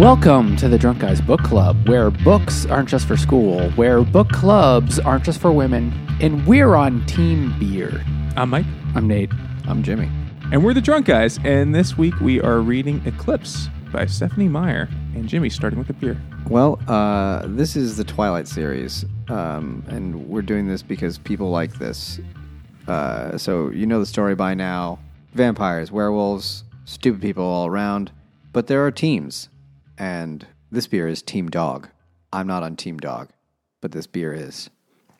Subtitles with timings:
[0.00, 4.30] Welcome to the Drunk Guys Book Club, where books aren't just for school, where book
[4.30, 5.92] clubs aren't just for women,
[6.22, 8.02] and we're on Team Beer.
[8.34, 9.30] I'm Mike, I'm Nate.
[9.68, 10.08] I'm Jimmy.
[10.52, 11.38] and we're the Drunk Guys.
[11.44, 14.88] And this week we are reading Eclipse by Stephenie Meyer.
[15.14, 16.18] And Jimmy, starting with the beer.
[16.48, 21.74] Well, uh, this is the Twilight series, um, and we're doing this because people like
[21.74, 22.18] this.
[22.88, 24.98] Uh, so you know the story by now:
[25.34, 28.10] vampires, werewolves, stupid people all around.
[28.54, 29.50] But there are teams,
[30.00, 31.90] and this beer is Team Dog.
[32.32, 33.28] I'm not on Team Dog,
[33.82, 34.70] but this beer is.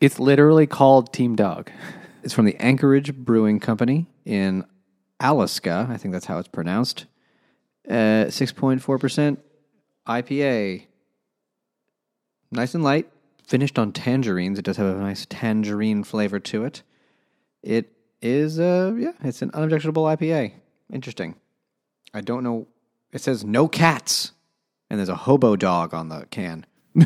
[0.01, 1.71] It's literally called Team Dog.
[2.23, 4.63] It's from the Anchorage Brewing Company in
[5.19, 5.87] Alaska.
[5.89, 7.07] I think that's how it's pronounced.
[7.89, 9.37] Uh, 6.4%
[10.07, 10.85] IPA.
[12.51, 13.09] Nice and light.
[13.43, 14.59] Finished on tangerines.
[14.59, 16.83] It does have a nice tangerine flavor to it.
[17.63, 20.53] It is, uh, yeah, it's an unobjectionable IPA.
[20.93, 21.33] Interesting.
[22.13, 22.67] I don't know.
[23.11, 24.33] It says no cats,
[24.91, 26.65] and there's a hobo dog on the can.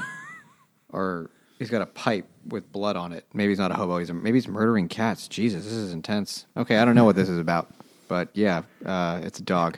[0.89, 3.27] or he's got a pipe with blood on it.
[3.31, 3.99] Maybe he's not a hobo.
[3.99, 5.27] He's maybe he's murdering cats.
[5.27, 6.47] Jesus, this is intense.
[6.57, 7.71] Okay, I don't know what this is about,
[8.07, 9.77] but yeah, uh, it's a dog,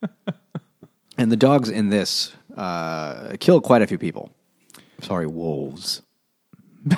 [1.18, 4.30] and the dogs in this uh, kill quite a few people.
[5.02, 6.00] Sorry, wolves.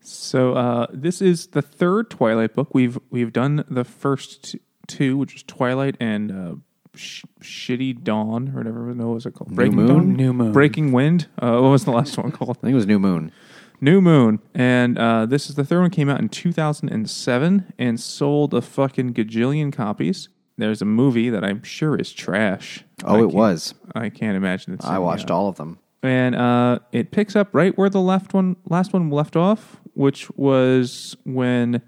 [0.00, 2.74] So uh, this is the third Twilight book.
[2.74, 6.54] We've we've done the first t- two, which is Twilight and uh,
[6.94, 8.94] sh- Shitty Dawn or whatever.
[8.94, 9.54] No, what was it called?
[9.54, 9.86] Breaking Moon?
[9.88, 10.12] Dawn?
[10.14, 10.52] New Moon.
[10.52, 11.28] Breaking Wind.
[11.40, 12.50] Uh, what was the last one called?
[12.58, 13.32] I think it was New Moon.
[13.80, 14.38] New Moon.
[14.54, 15.90] And uh, this is the third one.
[15.90, 20.28] Came out in 2007 and sold a fucking gajillion copies.
[20.58, 22.84] There's a movie that I'm sure is trash.
[23.04, 23.74] Oh, it can't- was.
[23.94, 24.84] I can't imagine it's.
[24.84, 25.78] I watched all of them.
[26.02, 30.30] and uh, it picks up right where the left one, last one left off, which
[30.32, 31.80] was when,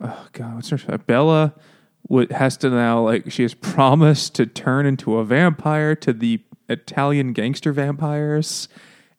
[0.00, 1.54] oh god, what's her Bella
[2.08, 6.40] would, has to now like she has promised to turn into a vampire to the
[6.68, 8.68] Italian gangster vampires,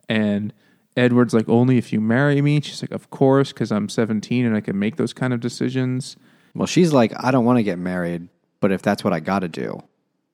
[0.09, 0.53] and
[0.95, 2.59] Edward's like, only if you marry me.
[2.59, 6.17] She's like, of course, because I'm 17 and I can make those kind of decisions.
[6.55, 8.29] Well, she's like, I don't want to get married,
[8.59, 9.83] but if that's what I got to do,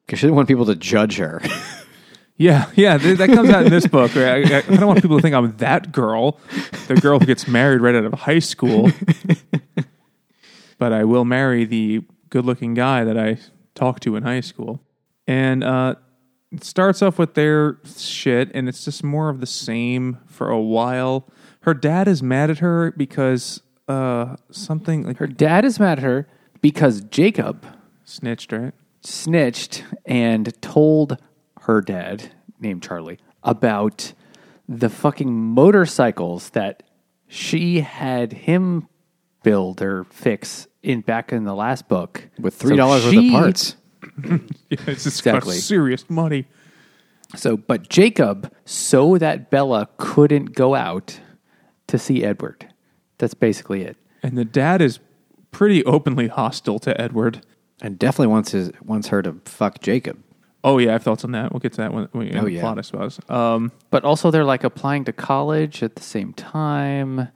[0.06, 1.42] because she didn't want people to judge her.
[2.36, 4.16] Yeah, yeah, th- that comes out in this book.
[4.16, 4.52] Right?
[4.52, 6.40] I, I don't want people to think I'm that girl,
[6.88, 8.90] the girl who gets married right out of high school.
[10.80, 13.38] but I will marry the good-looking guy that I
[13.76, 14.82] talked to in high school.
[15.28, 15.96] And uh,
[16.52, 20.60] it starts off with their shit, and it's just more of the same for a
[20.60, 21.30] while.
[21.62, 26.04] Her dad is mad at her because uh, something like Her dad is mad at
[26.04, 26.28] her
[26.60, 27.68] because Jacob
[28.04, 28.74] snitched, right?
[29.02, 31.18] snitched and told
[31.62, 34.14] her dad, named Charlie, about
[34.68, 36.82] the fucking motorcycles that
[37.28, 38.88] she had him
[39.44, 43.76] build or fix in back in the last book With $3 worth of parts.
[44.28, 44.38] Yeah,
[44.70, 45.56] it's just Exactly.
[45.56, 46.46] got serious money.
[47.36, 51.20] So, but Jacob, so that Bella couldn't go out
[51.88, 52.70] to see Edward.
[53.18, 53.98] That's basically it.
[54.22, 55.00] And the dad is
[55.52, 57.46] pretty openly hostile to Edward.
[57.82, 60.22] And definitely wants his wants her to fuck Jacob.
[60.64, 61.52] Oh yeah, I have thoughts on that.
[61.52, 62.62] We'll get to that when we oh, yeah.
[62.62, 63.20] plot, I suppose.
[63.30, 67.28] Um, But also, they're like applying to college at the same time,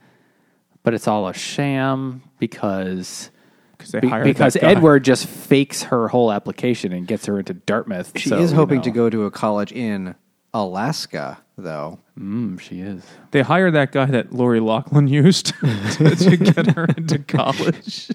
[0.82, 3.30] but it's all a sham because
[3.78, 4.70] because they be- hired because that guy.
[4.72, 8.12] Edward just fakes her whole application and gets her into Dartmouth.
[8.18, 8.82] She So, is you hoping know.
[8.84, 10.14] to go to a college in
[10.52, 11.98] Alaska, though.
[12.18, 13.04] Mm, she is.
[13.30, 18.10] They hired that guy that Lori Loughlin used to, to get her into college,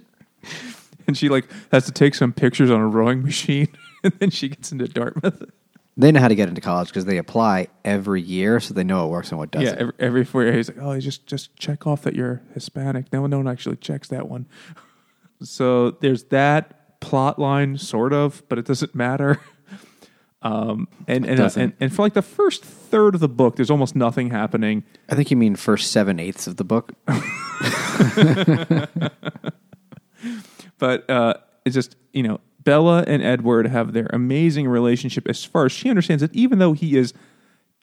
[1.07, 3.69] and she like has to take some pictures on a rowing machine,
[4.03, 5.44] and then she gets into Dartmouth.
[5.96, 9.02] They know how to get into college because they apply every year, so they know
[9.03, 9.75] what works and what doesn't.
[9.75, 13.13] Yeah, every, every four years, he's like, oh, just just check off that you're Hispanic.
[13.13, 14.47] No, one, no one actually checks that one.
[15.43, 19.39] So there's that plot line, sort of, but it doesn't matter.
[20.45, 21.61] Um, and and, doesn't.
[21.61, 24.83] and and for like the first third of the book, there's almost nothing happening.
[25.07, 26.91] I think you mean first seven eighths of the book.
[30.83, 35.66] But uh, it's just you know Bella and Edward have their amazing relationship as far
[35.66, 36.29] as she understands it.
[36.34, 37.13] Even though he is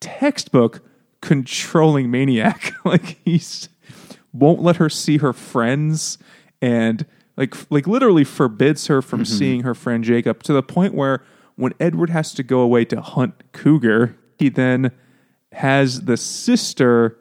[0.00, 0.82] textbook
[1.22, 3.70] controlling maniac, like he's
[4.34, 6.18] won't let her see her friends
[6.60, 7.06] and
[7.40, 9.38] like like literally forbids her from mm-hmm.
[9.38, 11.25] seeing her friend Jacob to the point where
[11.56, 14.92] when Edward has to go away to hunt cougar, he then
[15.52, 17.19] has the sister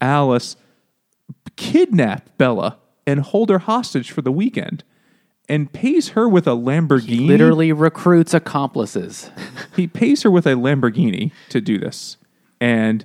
[0.00, 0.56] Alice
[1.56, 4.82] kidnap Bella and hold her hostage for the weekend
[5.46, 7.26] and pays her with a Lamborghini.
[7.26, 9.30] Literally recruits accomplices.
[9.76, 12.16] he pays her with a Lamborghini to do this.
[12.60, 13.04] And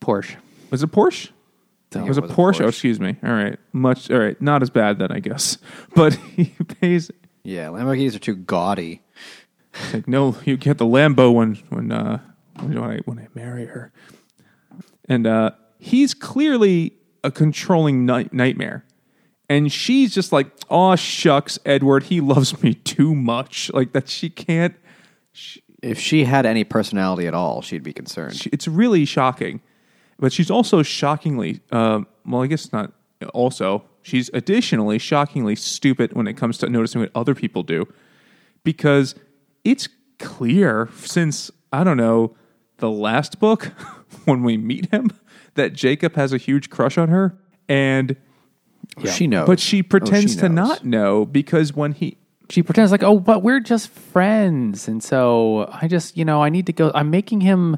[0.00, 0.36] Porsche.
[0.70, 1.30] was it Porsche?
[1.94, 2.60] Was it it was a Porsche?
[2.62, 3.16] Oh, excuse me.
[3.22, 3.58] All right.
[3.72, 4.40] Much all right.
[4.42, 5.58] Not as bad then, I guess.
[5.94, 7.10] But he pays
[7.44, 9.02] Yeah, Lamborghinis are too gaudy.
[9.92, 12.18] Like, no, you get the Lambo when when uh,
[12.60, 13.92] when I when I marry her.
[15.08, 18.84] And uh, he's clearly a controlling night- nightmare.
[19.48, 23.70] And she's just like, oh shucks, Edward, he loves me too much.
[23.74, 24.74] Like that she can't
[25.82, 28.34] If she had any personality at all, she'd be concerned.
[28.34, 29.60] she- it's really shocking.
[30.18, 32.92] But she's also shockingly, uh, well, I guess not
[33.34, 37.86] also, she's additionally shockingly stupid when it comes to noticing what other people do.
[38.64, 39.14] Because
[39.64, 42.34] it's clear since, I don't know,
[42.78, 43.64] the last book,
[44.24, 45.10] when we meet him,
[45.54, 47.36] that Jacob has a huge crush on her.
[47.68, 48.16] And,
[49.12, 49.46] She knows.
[49.46, 52.16] but she pretends she to not know because when he,
[52.48, 54.88] she pretends like, oh, but we're just friends.
[54.88, 56.92] And so I just, you know, I need to go.
[56.94, 57.76] I'm making him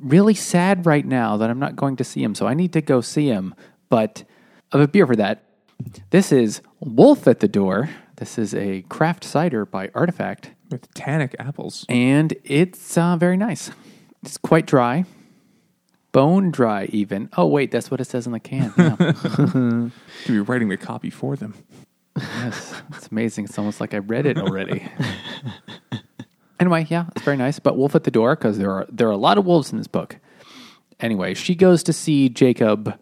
[0.00, 2.34] really sad right now that I'm not going to see him.
[2.34, 3.54] So I need to go see him.
[3.88, 4.24] But
[4.72, 5.44] I have a beer for that.
[6.10, 7.90] This is Wolf at the Door.
[8.16, 10.50] This is a craft cider by Artifact.
[10.70, 13.70] with tannic apples, And it's uh, very nice.
[14.22, 15.06] It's quite dry,
[16.12, 17.30] bone dry, even.
[17.36, 18.72] Oh, wait, that's what it says in the can.
[18.76, 18.96] Yeah.
[20.26, 21.54] to be writing the copy for them.
[22.18, 23.46] Yes, it's amazing.
[23.46, 24.86] It's almost like I read it already.
[26.60, 27.58] anyway, yeah, it's very nice.
[27.58, 29.78] But wolf at the door because there are there are a lot of wolves in
[29.78, 30.16] this book.
[31.00, 32.96] Anyway, she goes to see Jacob,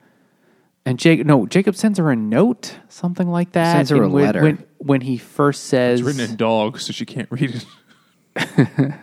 [0.87, 3.72] and Jacob no Jacob sends her a note, something like that.
[3.75, 4.43] Sends her And a when, letter.
[4.43, 7.66] when when he first says It's written in dog, so she can't read it.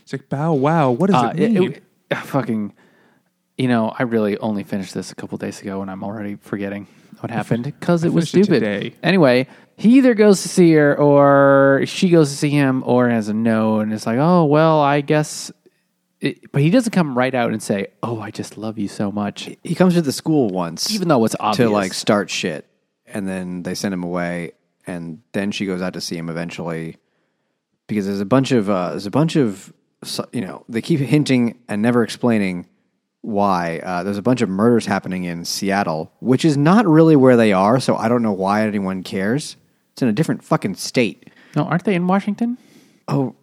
[0.00, 1.72] it's like, bow wow, what does uh, it it- mean?
[1.72, 2.72] it- uh, fucking.
[3.62, 6.88] You know, I really only finished this a couple days ago, and I'm already forgetting
[7.20, 8.66] what happened because it was finished it stupid.
[8.66, 8.96] today.
[9.04, 13.28] Anyway, he either goes to see her, or she goes to see him, or has
[13.28, 15.52] a no, and it's like, oh well, I guess.
[16.20, 19.12] It, but he doesn't come right out and say, "Oh, I just love you so
[19.12, 21.68] much," he comes to the school once, even though it's obvious.
[21.68, 22.66] to like start shit,
[23.06, 24.54] and then they send him away,
[24.88, 26.96] and then she goes out to see him eventually,
[27.86, 29.72] because there's a bunch of uh, there's a bunch of
[30.32, 32.66] you know they keep hinting and never explaining
[33.22, 37.36] why uh, there's a bunch of murders happening in Seattle, which is not really where
[37.36, 39.56] they are, so I don't know why anyone cares.
[39.92, 41.30] It's in a different fucking state.
[41.56, 42.58] no, aren't they in Washington?
[43.08, 43.34] Oh,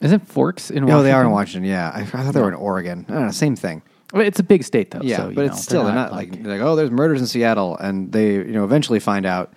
[0.00, 0.76] Isn't Forks in?
[0.84, 0.96] Washington?
[0.96, 1.68] no, they are in Washington.
[1.68, 3.06] Yeah, I, I thought they were in Oregon.
[3.08, 3.82] Know, same thing.
[4.12, 5.00] Well, it's a big state, though.
[5.02, 7.20] Yeah, so, you but know, it's still they're not, like, they're like oh there's murders
[7.20, 9.52] in Seattle and they you know eventually find out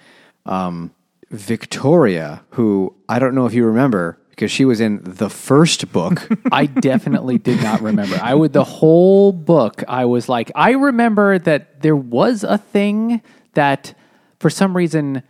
[0.45, 0.91] um,
[1.29, 6.25] Victoria who I don't know if you remember because she was in the first book
[6.51, 8.18] I definitely did not remember.
[8.21, 9.83] I would the whole book.
[9.86, 13.21] I was like, I remember that there was a thing
[13.53, 13.94] that,
[14.39, 15.24] for some reason,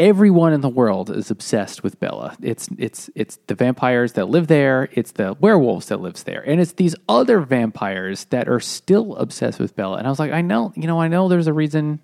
[0.00, 2.36] everyone in the world is obsessed with Bella.
[2.42, 4.88] It's it's it's the vampires that live there.
[4.92, 9.60] It's the werewolves that lives there, and it's these other vampires that are still obsessed
[9.60, 9.98] with Bella.
[9.98, 12.00] And I was like, I know, you know, I know there's a reason,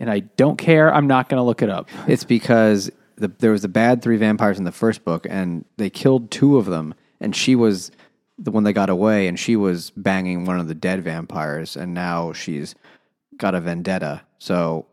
[0.00, 0.92] and I don't care.
[0.92, 1.90] I'm not going to look it up.
[2.08, 5.90] it's because the, there was the bad three vampires in the first book and they
[5.90, 7.90] killed two of them and she was
[8.38, 11.94] the one that got away and she was banging one of the dead vampires and
[11.94, 12.74] now she's
[13.38, 14.86] got a vendetta so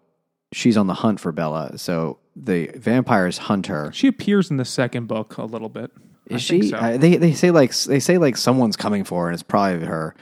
[0.53, 4.65] she's on the hunt for Bella so the vampires hunt her She appears in the
[4.65, 5.91] second book a little bit.
[6.31, 6.69] I Is think she?
[6.69, 6.77] so.
[6.77, 9.85] I- they they say like they say like someone's coming for her, and it's probably
[9.85, 10.15] her,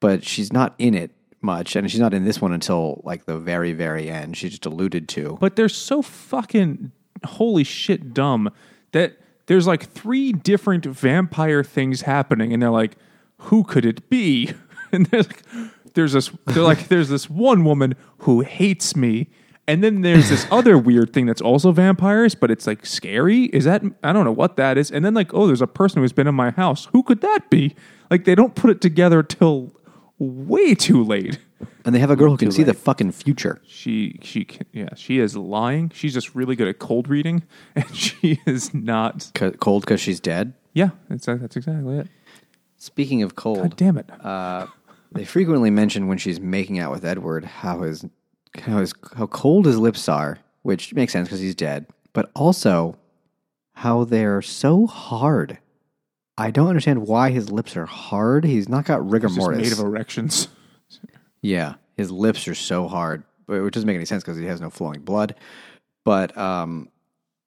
[0.00, 1.10] but she's not in it
[1.40, 4.36] much, and she's not in this one until like the very very end.
[4.36, 5.38] She's just alluded to.
[5.40, 6.92] but they're so fucking
[7.24, 8.50] holy shit dumb
[8.92, 12.96] that there's like three different vampire things happening, and they're like,
[13.38, 14.52] who could it be?
[14.92, 15.42] And there's like,
[15.94, 19.28] there's this, they're like, there's this one woman who hates me.
[19.66, 23.46] And then there's this other weird thing that's also vampires, but it's like scary.
[23.46, 24.92] Is that I don't know what that is.
[24.92, 26.86] And then like, oh, there's a person who's been in my house.
[26.92, 27.74] Who could that be?
[28.08, 29.72] Like they don't put it together till
[30.18, 31.40] way too late.
[31.84, 33.60] And they have a girl who can see the fucking future.
[33.66, 35.90] She she can- yeah she is lying.
[35.94, 37.44] She's just really good at cold reading,
[37.74, 39.30] and she is not.
[39.38, 40.52] C- cold because she's dead.
[40.74, 42.08] Yeah, that's that's exactly it.
[42.76, 44.10] Speaking of cold, God damn it!
[44.24, 44.66] uh,
[45.12, 48.04] they frequently mention when she's making out with Edward how his
[48.60, 52.98] how his how cold his lips are, which makes sense because he's dead, but also
[53.72, 55.58] how they're so hard.
[56.36, 58.44] I don't understand why his lips are hard.
[58.44, 59.62] He's not got rigor Just mortis.
[59.62, 60.48] made of erections.
[61.46, 64.60] Yeah, his lips are so hard, but- which doesn't make any sense because he has
[64.60, 65.36] no flowing blood.
[66.04, 66.88] But um,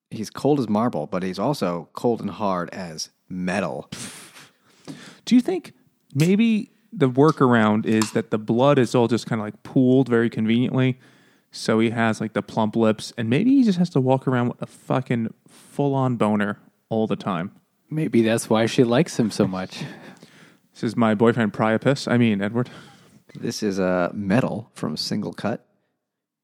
[0.09, 3.89] he's cold as marble, but he's also cold and hard as metal.
[5.25, 5.73] Do you think
[6.15, 10.29] maybe the workaround is that the blood is all just kind of like pooled very
[10.29, 10.97] conveniently,
[11.51, 14.47] so he has like the plump lips, and maybe he just has to walk around
[14.47, 17.51] with a fucking full on boner all the time.
[17.89, 19.83] Maybe that's why she likes him so much.
[20.73, 22.07] This is my boyfriend Priapus.
[22.09, 22.69] I mean Edward.
[23.36, 25.59] This is a metal from Singlecut.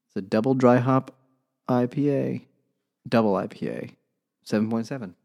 [0.08, 1.16] It's a double dry hop
[1.70, 2.44] IPA,
[3.08, 3.92] double IPA,
[4.44, 5.16] seven point seven.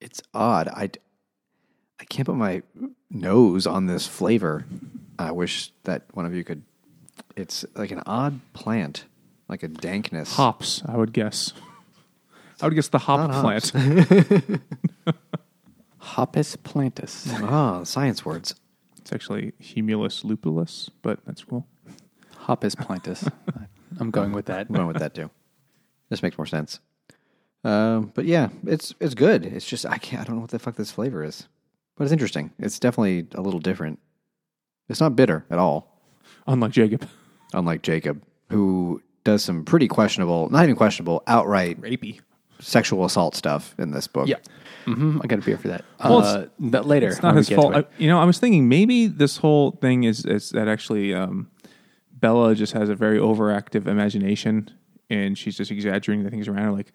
[0.00, 0.68] It's odd.
[0.68, 0.90] I,
[2.00, 2.62] I can't put my
[3.10, 4.66] nose on this flavor.
[5.18, 6.62] I wish that one of you could.
[7.36, 9.04] It's like an odd plant,
[9.48, 10.34] like a dankness.
[10.34, 11.52] Hops, I would guess.
[12.60, 13.70] I would guess the hop Not hops.
[13.70, 14.60] plant.
[16.00, 17.26] Hoppus plantus.
[17.42, 18.54] Ah, science words.
[19.06, 21.64] It's actually Humulus lupulus, but that's cool.
[22.48, 23.30] Hoppus plantus.
[24.00, 24.66] I'm going with that.
[24.68, 25.30] I'm going with that too.
[26.10, 26.80] This makes more sense.
[27.62, 29.46] Um, but yeah, it's it's good.
[29.46, 30.22] It's just I can't.
[30.22, 31.46] I don't know what the fuck this flavor is,
[31.96, 32.50] but it's interesting.
[32.58, 34.00] It's definitely a little different.
[34.88, 36.02] It's not bitter at all,
[36.48, 37.08] Unlike Jacob.
[37.54, 42.18] unlike Jacob, who does some pretty questionable, not even questionable, outright Rapey.
[42.58, 44.26] sexual assault stuff in this book.
[44.26, 44.38] Yeah.
[44.86, 45.84] Hmm I got a beer for that.
[46.02, 47.08] Well, uh, but later.
[47.08, 47.74] It's not his fault.
[47.74, 51.50] I, you know, I was thinking maybe this whole thing is, is that actually um,
[52.12, 54.70] Bella just has a very overactive imagination
[55.10, 56.72] and she's just exaggerating the things around her.
[56.72, 56.92] Like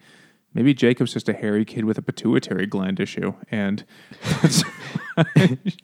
[0.54, 3.84] maybe Jacob's just a hairy kid with a pituitary gland issue, and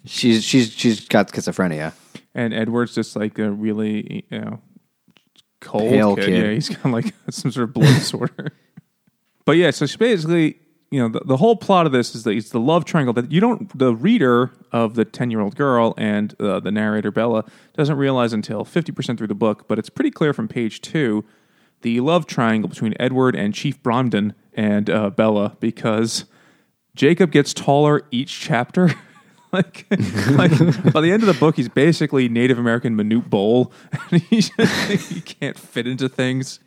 [0.04, 1.92] she's she's she's got schizophrenia.
[2.34, 4.60] and Edward's just like a really you know
[5.60, 6.26] cold kid.
[6.26, 6.44] kid.
[6.44, 8.52] Yeah, he's got like some sort of blood disorder.
[9.44, 12.30] But yeah, so she basically, you know, the, the whole plot of this is that
[12.30, 15.94] it's the love triangle that you don't, the reader of the 10 year old girl
[15.98, 17.44] and uh, the narrator Bella
[17.76, 21.24] doesn't realize until 50% through the book, but it's pretty clear from page two
[21.82, 26.24] the love triangle between Edward and Chief Bromden and uh, Bella because
[26.94, 28.90] Jacob gets taller each chapter.
[29.52, 29.86] like,
[30.30, 30.50] like
[30.92, 33.72] by the end of the book, he's basically Native American Manute Bol.
[34.10, 36.58] And he, just, he can't fit into things.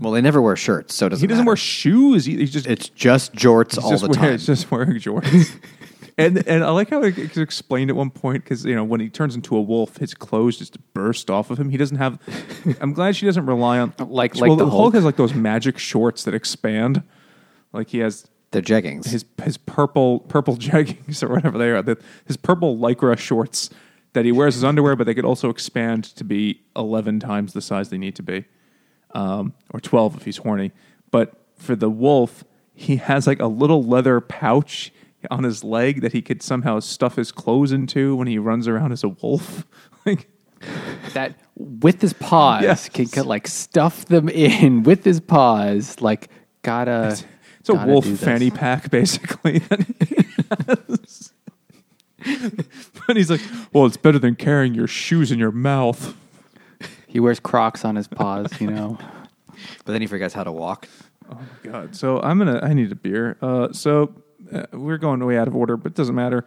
[0.00, 1.22] Well, they never wear shirts, so it doesn't.
[1.22, 1.50] He doesn't matter.
[1.50, 2.24] wear shoes.
[2.24, 4.32] He, he's just It's just jorts all just the wearing, time.
[4.32, 5.54] He's just wearing jorts.
[6.18, 9.08] and and I like how it's explained at one point because you know when he
[9.10, 11.68] turns into a wolf, his clothes just burst off of him.
[11.70, 12.18] He doesn't have.
[12.80, 14.94] I'm glad she doesn't rely on Like- well, like the Hulk Hulk.
[14.94, 17.02] has like those magic shorts that expand.
[17.72, 19.06] Like he has They're jeggings.
[19.08, 21.82] his his purple purple jeggings or whatever they are.
[21.82, 23.68] The, his purple lycra shorts
[24.14, 27.60] that he wears as underwear, but they could also expand to be eleven times the
[27.62, 28.44] size they need to be,
[29.14, 30.72] um, or twelve if he's horny.
[31.10, 34.92] But for the wolf, he has like a little leather pouch
[35.30, 38.92] on his leg that he could somehow stuff his clothes into when he runs around
[38.92, 39.66] as a wolf.
[40.06, 40.28] like
[41.14, 42.88] that with his paws Yes.
[42.88, 46.00] can, can like stuff them in with his paws.
[46.00, 46.28] Like
[46.62, 47.16] gotta.
[47.60, 49.58] it's a gotta wolf fanny pack, basically.
[49.68, 50.16] that he
[50.98, 51.32] has.
[53.06, 53.40] but he's like,
[53.72, 56.16] well, it's better than carrying your shoes in your mouth.
[57.12, 58.60] He wears Crocs on his paws.
[58.60, 58.98] You know.
[59.84, 60.88] but then he forgets how to walk.
[61.30, 61.94] Oh my god!
[61.94, 62.60] So I'm gonna.
[62.62, 63.36] I need a beer.
[63.42, 64.14] Uh, so
[64.52, 66.44] uh, we're going way out of order, but it doesn't matter.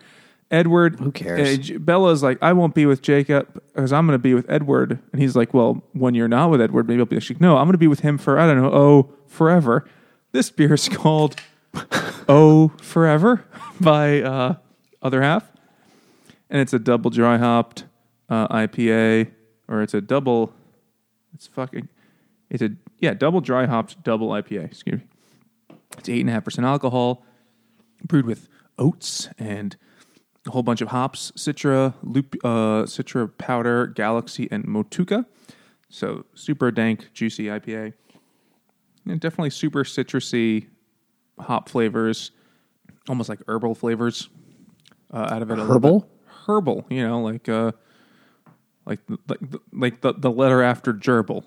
[0.52, 1.00] Edward.
[1.00, 1.58] Who cares?
[1.58, 5.00] uh, J- Bella's like, I won't be with Jacob because I'm gonna be with Edward,
[5.12, 7.20] and he's like, Well, when you're not with Edward, maybe I'll be.
[7.20, 8.72] She's like, No, I'm gonna be with him for I don't know.
[8.74, 9.86] Oh, forever.
[10.32, 11.36] This beer is called
[12.28, 13.46] Oh Forever
[13.80, 14.56] by uh,
[15.02, 15.50] Other Half,
[16.50, 17.86] and it's a double dry hopped
[18.30, 19.32] uh, IPA,
[19.68, 20.54] or it's a double.
[21.34, 21.88] It's fucking.
[22.50, 24.66] It's a yeah double dry hopped double IPA.
[24.66, 25.08] Excuse me.
[25.98, 27.26] It's eight and a half percent alcohol,
[28.04, 29.76] brewed with oats and
[30.48, 35.26] a whole bunch of hops: Citra, loop, uh, Citra powder, Galaxy, and Motueka.
[35.90, 37.94] So super dank, juicy IPA.
[39.08, 40.68] And definitely super citrusy
[41.40, 42.32] hop flavors,
[43.08, 44.30] almost like herbal flavors
[45.14, 45.60] uh, out of it.
[45.60, 46.10] Herbal?
[46.48, 47.72] Herbal, you know, like uh,
[48.86, 51.44] like the- like the, like the, the letter after gerbil.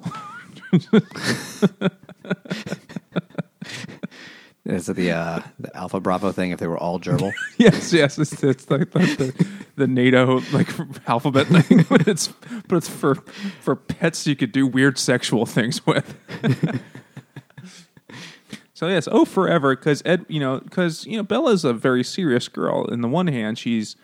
[4.64, 6.50] Is it the uh, the Alpha Bravo thing?
[6.50, 10.68] If they were all gerbil, yes, yes, it's, it's like the, the, the NATO like
[11.08, 12.28] alphabet thing, but it's
[12.68, 13.14] but it's for
[13.62, 16.14] for pets you could do weird sexual things with.
[18.74, 22.46] so yes, oh forever because Ed, you know, because you know Bella's a very serious
[22.48, 22.84] girl.
[22.88, 23.96] In the one hand, she's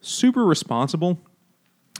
[0.00, 1.20] super responsible.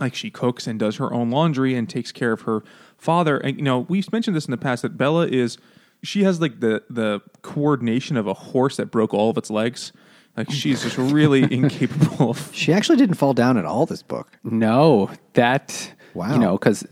[0.01, 2.63] Like she cooks and does her own laundry and takes care of her
[2.99, 3.37] father.
[3.39, 5.57] And you know, we've mentioned this in the past that Bella is
[6.03, 9.93] she has like the the coordination of a horse that broke all of its legs.
[10.37, 13.87] Like she's just really incapable of she actually didn't fall down at all.
[13.87, 14.37] This book.
[14.43, 16.33] No, that Wow.
[16.33, 16.87] You know, because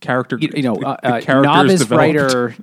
[0.00, 0.38] character.
[0.40, 1.98] you, you know, the- uh, the uh, characters novice developed.
[2.22, 2.56] writer,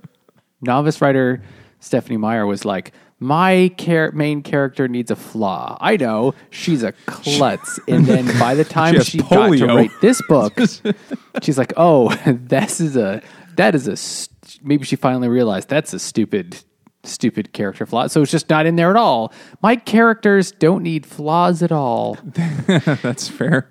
[0.61, 1.41] novice writer
[1.79, 5.77] Stephenie Meyer was like, my char- main character needs a flaw.
[5.79, 9.91] I know she's a klutz, and then by the time has she, got to write
[10.01, 10.59] this book,
[11.41, 13.21] she's like, oh, this is a
[13.55, 16.63] that is a st- maybe she finally realized that's a stupid.
[17.05, 18.07] Stupid character flaw.
[18.07, 19.33] So it's just not in there at all.
[19.61, 22.17] My characters don't need flaws at all.
[22.23, 23.69] That's fair.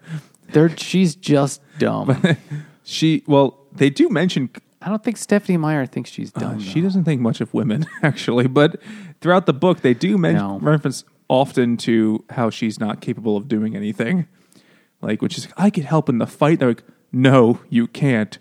[0.51, 2.37] They're she's just dumb.
[2.85, 4.51] She well, they do mention
[4.85, 6.57] I don't think Stephenie Meyer thinks she's dumb.
[6.57, 8.81] Uh, she doesn't think much of women actually, but
[9.21, 10.59] throughout the book they do mention No.
[10.59, 14.27] reference often to how she's not capable of doing anything.
[15.01, 16.59] Like which is, like, I could help in the fight.
[16.59, 18.39] They're like, No, you can't.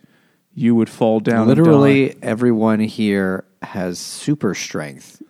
[0.53, 1.48] You would fall down.
[1.48, 5.21] and die." Literally, everyone here has super strength.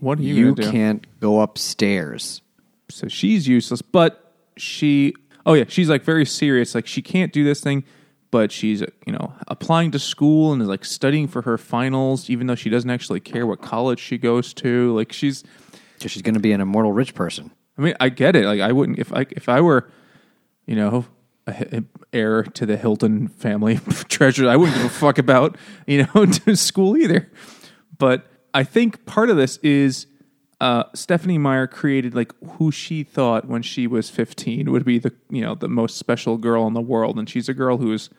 [0.00, 0.70] what are you, You, do?
[0.70, 2.42] can't go upstairs.
[2.88, 5.14] so she's useless but she
[5.46, 7.82] oh yeah she's like very serious like she can't do this thing
[8.32, 12.48] but she's you know applying to school and is like studying for her finals even
[12.48, 14.92] though she doesn't actually care what college she goes to.
[14.96, 15.44] Like she's
[15.98, 17.52] So she's going to be an immortal rich person.
[17.78, 18.44] i mean i get it.
[18.46, 19.88] Like i wouldn't if i if i were
[20.66, 21.04] you know
[21.46, 23.76] a he- heir to the hilton family
[24.08, 27.30] treasure i wouldn't give a fuck about you know to school either.
[27.98, 30.06] But i think part of this is
[30.60, 35.12] uh, Stephenie Meyer created like who she thought when she was 15 would be the
[35.28, 38.10] you know the most special girl in the world, and she's a girl who is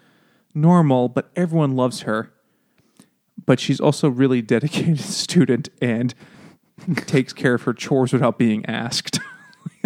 [0.54, 2.32] normal, but everyone loves her.
[3.46, 6.14] But she's also really dedicated student and
[7.06, 9.20] takes care of her chores without being asked.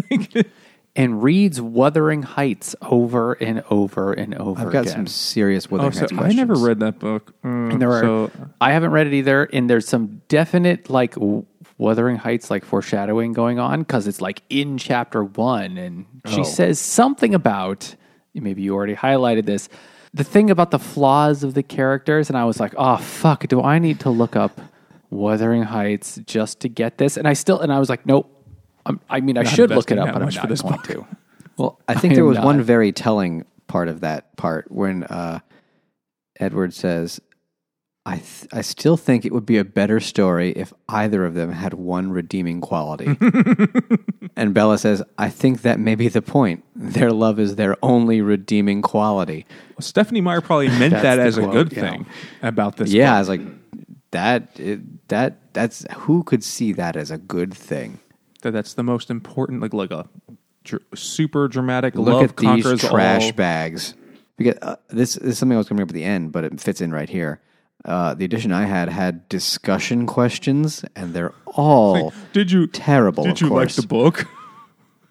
[0.96, 4.94] and reads Wuthering Heights over and over and over I've got again.
[4.94, 6.38] some serious Wuthering oh, so Heights I questions.
[6.38, 7.34] never read that book.
[7.44, 8.32] Mm, And there are, so
[8.62, 11.16] I haven't read it either, and there's some definite like
[11.78, 16.44] Wuthering Heights like foreshadowing going on because it's like in chapter one, and she Oh.
[16.44, 17.96] says something about
[18.34, 19.68] maybe you already highlighted this,
[20.18, 23.62] the thing about the flaws of the characters, and I was like, oh fuck, do
[23.62, 24.60] I need to look up
[25.10, 27.18] Wuthering Heights just to get this?
[27.18, 28.34] And I still, and I was like, nope.
[28.86, 30.62] I'm, I mean, I Not should look it up, but I'm much for not this
[30.62, 30.84] going book.
[30.86, 31.08] to.
[31.58, 35.04] Well, I think I there am was one very telling part of that part when
[35.06, 35.40] uh,
[36.40, 37.20] Edward says,
[38.08, 41.52] I, th- I still think it would be a better story if either of them
[41.52, 43.18] had one redeeming quality.
[44.38, 46.64] and Bella says, I think that may be the point.
[46.74, 49.46] Their love is their only redeeming quality.
[49.82, 51.82] Stephanie Meyer probably meant that as a good yeah.
[51.82, 52.06] thing
[52.42, 52.94] about this.
[52.94, 53.42] yeah, I was like,
[54.12, 58.00] that, it, that, that's, who could see that as a good thing?
[58.42, 60.08] that that's the most important, like like a
[60.64, 63.32] dr- super dramatic Look love at these trash all.
[63.34, 63.94] bags.
[64.38, 66.32] Because uh, this, this is something I was going to bring up at the end,
[66.32, 67.42] but it fits in right here.
[67.86, 73.24] Uh, the edition I had had discussion questions, and they're all Did you terrible.
[73.24, 73.78] Did you course.
[73.78, 74.28] like the book?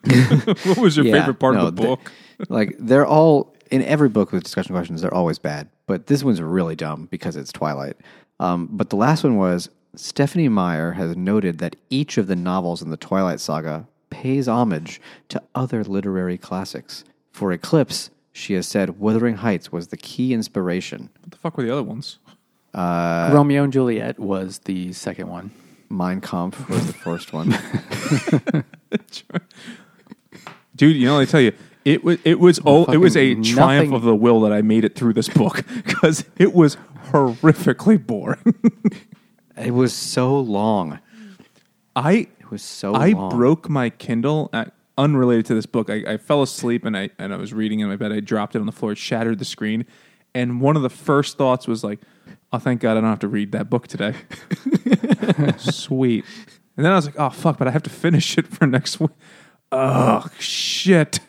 [0.67, 2.13] what was your Yeah, favorite part no, of the the- book?
[2.49, 5.01] like they're all in every book with discussion questions.
[5.01, 7.97] They're always bad, but this one's really dumb because it's Twilight.
[8.39, 12.83] Um, but the last one was Stephenie Meyer has noted that each of the novels
[12.83, 15.01] in the Twilight saga pays homage
[15.31, 17.03] to other literary classics.
[17.33, 21.09] For Eclipse, she has said Wuthering Heights was the key inspiration.
[21.23, 22.19] what the fuck were the other ones?
[22.77, 25.51] Uh, Romeo and Juliet was the second one.
[25.89, 27.49] Mein Kampf was the first one.
[30.77, 31.53] Dude, you know, I tell you,
[31.87, 34.61] it was it was oh, it was a fucking triumph of the will that I
[34.61, 36.77] made it through this book because it was
[37.11, 38.55] horrifically boring.
[39.57, 40.99] it was so long.
[41.95, 43.31] I It was so I long.
[43.31, 44.51] broke my Kindle.
[44.53, 47.81] At, unrelated to this book, I, I fell asleep and I and I was reading
[47.81, 48.13] in my bed.
[48.13, 49.87] I dropped it on the floor, it shattered the screen,
[50.35, 52.01] and one of the first thoughts was like,
[52.53, 54.15] "Oh, thank God, I don't have to read that book today."
[55.59, 56.25] Sweet.
[56.77, 59.01] And then I was like, "Oh fuck!" But I have to finish it for next
[59.01, 59.11] week.
[59.73, 61.21] Oh shit!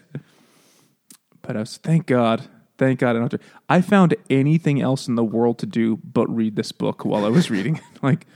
[1.41, 3.47] But I was thank God, thank God I don't have to.
[3.69, 7.29] I found anything else in the world to do but read this book while I
[7.29, 7.77] was reading.
[7.77, 7.83] it.
[8.03, 8.27] like.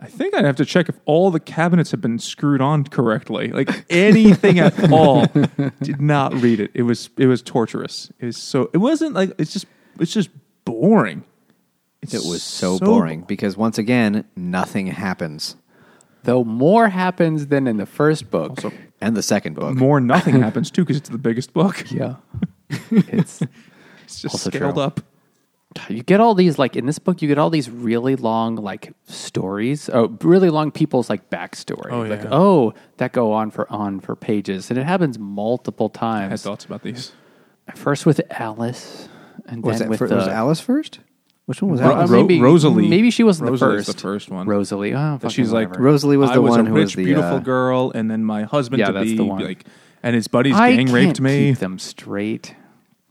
[0.00, 3.52] I think I'd have to check if all the cabinets have been screwed on correctly.
[3.52, 5.26] Like anything at all.
[5.80, 6.72] Did not read it.
[6.74, 8.10] It was it was torturous.
[8.18, 9.66] It was so it wasn't like it's just
[10.00, 10.30] it's just
[10.64, 11.22] boring.
[12.02, 15.56] It's It was so, boring because once again, nothing happens.
[16.24, 18.50] Though more happens than in the first book.
[18.50, 19.74] Also, And the second book.
[19.76, 21.84] more nothing happens too because it's the biggest book.
[21.90, 22.16] yeah.
[22.90, 23.42] it's
[24.04, 24.82] It's just Also scaled true.
[24.82, 25.00] up.
[25.88, 28.92] you get all these like in this book you get all these really long like
[29.06, 32.28] stories oh really long people's like backstory Oh, like yeah.
[32.30, 36.18] oh that go on for on for pages and it happens multiple times.
[36.18, 37.12] I had times thoughts about these.
[37.74, 39.08] first with alice
[39.46, 41.00] and was then that with fir- the was Alice first?
[41.46, 42.08] Which one was that?
[42.08, 42.88] Ro- maybe, Rosalie.
[42.88, 44.46] maybe she wasn't Rosalie's the the first first one.
[44.46, 45.84] rosalie oh, fucking she's like whatever.
[45.84, 48.10] Rosalie was I the was one a who rich, was the beautiful uh, girl, and
[48.10, 49.42] then my husband Yeah, to that's be the one.
[49.42, 49.64] like,
[50.02, 51.50] and his buddies I gang can't raped me.
[51.50, 52.54] keep them straight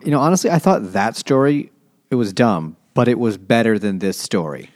[0.03, 1.71] You know, honestly, I thought that story
[2.09, 4.69] it was dumb, but it was better than this story.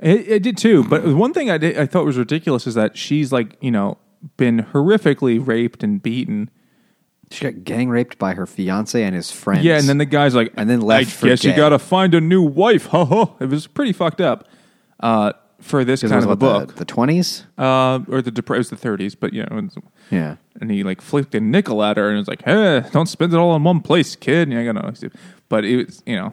[0.00, 0.84] It, it did too.
[0.84, 3.98] But one thing I did, I thought was ridiculous is that she's like, you know,
[4.36, 6.50] been horrifically raped and beaten.
[7.30, 9.64] She got gang raped by her fiance and his friends.
[9.64, 11.78] Yeah, and then the guy's like, And then left I for guess you got to
[11.78, 12.86] find a new wife.
[12.86, 13.34] Ha ha.
[13.40, 14.48] It was pretty fucked up
[15.00, 17.44] uh, for this kind of a book, the twenties.
[17.58, 19.14] uh, or the depre- it was the 30s.
[19.18, 19.68] But you know,
[20.10, 23.34] Yeah, and he like flicked a nickel at her and was like, "Hey, don't spend
[23.34, 25.10] it all in one place, kid." And I got no,
[25.48, 26.32] but it was you know,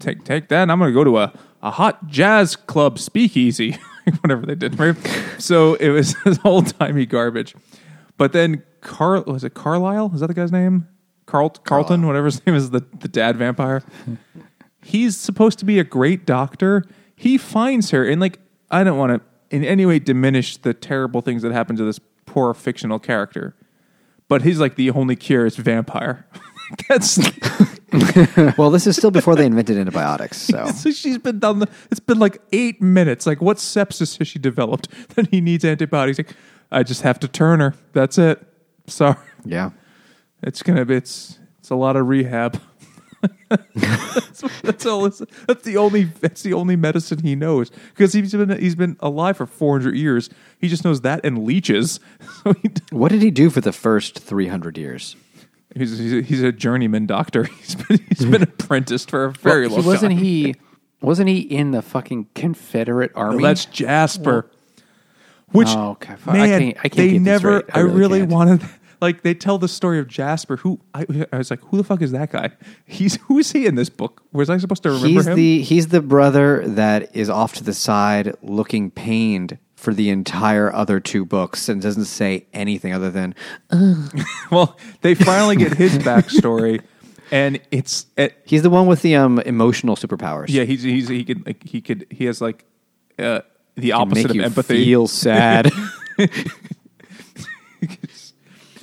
[0.00, 0.62] take take that.
[0.62, 1.32] And I'm gonna go to a
[1.62, 3.78] a hot jazz club speakeasy,
[4.20, 4.96] whatever they did, right?
[5.38, 7.54] so it was this old timey garbage.
[8.18, 10.12] But then Carl was it Carlisle?
[10.14, 10.86] Is that the guy's name?
[11.26, 13.82] Carl Carlton, whatever his name is, the, the dad vampire.
[14.82, 16.84] He's supposed to be a great doctor.
[17.16, 18.38] He finds her, and like
[18.70, 19.20] I don't want to
[19.54, 23.56] in any way diminish the terrible things that happen to this poor fictional character,
[24.28, 26.26] but he's like the only cure is vampire.
[26.88, 27.18] That's
[28.58, 30.40] Well, this is still before they invented antibiotics.
[30.40, 31.58] So so she's been done.
[31.58, 33.26] The, it's been like eight minutes.
[33.26, 36.18] Like what sepsis has she developed that he needs antibiotics?
[36.18, 36.36] Like
[36.70, 37.74] I just have to turn her.
[37.92, 38.46] That's it.
[38.86, 39.70] Sorry, yeah.
[40.42, 42.60] it's gonna be it's it's a lot of rehab.
[43.48, 45.06] that's, that's all.
[45.06, 46.04] It's, that's the only.
[46.04, 49.96] That's the only medicine he knows because he's been he's been alive for four hundred
[49.96, 50.30] years.
[50.60, 52.00] He just knows that and leeches.
[52.44, 55.16] So he, What did he do for the first 300 years?
[55.74, 57.44] he's, he's a, he's a journeyman doctor.
[57.60, 60.22] He's been he's been apprenticed for a very Well, long wasn't time.
[60.24, 60.54] he?
[61.00, 63.36] Wasn't he in the fucking Confederate army?
[63.36, 64.48] Well, that's Jasper.
[65.52, 66.16] Which Oh, okay.
[66.16, 67.52] Fuck, I man, can't- I can't they get never.
[67.56, 67.64] right.
[67.72, 68.62] I I really really wanted.
[69.00, 70.56] Like they tell the story of Jasper.
[70.56, 72.50] Who I, I was like, who the fuck is that guy?
[72.86, 74.22] He's who is he in this book?
[74.32, 75.36] Was I supposed to remember He's him?
[75.36, 80.72] the he's the brother that is off to the side looking pained for the entire
[80.72, 83.34] other two books and doesn't say anything other than
[84.50, 86.80] well, they finally get his backstory,
[87.30, 90.46] and it's it, he's the one with the um emotional superpowers.
[90.48, 90.64] yeah.
[90.64, 92.64] He's he's he could like he could he has like
[93.18, 93.40] uh,
[93.76, 94.84] the opposite make of you empathy.
[94.84, 95.70] Feel sad.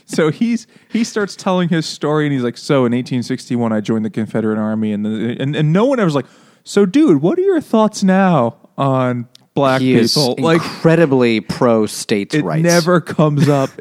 [0.05, 4.05] So he's he starts telling his story, and he's like, "So in 1861, I joined
[4.05, 6.27] the Confederate Army, and the, and and no one ever was like,
[6.63, 11.87] so dude, what are your thoughts now on black he is people?" Like incredibly pro
[11.87, 12.61] states' it rights.
[12.63, 13.71] never comes up.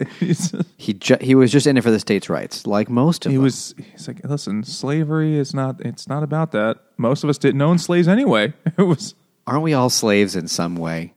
[0.79, 3.37] He ju- he was just in it for the states' rights, like most of he
[3.37, 3.45] them.
[3.45, 6.79] was he's like, "Listen, slavery is not it's not about that.
[6.97, 8.53] Most of us didn't own slaves anyway.
[8.79, 9.15] It was."
[9.47, 11.15] Aren't we all slaves in some way?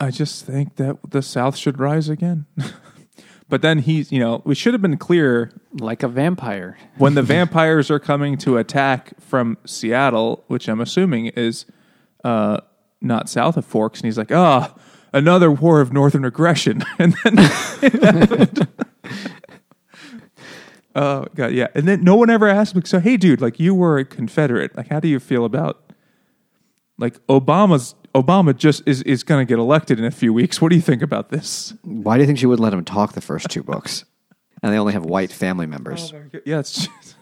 [0.00, 2.46] I just think that the South should rise again.
[3.48, 6.76] but then he's, you know, we should have been clear like a vampire.
[6.98, 11.66] when the vampires are coming to attack from Seattle, which I'm assuming is
[12.24, 12.60] uh,
[13.00, 14.74] not south of Forks, and he's like, "Ah,
[15.12, 18.68] another war of northern aggression," and then.
[20.96, 22.80] Oh god, yeah, and then no one ever asked me.
[22.86, 24.74] So, hey, dude, like you were a Confederate.
[24.74, 25.85] Like, how do you feel about
[26.98, 30.60] like Obama's Obama just is is going to get elected in a few weeks?
[30.60, 31.74] What do you think about this?
[31.82, 34.04] Why do you think she wouldn't let him talk the first two books?
[34.62, 36.12] And they only have white family members.
[36.46, 37.16] Yeah, it's just,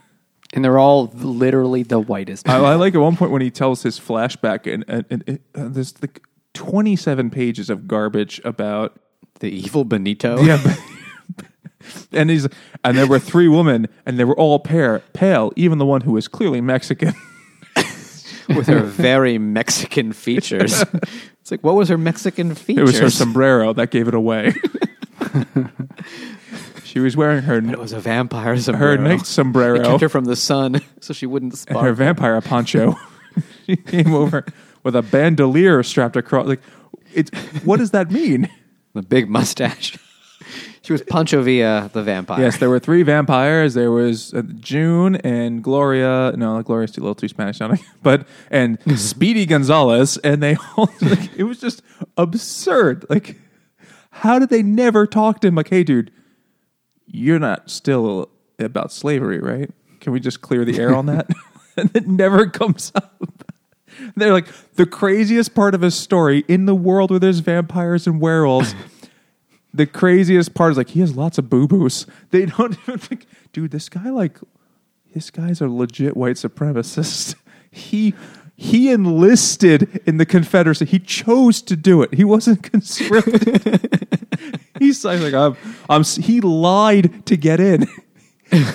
[0.53, 2.49] And they're all literally the whitest.
[2.49, 5.43] I, I like at one point when he tells his flashback, and, and, and it,
[5.55, 6.23] uh, there's like
[6.55, 9.01] 27 pages of garbage about
[9.41, 10.41] The evil Benito.
[10.43, 10.77] yeah,
[12.13, 12.47] and he's
[12.85, 16.13] and there were three women, and they were all pair, pale, even the one who
[16.13, 17.15] was clearly Mexican.
[18.57, 20.85] with her very Mexican features.
[21.45, 22.81] It's like, what was her Mexican features?
[22.81, 24.55] It was her sombrero that gave it away.
[26.85, 28.97] she was wearing her It was a vampire her sombrero.
[28.97, 32.97] night It sombrero kept her from the sun, so she wouldn't and her vampire poncho.
[33.67, 34.47] she came over
[34.85, 36.47] with a bandolier strapped across.
[36.47, 36.63] Like,
[37.13, 37.31] it's
[37.63, 38.49] what does that mean?
[38.95, 39.99] the big mustache.
[40.83, 42.41] She was Pancho Villa, the vampire.
[42.41, 43.75] Yes, there were three vampires.
[43.75, 46.35] There was uh, June and Gloria.
[46.37, 47.81] No, Gloria's too, a little too Spanish sounding.
[48.03, 51.83] But and Speedy Gonzalez, and they all like it was just
[52.17, 53.07] absurd.
[53.09, 53.37] Like,
[54.11, 55.55] how did they never talk to him?
[55.55, 56.13] Like, hey, dude,
[57.07, 59.71] you're not still about slavery, right?
[60.01, 61.31] Can we just clear the air on that?
[61.77, 63.23] and it never comes up.
[64.17, 68.21] They're like the craziest part of his story in the world where there's vampires and
[68.21, 68.75] werewolves
[69.75, 72.07] the craziest part is like he has lots of boo boos.
[72.31, 74.39] They don't even think, dude, this guy like
[75.13, 77.35] this guy's a legit white supremacist.
[77.71, 78.15] He
[78.55, 80.85] he enlisted in the Confederacy.
[80.85, 82.15] He chose to do it.
[82.15, 83.91] He wasn't conscripted.
[84.79, 85.57] He's like, I'm,
[85.91, 87.89] I'm, he lied to get in.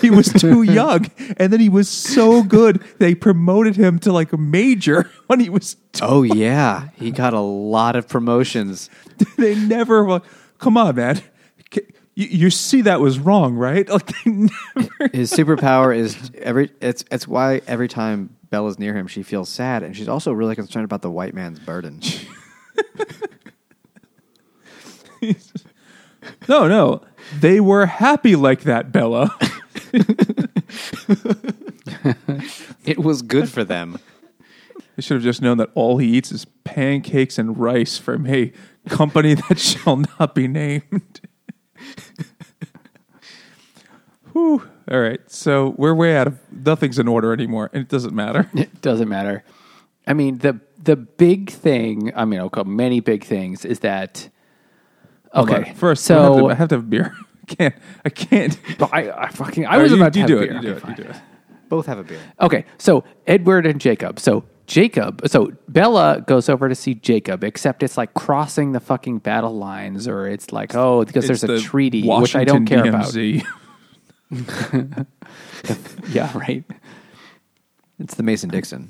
[0.01, 1.05] He was too young,
[1.37, 5.49] and then he was so good they promoted him to like a major when he
[5.49, 8.89] was Oh yeah, he got a lot of promotions.
[9.37, 10.21] they never
[10.59, 11.21] come on man
[12.19, 14.09] you, you see that was wrong right like
[15.13, 16.69] His superpower is every.
[16.81, 20.55] It's it's why every time Bella's near him, she feels sad, and she's also really
[20.55, 22.01] concerned about the white man's burden.
[26.47, 27.01] no no
[27.41, 29.35] they were happy like that bella
[32.85, 33.99] it was good for them.
[34.95, 38.19] they should have just known that all he eats is pancakes and rice for a
[38.87, 41.21] company that shall not be named
[44.33, 44.63] Whew.
[44.91, 48.49] all right so we're way out of nothing's in order anymore and it doesn't matter
[48.53, 49.43] It doesn't matter.
[50.07, 54.27] I mean, the the big thing, I mean, okay, many big things is that
[55.35, 55.69] okay.
[55.69, 55.75] on.
[55.75, 57.15] First, so I have, to, I have to have beer.
[57.43, 57.75] I can't.
[58.05, 58.59] I can't.
[58.91, 60.51] I, I fucking I Or was you, about to you have do beer.
[60.51, 60.55] it.
[60.55, 60.81] You do Okay, it.
[60.81, 60.95] fine.
[60.97, 61.15] You do it.
[61.67, 62.19] Both have a beer.
[62.41, 64.19] Okay, so Edward and Jacob.
[64.19, 69.17] So Jacob, so Bella goes over to see Jacob, except it's like crossing the fucking
[69.17, 72.65] battle lines, or it's like, oh, because there's It's a the treaty, which I don't
[72.67, 73.43] care Washington
[74.31, 75.07] about.
[76.09, 76.63] Yeah, right.
[77.97, 78.89] It's the Mason Dixon.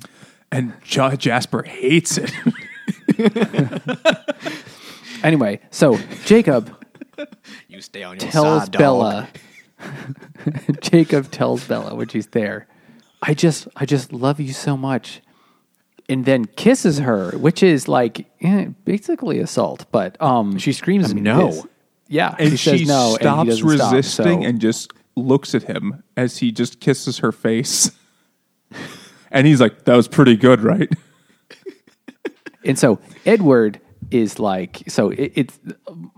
[0.52, 2.32] And Ja- Jasper hates it.
[5.24, 6.74] Anyway, so Jacob
[7.68, 9.28] You stay on your tells Bella.
[10.82, 12.68] Jacob tells Bella when she's there,
[13.22, 15.22] "I just, I just love you so much,"
[16.10, 19.86] and then kisses her, which is like eh, basically assault.
[19.92, 21.48] But um, She screams I mean, no.
[21.50, 21.68] is.
[22.08, 26.40] Yeah, and she she, no, stops stop, resisting so- and just looks at him as
[26.40, 27.92] he just kisses her face.
[29.32, 30.90] and he's like, "That was pretty good, right?"
[32.66, 33.80] And so Edward
[34.12, 35.60] is like so it, it's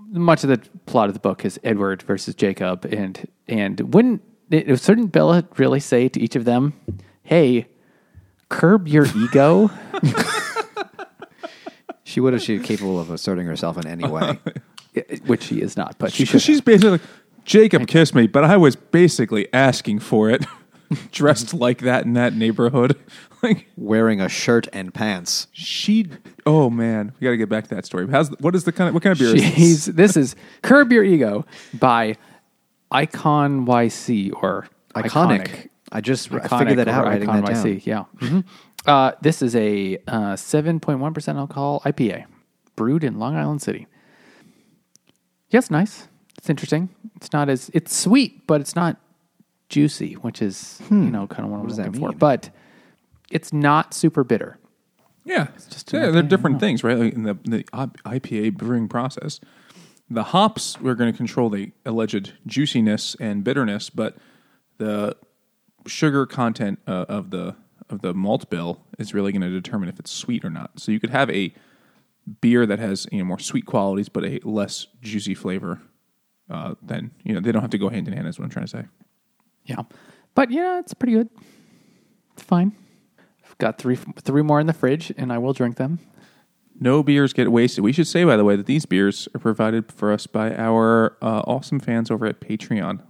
[0.07, 4.79] much of the plot of the book is Edward versus Jacob and and wouldn't it,
[4.79, 6.73] certain Bella really say to each of them,
[7.21, 7.67] "Hey,
[8.51, 9.71] curb your ego."
[12.03, 14.37] She would if she's capable of asserting herself in any way.
[15.25, 16.41] Which she is not, but she should.
[16.41, 17.01] she's basically like,
[17.45, 20.45] Jacob kissed me, but I was basically asking for it,
[21.13, 22.97] dressed like that in that neighborhood.
[23.41, 25.47] Like Wearing a shirt and pants.
[25.53, 26.07] she,
[26.45, 28.07] oh man, we got to get back to that story.
[28.09, 29.33] How's what is the kind of what kind of beer?
[29.33, 29.95] is this?
[29.95, 32.17] This is "Curb Your Ego" by
[32.91, 35.69] Icon YC or Iconic.
[35.91, 37.65] I just I Iconic figured that out writing Icon that down.
[37.65, 38.03] YC, Yeah.
[38.17, 38.45] Mhm.
[38.85, 42.25] Uh, this is a uh, 7.1% alcohol IPA
[42.75, 43.87] brewed in Long Island City.
[45.49, 46.07] Yes, nice.
[46.37, 46.89] It's interesting.
[47.17, 48.97] It's not as it's sweet, but it's not
[49.69, 52.13] juicy, which is you know kind of what, I'm does that looking for.
[52.17, 52.49] But
[53.29, 54.57] it's not super bitter.
[55.25, 56.97] Yeah, it's just yeah, an they're different things, right?
[56.97, 59.39] Like in the the IPA brewing process,
[60.09, 64.17] the hops we're going to control the alleged juiciness and bitterness, but
[64.79, 65.15] the
[65.85, 67.55] sugar content uh, of the
[67.89, 70.79] of the malt bill is really going to determine if it's sweet or not.
[70.79, 71.53] So you could have a
[72.39, 75.81] beer that has you know more sweet qualities but a less juicy flavor.
[76.49, 78.27] Uh, then you know they don't have to go hand in hand.
[78.27, 78.85] Is what I'm trying to say.
[79.65, 79.83] Yeah,
[80.35, 81.29] but yeah, it's pretty good.
[82.33, 82.73] It's fine.
[83.45, 85.99] I've got three three more in the fridge, and I will drink them.
[86.79, 87.83] No beers get wasted.
[87.83, 91.15] We should say, by the way, that these beers are provided for us by our
[91.21, 93.03] uh, awesome fans over at Patreon.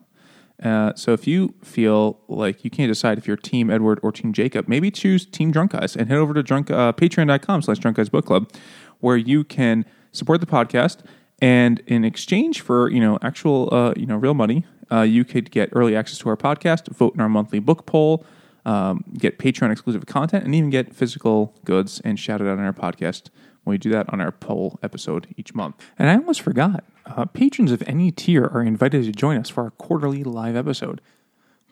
[0.61, 4.31] Uh, so if you feel like you can't decide if you're Team Edward or Team
[4.31, 7.97] Jacob, maybe choose Team Drunk Guys and head over to drunk, uh, patreon.com slash drunk
[7.97, 8.51] guys book club,
[8.99, 10.99] where you can support the podcast.
[11.41, 15.49] And in exchange for, you know, actual, uh, you know, real money, uh, you could
[15.49, 18.23] get early access to our podcast, vote in our monthly book poll,
[18.65, 22.65] um, get Patreon exclusive content, and even get physical goods and shout it out on
[22.65, 23.29] our podcast
[23.63, 25.75] when we do that on our poll episode each month.
[25.97, 29.63] And I almost forgot uh, patrons of any tier are invited to join us for
[29.63, 31.01] our quarterly live episode.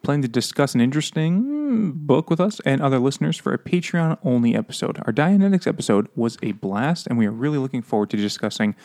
[0.02, 4.56] Plan to discuss an interesting book with us and other listeners for a Patreon only
[4.56, 4.98] episode.
[5.06, 8.76] Our Dianetics episode was a blast, and we are really looking forward to discussing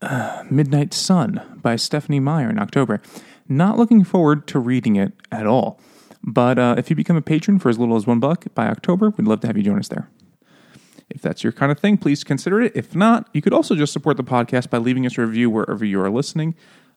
[0.00, 3.02] uh, Midnight Sun by Stephenie Meyer in October.
[3.46, 5.78] Not looking forward to reading it at all.
[6.22, 9.10] But uh, if you become a patron for as little as one buck by October,
[9.10, 10.08] we'd love to have you join us there.
[11.08, 12.72] If that's your kind of thing, please consider it.
[12.74, 15.84] If not, you could also just support the podcast by leaving us a review wherever
[15.84, 16.54] you are listening,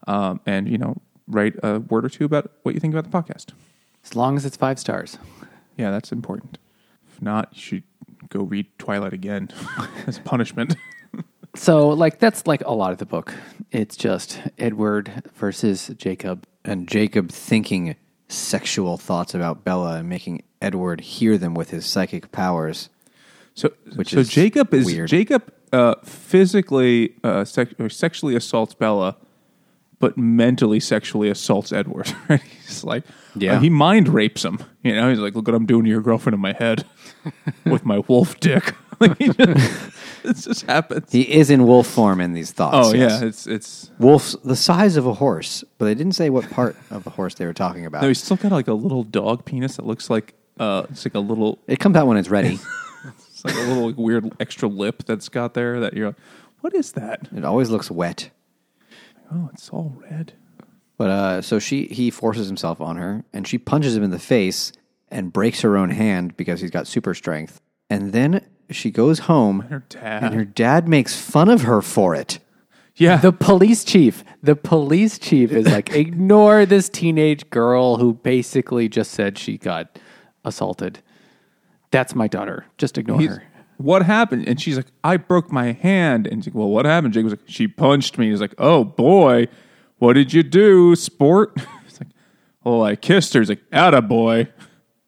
[0.07, 3.17] um, and you know, write a word or two about what you think about the
[3.17, 3.53] podcast.
[4.03, 5.17] As long as it's five stars.
[5.77, 6.59] Yeah, that's important.
[7.12, 7.83] If not, you should
[8.29, 9.49] go read Twilight again
[10.07, 10.75] as punishment.
[11.55, 13.31] So, like, that's like a lot of the book.
[13.71, 16.47] It's just Edward versus Jacob.
[16.65, 17.95] And Jacob thinking
[18.33, 22.89] sexual thoughts about Bella and making Edward hear them with his psychic powers.
[23.55, 25.09] So, Which so is Jacob is weird.
[25.09, 29.15] Jacob uh, physically uh, sex, or sexually assaults Bella,
[29.99, 32.11] but mentally sexually assaults Edward.
[32.29, 32.41] Right?
[32.41, 33.03] He's like,
[33.35, 33.57] Yeah.
[33.57, 34.59] uh, he mind rapes him.
[34.83, 36.85] You know, he's like, look what I'm doing to your girlfriend in my head
[37.65, 38.73] with my wolf dick.
[39.07, 41.11] Like, he just, it just happens.
[41.11, 42.89] He is in wolf form in these thoughts.
[42.89, 43.21] oh yes.
[43.21, 43.91] yeah, it's it's.
[43.99, 47.35] Wolf's the size of a horse, but they didn't say what part of the horse
[47.35, 48.01] they were talking about.
[48.01, 51.15] No, he's still got like a little dog penis that looks like uh, it's like
[51.15, 52.59] a little, it comes out when it's ready.
[53.05, 55.79] it's like a little like, weird extra lip that's got there.
[55.79, 56.19] That you're like,
[56.61, 57.27] what is that?
[57.35, 58.29] it always looks wet.
[59.31, 60.33] Oh, it's all red.
[60.97, 64.19] But uh, so she he forces himself on her, and she punches him in the
[64.19, 64.71] face
[65.09, 67.59] and breaks her own hand because he's got super strength.
[67.89, 70.23] And then she goes home, Her dad.
[70.23, 72.39] and her dad makes fun of her for it.
[72.95, 74.23] Yeah, The police chief.
[74.43, 79.97] The police chief is like, ignore this teenage girl who basically just said she got
[80.45, 80.99] assaulted.
[81.91, 82.65] That's my daughter.
[82.77, 83.43] Just ignore He's- her.
[83.77, 84.47] what happened?
[84.47, 86.27] And she's like, I broke my hand.
[86.27, 87.13] And he's like, well, what happened?
[87.13, 88.29] Jake was like, she punched me.
[88.29, 89.47] He's like, oh boy,
[89.97, 91.57] what did you do, sport?
[91.88, 92.09] It's like,
[92.65, 93.39] oh, I kissed her.
[93.41, 94.47] He's like, atta boy.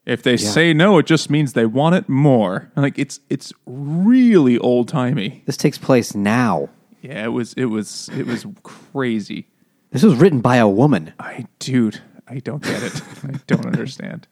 [0.05, 2.71] If they say no, it just means they want it more.
[2.75, 5.41] Like it's it's really old timey.
[5.45, 6.69] This takes place now.
[7.01, 9.47] Yeah, it was it was it was crazy.
[9.91, 11.13] This was written by a woman.
[11.19, 13.01] I dude, I don't get it.
[13.23, 14.27] I don't understand.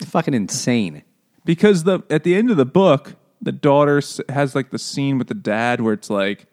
[0.00, 1.02] It's fucking insane.
[1.44, 5.28] because the at the end of the book, the daughter has like the scene with
[5.28, 6.46] the dad where it's like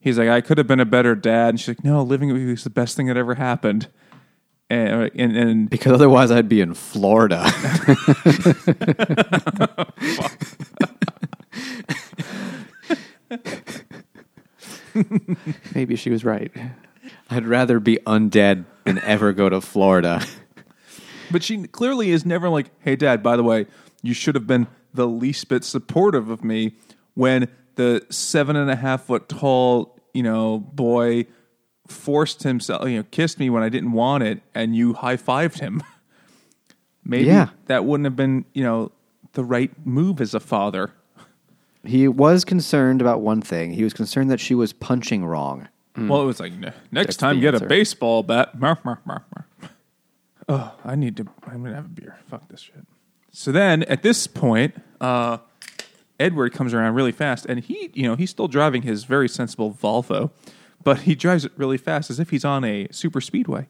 [0.00, 2.40] he's like, "I could have been a better dad," and she's like, "No, living with
[2.40, 3.88] you is the best thing that ever happened."
[4.70, 7.44] And uh, and, and Because otherwise, I'd be in Florida.
[15.74, 16.52] Maybe she was right.
[17.30, 20.22] I'd rather be undead than ever go to Florida.
[21.30, 23.66] but she clearly is never like, "Hey, dad, by the way,
[24.02, 26.76] you should have been the least bit supportive of me
[27.14, 31.26] when the seven and a half foot tall, you know, boy."
[31.88, 35.58] Forced himself, you know, kissed me when I didn't want it, and you high fived
[35.60, 35.82] him.
[37.04, 37.48] Maybe Yeah.
[37.66, 38.90] that wouldn't have been, you know,
[39.34, 40.92] the right move as a father.
[41.84, 43.72] He was concerned about one thing.
[43.72, 45.68] He was concerned that she was punching wrong.
[45.96, 48.50] Well, it was like "Ne- next That's time get a baseball bat.
[50.48, 51.26] Oh, I need to.
[51.46, 52.18] I'm gonna have a beer.
[52.28, 52.86] Fuck this shit.
[53.30, 55.38] So then, at this point, uh,
[56.18, 59.72] Edward comes around really fast, and he, you know, he's still driving his very sensible
[59.72, 60.30] Volvo,
[60.84, 63.66] but he drives it really fast as if he's on a super speedway.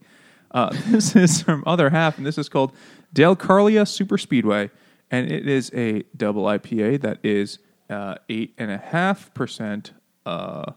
[0.55, 2.73] Uh, this is from Other Half, and this is called
[3.15, 4.71] Dalecarlia Super Speedway,
[5.11, 7.59] and it is a double IPA that is
[7.91, 9.93] uh, eight and a half percent
[10.25, 10.73] uh,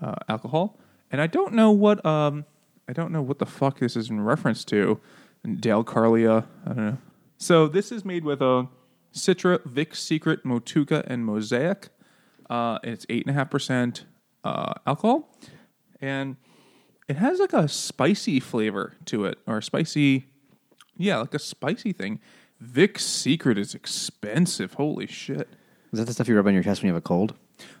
[0.00, 0.78] uh, alcohol,
[1.10, 2.44] and I don't know what um,
[2.88, 5.00] I don't know what the fuck this is in reference to.
[5.46, 6.98] Dalecarlia, I don't know.
[7.38, 8.66] So this is made with a
[9.14, 11.88] Citra, Vic Secret, Motueka, and Mosaic.
[12.50, 14.04] Uh, it's eight and a half percent
[14.44, 15.28] alcohol,
[16.00, 16.36] and
[17.08, 20.26] it has like a spicy flavor to it, or a spicy,
[20.96, 22.20] yeah, like a spicy thing.
[22.60, 24.74] Vic Secret is expensive.
[24.74, 25.48] Holy shit.
[25.92, 27.34] Is that the stuff you rub on your chest when you have a cold?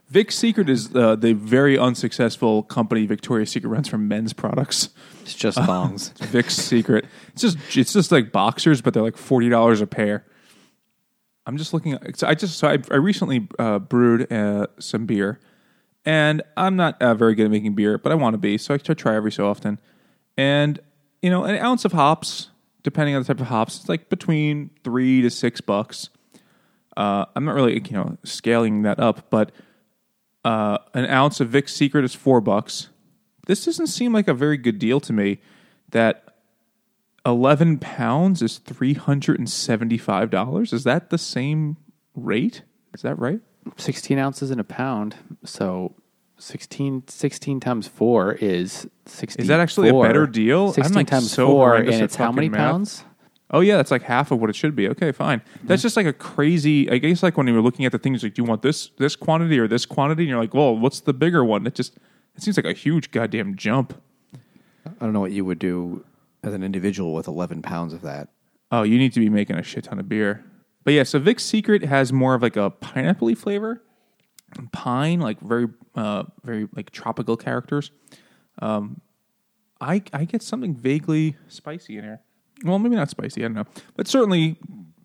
[0.08, 4.90] Vic Secret is uh, the very unsuccessful company Victoria's Secret runs for men's products.
[5.22, 6.12] It's just thongs.
[6.20, 7.06] It's Vic's Secret.
[7.28, 10.24] It's just it's just like boxers, but they're like forty dollars a pair.
[11.44, 11.98] I'm just looking.
[12.14, 15.40] So I just so I, I recently uh, brewed uh, some beer,
[16.06, 18.56] and I'm not uh, very good at making beer, but I want to be.
[18.56, 19.80] So I try every so often,
[20.36, 20.78] and
[21.20, 22.50] you know, an ounce of hops,
[22.84, 26.08] depending on the type of hops, it's like between three to six bucks.
[26.96, 29.52] Uh, I'm not really you know scaling that up, but
[30.44, 32.88] uh, an ounce of Vic's Secret is four bucks.
[33.46, 35.40] This doesn't seem like a very good deal to me.
[35.90, 36.22] That
[37.24, 40.72] eleven pounds is three hundred and seventy-five dollars.
[40.72, 41.76] Is that the same
[42.14, 42.62] rate?
[42.94, 43.40] Is that right?
[43.76, 45.16] 16 ounces in a pound.
[45.44, 45.94] So
[46.38, 49.42] 16, 16 times 4 is 64.
[49.42, 50.68] Is that actually a better deal?
[50.68, 52.58] I'm, 16 like, times so 4, horrendous and it's how many math.
[52.58, 53.04] pounds?
[53.50, 54.88] Oh yeah, that's like half of what it should be.
[54.88, 55.40] Okay, fine.
[55.62, 55.86] That's mm-hmm.
[55.86, 56.90] just like a crazy.
[56.90, 58.90] I guess like when you were looking at the things, like, do you want this
[58.98, 60.22] this quantity or this quantity?
[60.22, 61.64] And you're like, well, what's the bigger one?
[61.66, 61.96] It just
[62.36, 64.00] it seems like a huge goddamn jump.
[64.84, 66.04] I don't know what you would do
[66.42, 68.28] as an individual with 11 pounds of that.
[68.70, 70.44] Oh, you need to be making a shit ton of beer.
[70.86, 73.82] But yeah, so Vic's Secret has more of like a pineapple flavor,
[74.70, 77.90] pine, like very, uh, very like tropical characters.
[78.62, 79.00] Um,
[79.80, 82.20] I I get something vaguely spicy in here.
[82.64, 83.44] Well, maybe not spicy.
[83.44, 84.60] I don't know, but certainly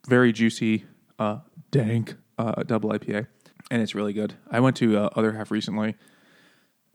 [0.07, 0.85] very juicy,
[1.17, 1.39] uh,
[1.71, 3.25] dank uh, double IPA,
[3.71, 4.35] and it's really good.
[4.51, 5.95] I went to uh, Other Half recently,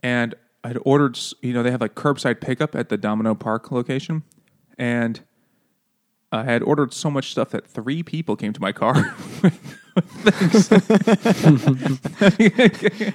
[0.01, 1.19] and I'd ordered.
[1.43, 4.23] You know, they have like curbside pickup at the Domino Park location,
[4.79, 5.25] and
[6.33, 9.15] I had ordered so much stuff that three people came to my car.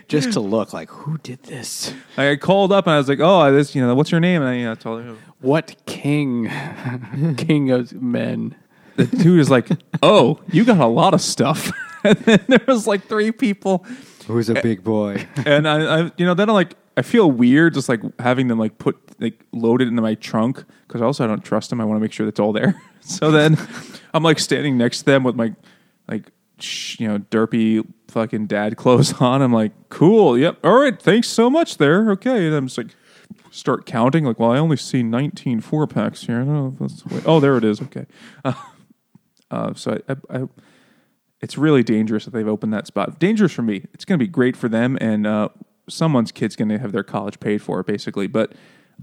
[0.08, 1.94] Just to look like, who did this?
[2.18, 4.50] I called up and I was like, "Oh, this, you know, what's your name?" And
[4.50, 5.20] I you know, told him.
[5.42, 6.50] What king?
[7.38, 8.56] king of men.
[8.96, 9.70] The dude is like,
[10.02, 11.72] "Oh, you got a lot of stuff."
[12.04, 13.86] and then there was like three people,
[14.26, 15.28] Who's a big boy?
[15.46, 18.58] and I, I, you know, then I'm like I feel weird just like having them
[18.58, 21.80] like put like loaded into my trunk because also I don't trust them.
[21.80, 22.82] I want to make sure that's all there.
[23.06, 23.58] so then
[24.14, 25.54] I'm like standing next to them with my
[26.08, 29.42] like sh- you know derpy fucking dad clothes on.
[29.42, 32.12] I'm like, cool, yep, all right, thanks so much there.
[32.12, 32.96] Okay, and I'm just like
[33.52, 36.42] start counting like, well, I only see 19 four packs here.
[36.42, 37.82] I don't know if that's the way- oh, there it is.
[37.82, 38.06] Okay,
[38.46, 38.54] uh,
[39.50, 40.48] uh, so I, I, I
[41.42, 43.20] it's really dangerous that they've opened that spot.
[43.20, 43.86] Dangerous for me.
[43.94, 45.50] It's going to be great for them, and uh,
[45.90, 48.28] someone's kid's going to have their college paid for, basically.
[48.28, 48.54] But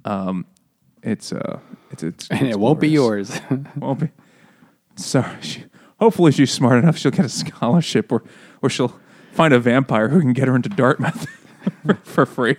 [0.05, 0.47] um,
[1.03, 3.41] it's uh, it's it's And it won't be yours.
[3.77, 4.09] Won't be.
[4.97, 5.37] Sorry.
[5.41, 5.65] She,
[6.01, 6.97] hopefully, she's smart enough.
[6.99, 8.23] She'll get a scholarship, or
[8.63, 8.99] or she'll
[9.33, 11.27] find a vampire who can get her into Dartmouth
[12.03, 12.57] for free.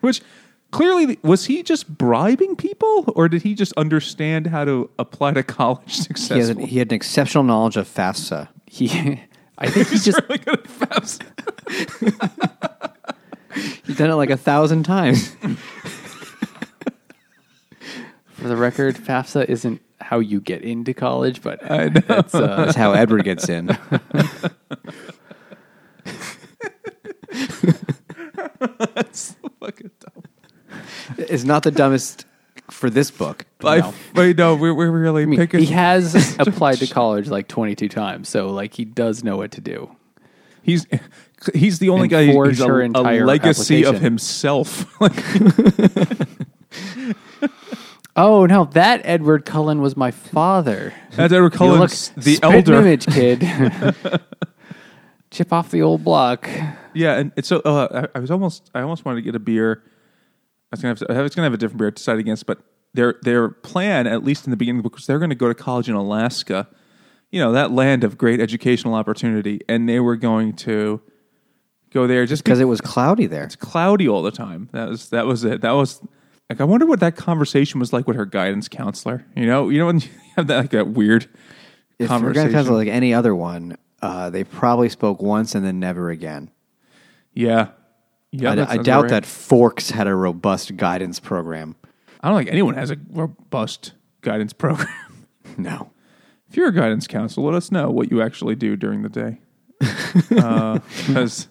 [0.00, 0.22] Which
[0.70, 5.42] clearly was he just bribing people, or did he just understand how to apply to
[5.42, 6.62] college He, has successfully?
[6.62, 8.48] an, he had an exceptional knowledge of FAFSA.
[8.66, 9.20] He,
[9.58, 11.22] I think he's just really good at FAFSA.
[13.86, 15.36] He's done it like a thousand times.
[18.44, 22.02] For the record, FAFSA isn't how you get into college, but I know.
[22.06, 23.68] that's uh, That's how Edward gets in.
[29.60, 30.22] Fucking dumb.
[31.18, 32.26] It's not the dumbest
[32.70, 33.46] for this book.
[33.64, 33.94] I, No.
[34.14, 35.60] wait, no, we're, we're really I mean, picking.
[35.60, 39.60] he has applied to college like 22 times, so like he does know what to
[39.60, 39.94] do.
[40.62, 40.86] He's
[41.54, 42.32] he's the only And guy.
[42.32, 44.04] forged He's a, a entire legacy of application.
[44.04, 45.00] himself.
[45.00, 45.12] Like,
[48.16, 50.92] Oh no, that Edward Cullen was my father.
[51.12, 51.80] That's Edward Cullen,
[52.16, 52.74] the elder.
[52.74, 53.40] image kid.
[55.30, 56.48] Chip off the old block.
[56.92, 59.40] Yeah, and it's so uh, I, I was almost I almost wanted to get a
[59.40, 59.82] beer.
[59.84, 59.90] I
[60.70, 62.60] was gonna have to, I was gonna have a different beer to decide against, but
[62.94, 65.34] their their plan, at least in the beginning of the book, was they're going to
[65.36, 66.68] go to college in Alaska,
[67.32, 71.00] you know that land of great educational opportunity, and they were going to
[71.90, 73.42] go there just Because it was cloudy there.
[73.42, 74.68] it's cloudy all the time.
[74.72, 75.60] That was that was it.
[75.62, 76.00] That was
[76.50, 79.24] like I wonder what that conversation was like with her guidance counselor.
[79.36, 81.28] You know, you know when you have that like that weird
[81.98, 82.52] If conversation.
[82.52, 86.50] going to like any other one, uh, they probably spoke once and then never again.
[87.32, 87.68] yeah,
[88.30, 88.52] yeah.
[88.52, 89.10] I, I doubt right.
[89.10, 91.76] that Forks had a robust guidance program.
[92.20, 94.88] I don't think anyone has a robust guidance program.
[95.56, 95.92] No.
[96.48, 99.38] If you're a guidance counselor, let us know what you actually do during the day.
[99.78, 101.48] Because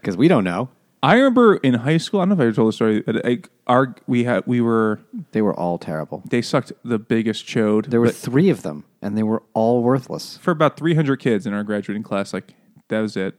[0.00, 0.70] Because we don't know.
[1.04, 3.02] I remember in high school, I don't know if I ever told the story.
[3.02, 5.00] That I, our we had we were
[5.32, 6.22] They were all terrible.
[6.30, 7.86] they sucked the biggest chode.
[7.86, 10.38] There were but three of them, and they were all worthless.
[10.38, 12.32] for about 300 kids in our graduating class.
[12.32, 12.54] Like
[12.88, 13.38] that was it.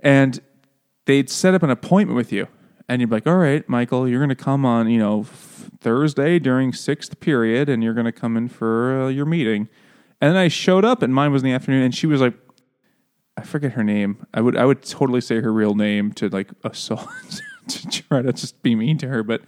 [0.00, 0.40] And
[1.06, 2.48] they'd set up an appointment with you,
[2.88, 5.70] and you'd be like, "All right, Michael, you're going to come on, you know, f-
[5.80, 9.68] Thursday during sixth period, and you're going to come in for uh, your meeting."
[10.20, 12.34] And then I showed up, and mine was in the afternoon, and she was like,
[13.40, 14.26] "I forget her name.
[14.34, 17.08] I would I would totally say her real name to like assault
[17.68, 19.42] to try to just be mean to her, but."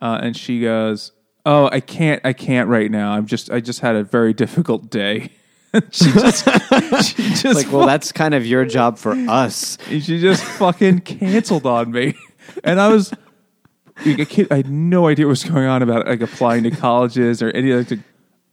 [0.00, 1.12] Uh, and she goes,
[1.46, 2.20] "Oh, I can't.
[2.24, 3.12] I can't right now.
[3.12, 3.50] I'm just.
[3.50, 5.30] I just had a very difficult day."
[5.90, 6.44] she just,
[7.04, 9.76] she just, Like, well, that's kind of your job for us.
[9.88, 12.14] she just fucking canceled on me,
[12.64, 13.12] and I was,
[14.04, 14.48] like, a kid.
[14.50, 17.72] I had no idea what was going on about like applying to colleges or any
[17.72, 17.98] like.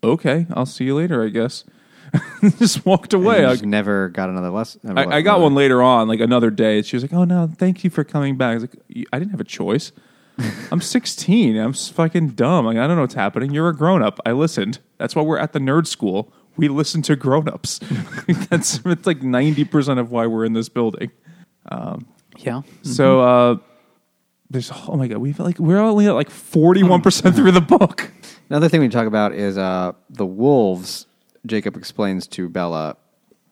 [0.04, 1.24] Okay, I'll see you later.
[1.24, 1.66] I guess.
[2.60, 3.46] just walked away.
[3.46, 4.98] I, just never got another lesson.
[4.98, 6.82] I, I got one later on, like another day.
[6.82, 9.32] She was like, "Oh no, thank you for coming back." I was like, "I didn't
[9.32, 9.92] have a choice.
[10.72, 11.58] I'm 16.
[11.58, 12.66] I'm fucking dumb.
[12.66, 13.52] Like I don't know what's happening.
[13.52, 14.20] You're a grown up.
[14.26, 14.80] I listened.
[14.98, 16.34] That's why we're at the nerd school.
[16.58, 17.80] We listen to grown ups.
[18.50, 21.12] That's it's like 90 percent of why we're in this building.
[22.38, 22.62] Yeah.
[22.84, 23.58] So uh,
[24.50, 28.12] there's oh my god, we've like we're only at like 41 percent through the book.
[28.50, 31.08] Another thing we talk about is uh, the wolves.
[31.46, 32.96] Jacob explains to Bella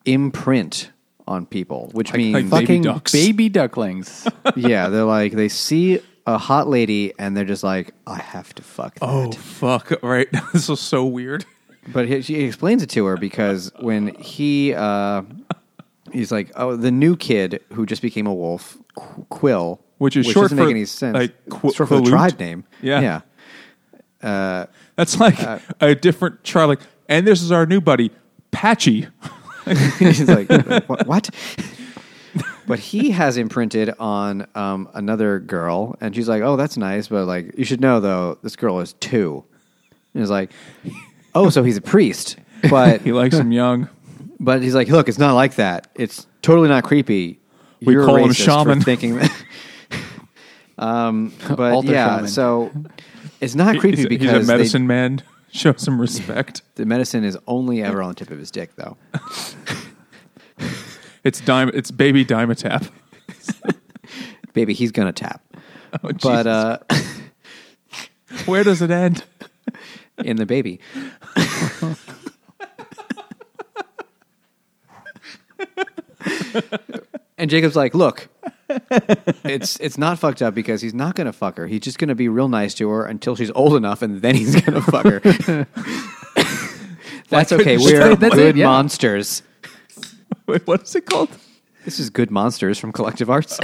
[0.04, 0.90] imprint
[1.28, 3.12] on people, which means like baby Fucking ducks.
[3.12, 4.26] baby ducklings.
[4.56, 8.62] yeah, they're like they see a hot lady and they're just like, I have to
[8.62, 9.04] fuck that.
[9.06, 9.92] Oh fuck!
[10.02, 11.44] Right, this is so weird.
[11.92, 15.22] But he, she explains it to her because when he uh,
[16.12, 20.26] he's like, oh, the new kid who just became a wolf, Qu- Quil, Which is
[20.26, 21.14] short doesn't for, make any sense.
[21.14, 22.64] like, Qu- short for the tribe name.
[22.80, 23.20] Yeah.
[24.20, 24.66] yeah.
[24.96, 25.38] That's like
[25.80, 26.68] a different tribe.
[26.68, 26.80] Like,
[27.12, 28.10] and this is our new buddy,
[28.50, 29.06] Patchy.
[29.98, 30.48] He's like,
[30.88, 31.06] what?
[31.06, 31.30] what?
[32.66, 37.26] but he has imprinted on um, another girl, and she's like, "Oh, that's nice, but
[37.26, 39.44] like, you should know though, this girl is two.
[40.14, 40.52] And he's like,
[41.34, 42.36] "Oh, so he's a priest."
[42.70, 43.88] But He likes him young.
[44.40, 45.88] but he's like, "Look, it's not like that.
[45.94, 47.38] It's totally not creepy.
[47.82, 49.44] We You're a call him shaman." thinking that."
[50.78, 52.28] um, but Alter yeah, shaman.
[52.28, 52.72] so
[53.40, 55.22] it's not creepy he's, because he's a they- medicine man.
[55.52, 56.62] Show some respect.
[56.76, 58.96] the medicine is only ever on the tip of his dick, though.
[61.24, 61.70] It's dime.
[61.72, 62.90] It's baby Dimetapp.
[64.54, 65.40] Baby, he's gonna tap.
[66.02, 66.78] Oh, But uh,
[68.46, 69.22] where does it end?
[70.24, 70.80] in the baby.
[77.38, 78.28] and Jacob's like, "Look,
[79.44, 81.66] it's it's not fucked up because he's not going to fuck her.
[81.66, 84.34] He's just going to be real nice to her until she's old enough, and then
[84.34, 85.66] he's going to fuck her."
[87.28, 87.78] That's okay.
[87.78, 88.32] We're say that?
[88.32, 88.66] good Yeah.
[88.66, 89.42] monsters.
[90.46, 91.30] Wait, what is it called?
[91.84, 93.58] This is Good Monsters from Collective Arts.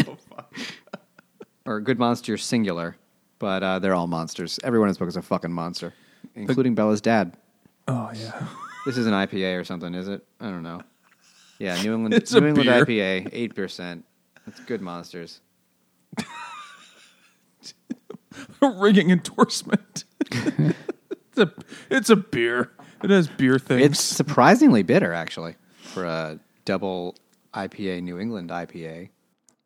[1.66, 2.96] or Good Monsters singular,
[3.38, 4.58] but uh, they're all monsters.
[4.64, 5.92] Everyone in this book is a fucking monster,
[6.34, 7.36] including Bella's dad.
[7.86, 8.46] Oh yeah.
[8.86, 10.24] This is an IPA or something, is it?
[10.40, 10.82] I don't know.
[11.58, 12.86] Yeah, New England It's a New England beer.
[12.86, 14.04] IPA, eight percent.
[14.48, 15.42] That's good monsters.
[18.62, 20.04] A ringing endorsement.
[20.32, 21.52] it's a
[21.90, 22.72] it's a beer.
[23.02, 23.82] It has beer things.
[23.82, 27.14] It's surprisingly bitter, actually, for a double
[27.52, 29.10] IPA New England IPA.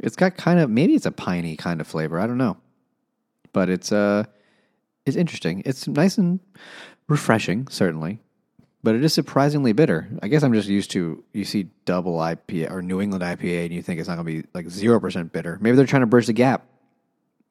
[0.00, 2.18] It's got kind of maybe it's a piney kind of flavor.
[2.18, 2.56] I don't know,
[3.52, 4.24] but it's uh,
[5.06, 5.62] it's interesting.
[5.64, 6.40] It's nice and
[7.08, 8.18] refreshing, certainly,
[8.82, 10.08] but it is surprisingly bitter.
[10.22, 13.72] I guess I'm just used to you see double IPA or New England IPA, and
[13.74, 15.58] you think it's not going to be like zero percent bitter.
[15.60, 16.66] Maybe they're trying to bridge the gap.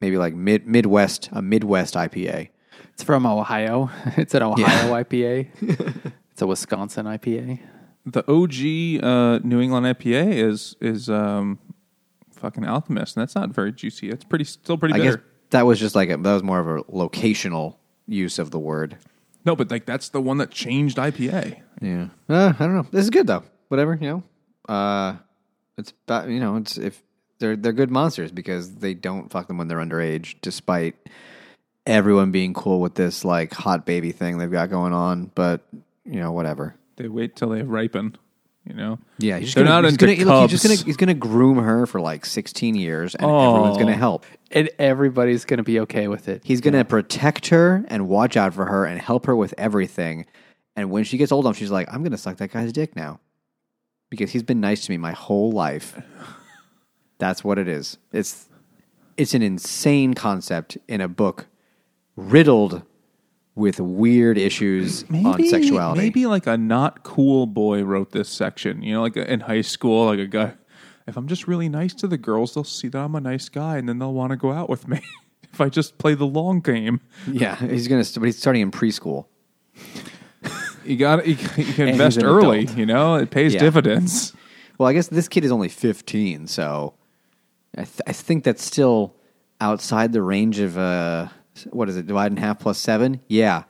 [0.00, 2.48] Maybe like mid Midwest, a Midwest IPA.
[2.94, 3.90] It's from Ohio.
[4.16, 5.48] It's an Ohio IPA.
[6.32, 7.60] it's a Wisconsin IPA.
[8.04, 11.58] the OG uh, New England IPA is is um,
[12.32, 14.10] fucking Alchemist, and that's not very juicy.
[14.10, 15.16] It's pretty still pretty I bitter.
[15.18, 17.76] guess that was just like a, that was more of a locational
[18.08, 18.98] use of the word.
[19.44, 21.60] No, but like that's the one that changed IPA.
[21.80, 22.08] Yeah.
[22.28, 22.86] Uh, I don't know.
[22.90, 23.44] This is good though.
[23.68, 24.22] Whatever, you know.
[24.72, 25.16] Uh
[25.78, 27.02] it's about, you know, it's if
[27.38, 30.94] they're they're good monsters because they don't fuck them when they're underage despite
[31.86, 35.62] everyone being cool with this like hot baby thing they've got going on, but
[36.04, 36.74] you know, whatever.
[36.96, 38.16] They wait till they ripen.
[38.64, 38.98] You know.
[39.18, 40.76] Yeah, he's just They're gonna, not he's into gonna, look, he's just cubs.
[40.82, 43.80] gonna he's gonna groom her for like 16 years and everyone's Oh.
[43.80, 44.24] gonna help.
[44.52, 46.42] And everybody's going to be okay with it.
[46.44, 50.26] He's gonna protect her and watch out for her and help her with everything.
[50.76, 53.18] And when she gets old enough, she's like, I'm gonna suck that guy's dick now.
[54.10, 56.00] Because he's been nice to me my whole life.
[57.18, 57.98] That's what it is.
[58.12, 58.48] It's
[59.16, 61.46] it's an insane concept in a book
[62.16, 62.82] riddled
[63.54, 66.00] with weird issues on sexuality.
[66.00, 68.82] Maybe like a not cool boy wrote this section.
[68.82, 70.54] You know, like in high school, like a guy.
[71.06, 73.76] If I'm just really nice to the girls, they'll see that I'm a nice guy,
[73.76, 75.00] and then they'll want to go out with me.
[75.52, 78.04] if I just play the long game, Yeah, he's gonna.
[78.14, 79.26] But he's starting in preschool.
[80.84, 82.62] you got you, you can invest early.
[82.62, 82.78] adult.
[82.78, 83.60] You know, it pays Yeah.
[83.60, 84.32] dividends.
[84.78, 86.94] Well, I guess this kid is only 15, so
[87.76, 89.14] I, th- I think that's still
[89.60, 91.28] outside the range of uh,
[91.70, 92.06] what is it?
[92.06, 93.20] Divide in half plus seven.
[93.28, 93.64] Yeah,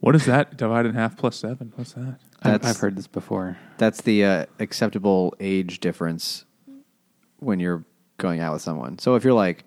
[0.00, 0.56] What is that?
[0.56, 1.72] Divide in half plus seven.
[1.76, 2.18] What's that?
[2.42, 3.56] I've, That's- I've heard this before.
[3.78, 6.44] that's the uh, acceptable age difference
[7.38, 7.84] when you're
[8.18, 8.98] going out with someone.
[8.98, 9.64] So if you're like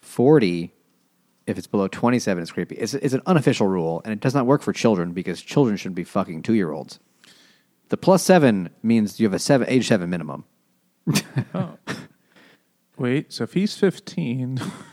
[0.00, 0.72] 40,
[1.46, 2.76] if it's below 27, it's creepy.
[2.76, 5.96] It's, it's an unofficial rule, and it does not work for children because children shouldn't
[5.96, 6.98] be fucking two year olds.
[7.90, 10.44] The plus seven means you have a seven age seven minimum.
[12.96, 14.60] Wait, so if he's 15,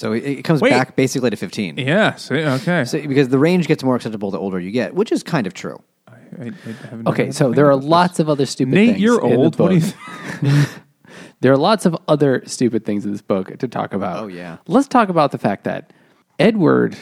[0.00, 0.70] So it, it comes Wait.
[0.70, 1.76] back basically to 15.
[1.76, 2.86] yeah, see, okay.
[2.86, 5.52] So, because the range gets more acceptable the older you get, which is kind of
[5.52, 5.78] true.
[6.08, 6.50] I, I, I
[6.88, 7.90] haven't Okay, heard so anything there are about this.
[7.90, 9.00] lots of other stupid Nate, things.
[9.02, 9.58] you're in the old.
[9.58, 9.92] What do you?
[10.40, 10.68] book.
[11.42, 14.24] There are lots of other stupid things in this book to talk about.
[14.24, 14.58] Oh, yeah.
[14.66, 15.92] Let's talk about the fact that
[16.38, 16.96] Edward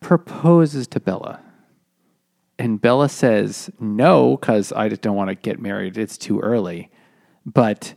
[0.00, 1.40] proposes to Bella.
[2.58, 5.96] And Bella says no, because I just don't want to get married.
[5.96, 6.90] It's too early.
[7.46, 7.94] But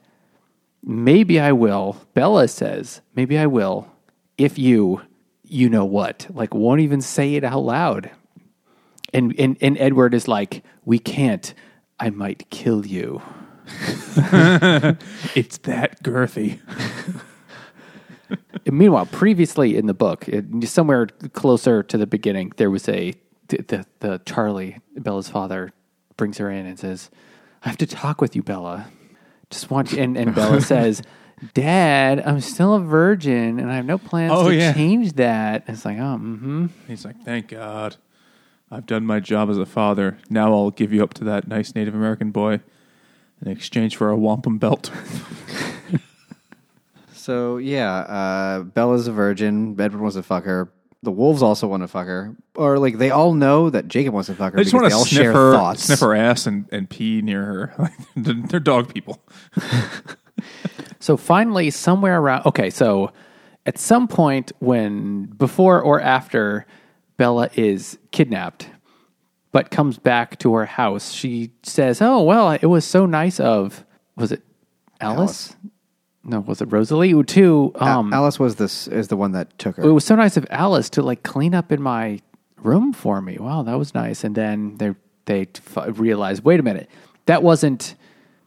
[0.84, 1.98] maybe I will.
[2.14, 3.88] Bella says, maybe I will
[4.38, 5.02] if you,
[5.44, 6.28] you know what.
[6.30, 8.12] Like, won't even say it out loud.
[9.14, 11.54] And, and, and Edward is like, we can't.
[12.00, 13.22] I might kill you.
[13.68, 16.60] it's that girthy.
[18.72, 23.14] Meanwhile, previously in the book, it, somewhere closer to the beginning, there was a
[23.48, 25.72] the, the the Charlie Bella's father
[26.18, 27.10] brings her in and says,
[27.64, 28.88] "I have to talk with you, Bella.
[29.50, 31.02] Just want you." And, and Bella says,
[31.54, 34.74] "Dad, I'm still a virgin, and I have no plans Oh, to yeah.
[34.74, 36.68] change that." It's like, oh, mm-hmm.
[36.88, 37.96] He's like, thank God.
[38.72, 40.18] I've done my job as a father.
[40.30, 42.60] Now I'll give you up to that nice Native American boy
[43.46, 44.92] in exchange for a wampum belt.
[47.14, 49.76] So yeah, uh, Bella's a virgin.
[49.80, 50.70] Edward wants to fuck her.
[51.02, 54.28] The wolves also want to fuck her, or like they all know that Jacob wants
[54.28, 55.84] to fuck her They just because want they to all sniff share her, thoughts.
[55.86, 57.74] sniff her ass, and, and pee near her.
[57.80, 59.20] Like, they're they're dog people.
[61.00, 63.12] So finally, somewhere around, okay, so
[63.66, 66.66] at some point when before or after
[67.18, 68.70] Bella is kidnapped,
[69.52, 73.86] but comes back to her house, she says, "Oh well, it was so nice of
[74.16, 74.42] was it
[75.00, 75.56] Alice?
[76.24, 77.12] No, was it Rosalie?
[77.14, 77.72] Ooh, Too.
[77.76, 79.84] Um, Alice was this is the one that took her.
[79.84, 82.20] it was so nice of Alice to like clean up in my
[82.58, 83.38] room for me.
[83.40, 84.24] Wow, that was nice.
[84.24, 86.90] And then they they f- realized, wait a minute,
[87.28, 87.96] that wasn't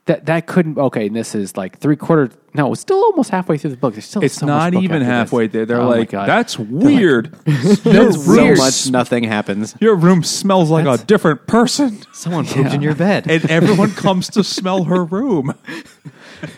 [0.09, 0.77] that that couldn't.
[0.77, 2.31] Okay, and this is like three quarter.
[2.55, 3.93] No, it's still almost halfway through the book.
[3.95, 5.09] There's still It's so much not book even after this.
[5.09, 5.65] halfway there.
[5.67, 7.33] They're Oh like, that's weird.
[7.45, 8.59] That's your, so room, weird.
[8.59, 9.77] much nothing happens.
[9.81, 12.03] your room smells like a different person.
[12.13, 13.31] Someone pooped in your bed.
[13.31, 15.55] and everyone comes to smell her room.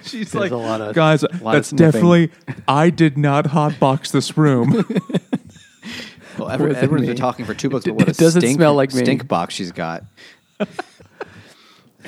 [0.03, 2.31] She's There's like, a lot of- guys, lot that's sniffing." definitely.
[2.69, 4.71] I did not hotbox this room.
[6.39, 7.87] well, Edward, Within Edward's been talking for two books.
[7.87, 9.03] It- But what a it doesn't stink, smell like me.
[9.03, 10.05] stink box she's got.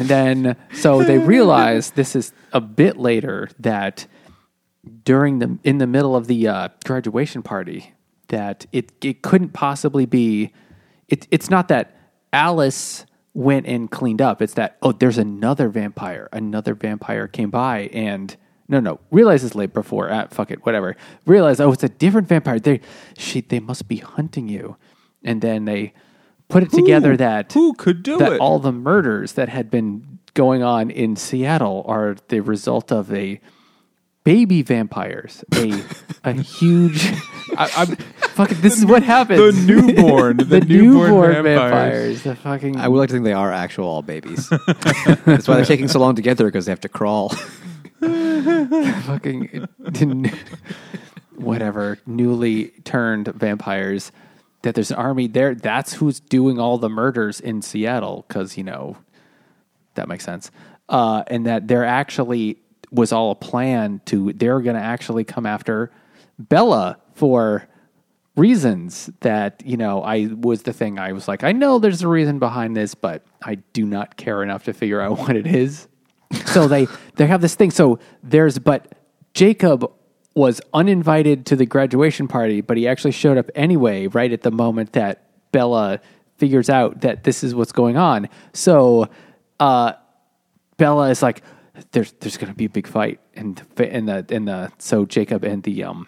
[0.03, 4.09] And then, so they realize this is a bit later that
[5.05, 7.94] during the in the middle of the uh, graduation party
[8.26, 10.53] that it it couldn't possibly be.
[11.07, 11.96] It, it's not that
[12.32, 14.42] Alice went and cleaned up.
[14.42, 16.28] It's that oh, there's another vampire.
[16.32, 18.36] Another vampire came by and.
[18.68, 19.00] No, no.
[19.11, 20.11] Realize this late before.
[20.11, 20.64] Ah, fuck it.
[20.64, 20.96] Whatever.
[21.26, 22.59] Realize, oh, it's a different vampire.
[22.59, 22.80] They,
[23.18, 24.76] she, they must be hunting you.
[25.22, 25.92] And then they
[26.53, 28.40] put it together that who could do that it?
[28.40, 33.40] all the murders that had been going on in Seattle are the result of a
[34.24, 35.82] baby vampires, a
[36.24, 37.12] a huge.
[37.57, 38.61] I, I'm fucking.
[38.61, 39.66] This is what happens.
[39.66, 41.42] the newborn, the, the newborn, newborn vampires.
[41.42, 42.22] vampires.
[42.22, 42.76] The fucking.
[42.76, 44.48] I would like to think they are actual all babies.
[45.24, 47.30] That's why they're taking so long to get there because they have to crawl.
[48.00, 49.68] fucking
[51.36, 54.11] whatever newly turned vampires
[54.63, 58.65] that there's an army there that's who's doing all the murders in Seattle cuz you
[58.65, 58.97] know
[59.95, 60.51] that makes sense.
[60.89, 62.59] Uh, and that there actually
[62.91, 65.91] was all a plan to they're going to actually come after
[66.39, 67.67] Bella for
[68.37, 72.09] reasons that you know I was the thing I was like I know there's a
[72.09, 75.89] reason behind this but I do not care enough to figure out what it is.
[76.47, 76.87] So they
[77.17, 77.71] they have this thing.
[77.71, 78.93] So there's but
[79.35, 79.91] Jacob
[80.35, 84.51] was uninvited to the graduation party but he actually showed up anyway right at the
[84.51, 86.01] moment that Bella
[86.37, 89.09] figures out that this is what's going on so
[89.61, 89.93] uh
[90.76, 91.43] Bella is like
[91.93, 95.45] there's there's going to be a big fight and and the and the so Jacob
[95.45, 96.07] and the um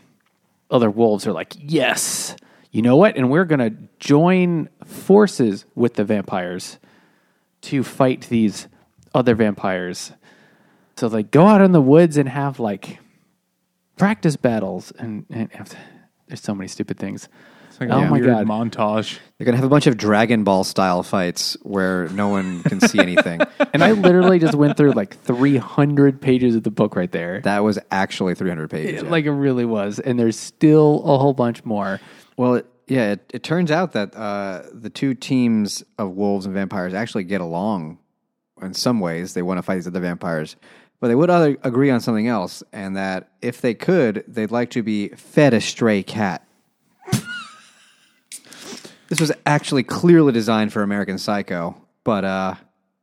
[0.71, 2.37] other wolves are like, yes,
[2.71, 3.17] you know what?
[3.17, 6.79] And we're going to join forces with the vampires
[7.63, 8.67] to fight these
[9.15, 10.13] other vampires.
[10.97, 12.99] So they go out in the woods and have like
[13.97, 15.51] practice battles and, and
[16.29, 17.29] there's so many stupid things.
[17.69, 18.47] It's like Oh a my weird God.
[18.47, 19.19] montage.
[19.39, 22.99] They're gonna have a bunch of Dragon Ball style fights where no one can see
[23.01, 23.41] anything.
[23.75, 27.41] And I literally just went through like 300 pages of the book right there.
[27.41, 29.03] That was actually 300 pages.
[29.03, 29.09] yeah.
[29.11, 29.99] Like it really was.
[29.99, 31.99] And there's still a whole bunch more.
[32.37, 36.55] Well, it, yeah, it, it turns out that uh, the two teams of wolves and
[36.55, 37.99] vampires actually get along
[38.63, 39.35] in some ways.
[39.35, 40.55] They want to fight these other vampires,
[41.05, 44.71] but they would other, agree on something else, and that if they could, they'd like
[44.71, 46.49] to be fed a stray cat.
[49.11, 52.55] this was actually clearly designed for American Psycho, but uh,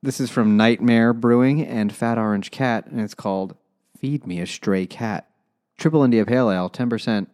[0.01, 3.55] this is from Nightmare Brewing and Fat Orange Cat, and it's called
[3.99, 5.29] Feed Me a Stray Cat.
[5.77, 7.27] Triple India Pale Ale, 10%.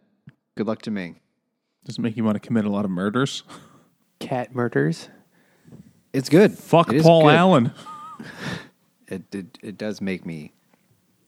[0.54, 1.14] Good luck to me.
[1.86, 3.42] Does it make you want to commit a lot of murders?
[4.20, 5.08] Cat murders.
[6.12, 6.58] It's good.
[6.58, 7.34] Fuck It is Paul good.
[7.36, 7.72] Allen.
[9.10, 10.52] It, it it does make me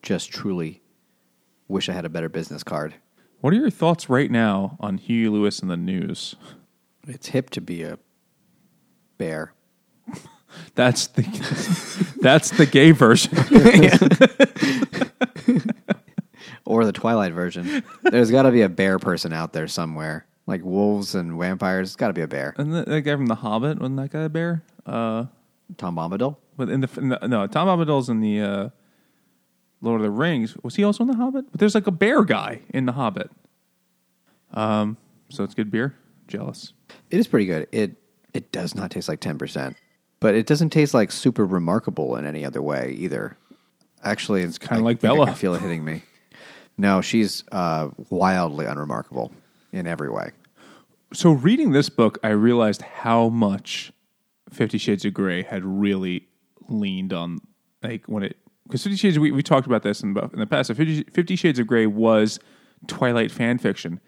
[0.03, 0.82] just truly
[1.68, 2.94] wish I had a better business card.
[3.40, 6.34] What are your thoughts right now on Huey Lewis and the news?
[7.09, 7.98] It's hip to be a
[9.18, 9.55] bear.
[10.74, 11.22] That's the
[12.20, 13.32] that's the gay version.
[16.66, 17.82] Or the Twilight version.
[18.03, 20.26] There's got to be a bear person out there somewhere.
[20.46, 22.55] Like wolves and vampires, It's got to be a bear.
[22.59, 24.62] And the, that guy from The Hobbit wasn't that guy a bear?
[24.86, 25.24] Uh,
[25.78, 26.36] Tom Bombadil?
[26.57, 28.68] but in the, in the no, Tom Bombadil's in the uh,
[29.80, 30.56] Lord of the Rings.
[30.62, 31.50] Was he also in The Hobbit?
[31.50, 33.30] But there's like a bear guy in The Hobbit.
[34.52, 34.96] Um,
[35.28, 35.94] so it's good beer.
[36.28, 36.72] Jealous.
[37.10, 37.66] It is pretty good.
[37.72, 37.96] It
[38.32, 39.74] it does not taste like 10%,
[40.20, 43.36] but it doesn't taste like super remarkable in any other way either.
[44.04, 45.26] Actually, it's kinda like Bella.
[45.26, 46.02] I feel it hitting me.
[46.78, 49.32] No, she's uh, wildly unremarkable
[49.72, 50.30] in every way.
[51.12, 53.92] So reading this book, I realized how much
[54.50, 56.28] Fifty Shades of Grey had really
[56.68, 57.40] leaned on,
[57.82, 58.36] like when it
[58.70, 60.68] because Fifty Shades we we talked about this in, the- in the past.
[60.68, 62.38] So 50, Fifty Shades of Grey was
[62.86, 64.00] Twilight fan fiction.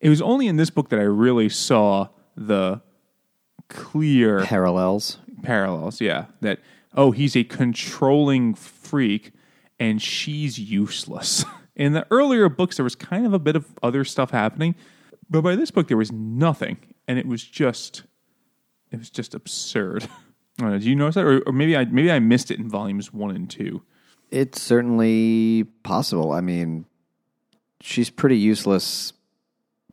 [0.00, 2.82] It was only in this book that I really saw the
[3.68, 5.18] clear Parallels.
[5.42, 6.00] parallels.
[6.00, 6.58] Yeah, that
[6.94, 9.32] oh, he's a controlling freak,
[9.78, 11.44] and she's useless.
[11.74, 14.74] In the earlier books, there was kind of a bit of other stuff happening,
[15.30, 16.76] but by this book, there was nothing,
[17.08, 18.02] and it was just,
[18.90, 20.06] it was just absurd.
[20.58, 22.58] I don't know, do you notice that, or, or maybe I maybe I missed it
[22.58, 23.82] in volumes one and two?
[24.30, 26.32] It's certainly possible.
[26.32, 26.86] I mean,
[27.80, 29.12] she's pretty useless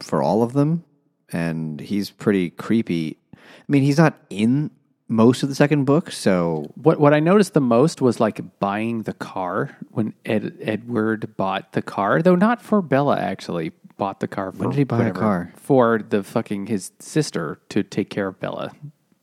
[0.01, 0.83] for all of them,
[1.31, 3.17] and he's pretty creepy.
[3.33, 3.37] I
[3.67, 4.71] mean, he's not in
[5.07, 9.03] most of the second book, so What what I noticed the most was like buying
[9.03, 14.27] the car when Ed, Edward bought the car, though not for Bella actually bought the
[14.27, 14.51] car.
[14.51, 15.51] For did he buy a car?
[15.55, 15.99] for?
[16.07, 18.71] The fucking his sister to take care of Bella.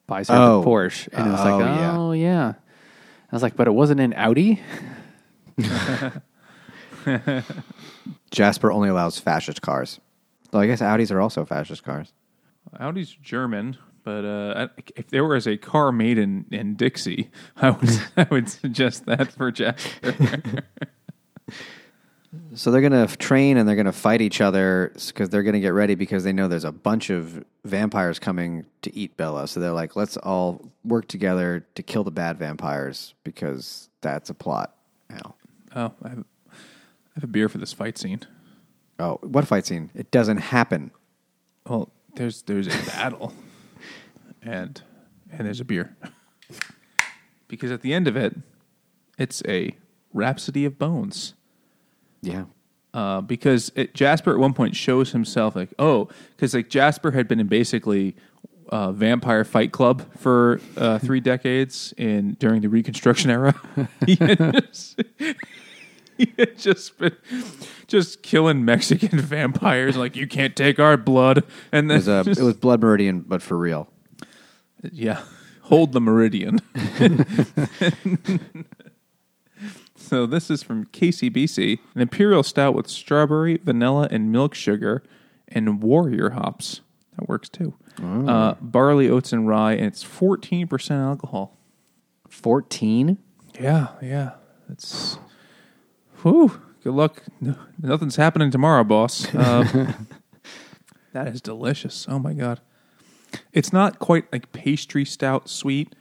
[0.07, 0.61] Buys her Oh.
[0.61, 1.97] the Porsche, and it was like, Oh, yeah.
[1.99, 2.53] oh yeah.
[3.33, 4.61] I was like, but it wasn't an Audi.
[8.31, 10.01] Jasper only allows fascist cars.
[10.51, 12.13] Though I guess Audis are also fascist cars.
[12.79, 17.91] Audi's German, But uh, if there was a car made in, in Dixie, I would
[18.17, 20.13] I would suggest that for Jasper.
[22.57, 25.95] So they're gonna train and they're gonna fight each other because they're gonna get ready
[25.95, 29.47] because they know there's a bunch of vampires coming to eat Bella.
[29.47, 34.35] So they're like, let's all work together to kill the bad vampires because that's a
[34.35, 34.75] plot
[35.11, 35.35] now.
[35.75, 36.55] oh, I have, I
[37.17, 38.21] have a beer for this fight scene.
[38.99, 39.91] Oh, what fight scene?
[39.95, 40.93] It doesn't happen.
[41.69, 43.35] Well, there's there's a battle,
[44.43, 44.81] and
[45.31, 45.95] and there's a beer,
[47.49, 48.35] because at the end of it,
[49.19, 49.73] it's a
[50.15, 51.35] Rhapsody of Bones.
[52.23, 52.45] Yeah.
[52.95, 57.29] uh, because it, Jasper at one point shows himself like, oh, because like Jasper had
[57.29, 58.17] been in basically
[58.71, 63.55] uh, Vampire Fight Club for uh, three decades in during the Reconstruction era.
[64.07, 65.03] he, had just,
[66.19, 67.15] he had just been
[67.87, 69.97] just killing Mexican vampires.
[69.97, 72.81] Like you can't take our blood, and It then was, uh, just- it was Blood
[72.83, 73.89] Meridian, but for real.
[74.91, 75.23] yeah,
[75.63, 76.59] hold the meridian.
[80.07, 85.03] So this is from KCBC, an imperial stout with strawberry, vanilla, and milk sugar,
[85.49, 86.81] and warrior hops.
[87.19, 87.75] That works too.
[88.03, 91.57] Uh, barley, oats, and rye, and it's fourteen percent alcohol.
[92.29, 93.19] 14?
[93.61, 94.33] Yeah, yeah.
[94.69, 95.19] It's
[96.23, 96.61] whew.
[96.83, 97.23] Good luck.
[97.41, 99.33] No, nothing's happening tomorrow, boss.
[99.35, 99.93] Uh,
[101.13, 102.07] that is delicious.
[102.09, 102.61] Oh my god.
[103.53, 105.95] It's not quite like pastry stout sweet,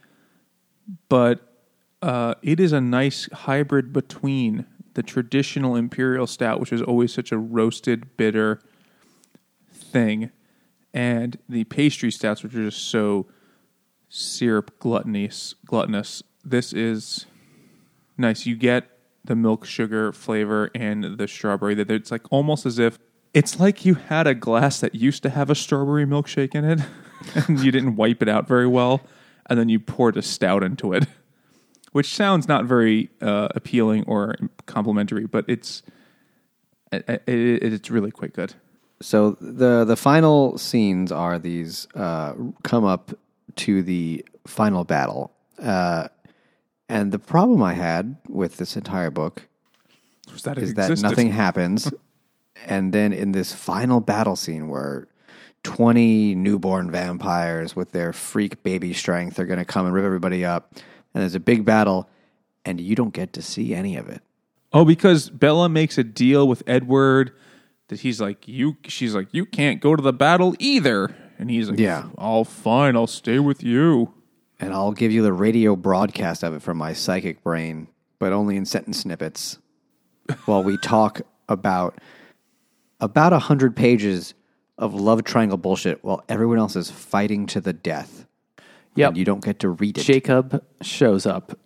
[1.10, 1.55] but
[2.02, 7.32] uh, it is a nice hybrid between the traditional imperial stout, which is always such
[7.32, 8.60] a roasted bitter
[9.72, 10.32] thing,
[10.94, 13.28] and the pastry stouts, which are just so
[14.10, 15.56] syrup gluttonous.
[15.66, 16.24] Gluttonous.
[16.44, 17.26] This is
[18.18, 18.46] nice.
[18.46, 18.90] You get
[19.24, 21.76] the milk sugar flavor and the strawberry.
[21.76, 22.98] That it's like almost as if
[23.34, 26.80] it's like you had a glass that used to have a strawberry milkshake in it,
[27.36, 29.02] and you didn't wipe it out very well,
[29.48, 31.06] and then you poured a stout into it,
[31.96, 34.36] which sounds not very uh, appealing or
[34.66, 35.82] complimentary, but it's
[36.92, 38.54] it, it, it's really quite good.
[39.02, 42.34] So the the final scenes are these uh,
[42.64, 43.14] come up
[43.56, 46.10] to the final battle, uh,
[46.90, 49.48] and the problem I had with this entire book
[50.34, 51.02] Was that that existed?
[51.02, 51.90] nothing happens,
[52.66, 55.08] and then in this final battle scene where
[55.64, 60.44] twenty newborn vampires with their freak baby strength are going to come and rip everybody
[60.44, 60.74] up,
[61.16, 62.08] and there's a big battle,
[62.66, 64.22] and you don't get to see any of it.
[64.74, 67.32] Oh, because Bella makes a deal with Edward
[67.88, 68.78] that he's like you.
[68.88, 72.10] She's like you can't go to the battle either, and he's like, Yeah.
[72.18, 74.14] all fine, I'll stay with you."
[74.60, 77.88] And I'll give you the radio broadcast of it from my psychic brain,
[78.20, 79.60] but only in sentence snippets
[80.46, 82.00] while we talk about
[83.00, 84.34] about a hundred pages
[84.78, 88.25] of love triangle bullshit while everyone else is fighting to the death.
[88.96, 89.10] Yep.
[89.10, 90.04] And you don't get to read it.
[90.04, 91.58] Jacob shows up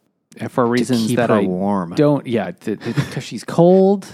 [0.49, 1.93] for reasons keep that her I warm.
[1.95, 2.25] don't.
[2.25, 4.07] Yeah, because she's cold.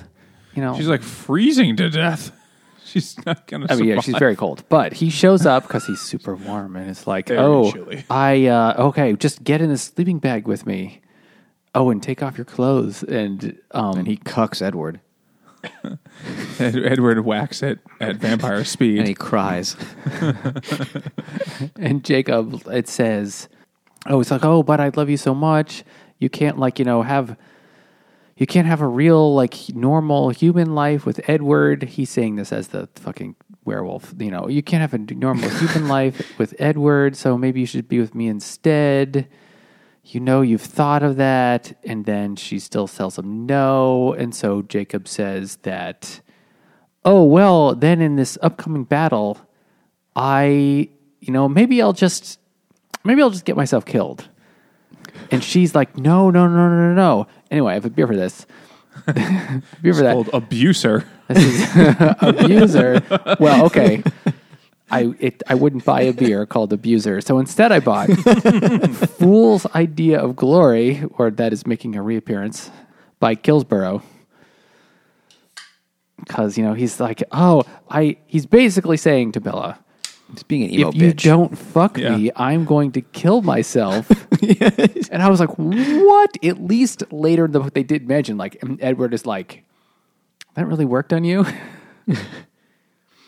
[0.54, 2.32] You know, She's like freezing to death.
[2.86, 3.66] She's not gonna.
[3.70, 4.64] I mean, yeah, she's very cold.
[4.70, 8.06] But he shows up because he's super warm, and it's like, Very oh, chilly.
[8.10, 11.02] I uh, okay, just get in a sleeping bag with me.
[11.74, 15.02] Oh, and take off your clothes, and um, and he cucks Edward Ed-
[16.60, 19.00] Edward whacks it at vampire speed.
[19.00, 19.76] and he cries.
[21.78, 23.50] and Jacob, it says,
[24.08, 25.84] oh, it's like, oh, but I love you so much.
[26.20, 27.38] You can't like you know have.
[28.38, 31.84] You can't have a real like normal human life with Edward.
[31.84, 34.14] He's saying this as the fucking werewolf.
[34.20, 37.16] You know, you can't have a normal human life with Edward.
[37.16, 39.28] So maybe you should be with me instead.
[40.08, 44.14] You know, you've thought of that, and then she still tells him no.
[44.14, 46.22] And so Jacob says that,
[47.04, 49.40] oh well, then in this upcoming battle,
[50.16, 50.90] I,
[51.20, 52.40] you know, maybe I'll just,
[53.04, 54.30] maybe I'll just get myself killed.
[55.32, 57.28] And she's like, no, no, no, no, no, no.
[57.50, 58.46] Anyway, I have a beer for this.
[59.06, 60.14] beer for that.
[60.14, 61.06] called abuser.
[61.28, 61.76] This is
[62.22, 63.02] abuser.
[63.40, 64.04] Well, okay.
[64.92, 68.10] I it, I wouldn't buy a beer called abuser, so instead I bought
[69.18, 72.70] Fool's Idea of Glory, or that is making a reappearance
[73.20, 74.04] by Kills Boro.
[76.20, 78.18] Because you know he's like, oh, I.
[78.26, 79.80] He's basically saying to Bella,
[80.32, 81.24] He's being an emo if you bitch.
[81.24, 82.16] don't fuck Yeah.
[82.18, 84.10] me, I'm going to kill myself.
[85.12, 86.38] and I was like, what?
[86.44, 89.64] At least later in the book, they did mention, like, Edward is like,
[90.56, 91.46] that really worked on you?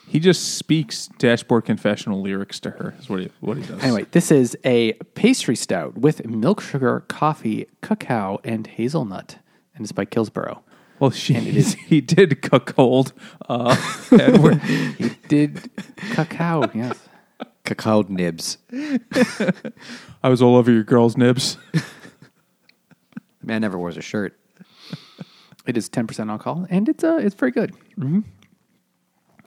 [0.09, 2.95] He just speaks dashboard confessional lyrics to her.
[2.99, 3.83] Is what he what he does.
[3.83, 9.37] anyway, this is a pastry stout with milk sugar, coffee, cacao, and hazelnut.
[9.75, 10.63] And it's by Kills Boro.
[10.99, 11.33] well, she
[11.89, 13.13] he did cuckold
[13.49, 13.75] uh,
[14.11, 14.61] Edward.
[14.97, 15.69] He did
[16.13, 16.97] cacao, yes.
[17.65, 18.57] Cacao nibs.
[20.23, 21.57] I was all over your girl's nibs.
[23.43, 24.39] Man never wears a shirt.
[25.67, 27.73] It is ten percent alcohol, and it's uh it's very good.
[27.99, 28.21] Mm-hmm.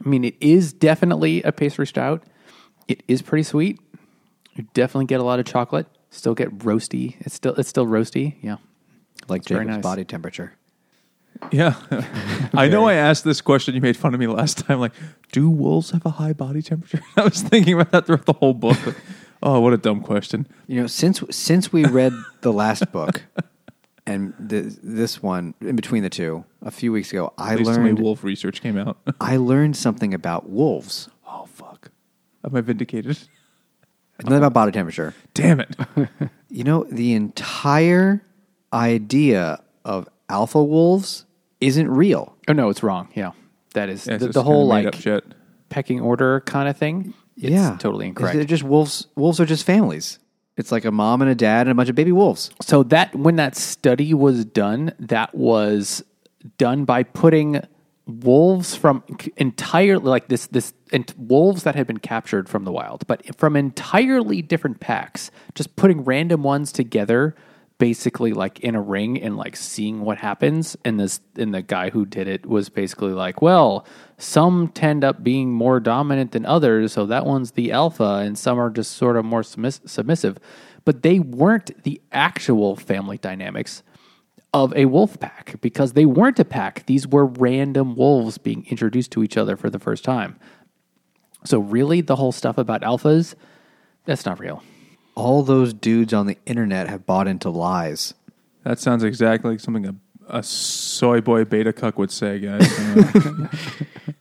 [0.05, 2.25] I mean, it is definitely a pastry stout.
[2.89, 3.79] It is pretty sweet.
[4.55, 5.87] You definitely get a lot of chocolate.
[6.11, 7.17] Still get roasty.
[7.21, 8.35] It's still it's still roasty.
[8.43, 8.57] Yeah.
[9.29, 9.83] Like very Jacob's nice.
[9.83, 10.55] body temperature.
[11.53, 11.75] Yeah.
[12.55, 13.75] I know I asked this question.
[13.75, 14.81] You made fun of me last time.
[14.81, 14.93] Like,
[15.33, 17.01] do wolves have a high body temperature?
[17.17, 18.79] I was thinking about that throughout the whole book.
[19.43, 20.47] Oh, what a dumb question.
[20.67, 23.23] You know, since since we read the last book
[24.11, 27.71] and th- this one in between the two a few weeks ago, I At least
[27.71, 28.99] my learned wolf research came out.
[29.21, 31.09] I learned something about wolves.
[31.27, 31.91] oh, fuck.
[32.45, 33.19] Am I vindicated?
[34.23, 35.15] Nothing about body temperature.
[35.35, 35.77] Damn it.
[36.53, 38.25] You know, the entire
[38.73, 41.27] idea of alpha wolves
[41.61, 42.37] isn't real.
[42.49, 43.09] Oh no, it's wrong.
[43.15, 43.31] Yeah,
[43.75, 45.25] that is Yeah, the, the whole kinda like shit.
[45.69, 47.15] pecking order kind of thing.
[47.37, 48.35] It's yeah, totally incorrect.
[48.35, 49.07] They're just wolves.
[49.15, 50.19] Wolves are just families.
[50.57, 52.51] It's like a mom and a dad and a bunch of baby wolves.
[52.61, 56.05] So that when that study was done, that was
[56.59, 57.63] done by putting
[58.07, 59.05] wolves from
[59.37, 63.57] entirely like this this and wolves that had been captured from the wild, but from
[63.57, 67.35] entirely different packs, just putting random ones together
[67.81, 71.89] basically like in a ring and like seeing what happens and this and the guy
[71.89, 73.87] who did it was basically like well
[74.19, 78.59] some tend up being more dominant than others so that one's the alpha and some
[78.61, 80.39] are just sort of more submiss- submissive.
[80.85, 83.83] But they weren't the actual family dynamics
[84.53, 86.85] of a wolf pack because they weren't a pack.
[86.87, 90.39] These were random wolves being introduced to each other for the first time.
[91.45, 93.35] So really the whole stuff about alphas
[94.05, 94.63] that's not real
[95.21, 98.15] All those dudes on the internet have bought into lies.
[98.65, 99.95] That sounds exactly like something a,
[100.29, 102.67] a soy boy beta cuck would say, guys.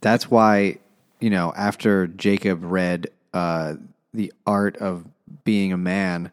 [0.00, 0.78] That's why,
[1.20, 3.74] you know, after Jacob read uh,
[4.14, 5.04] the art of
[5.44, 6.32] being a man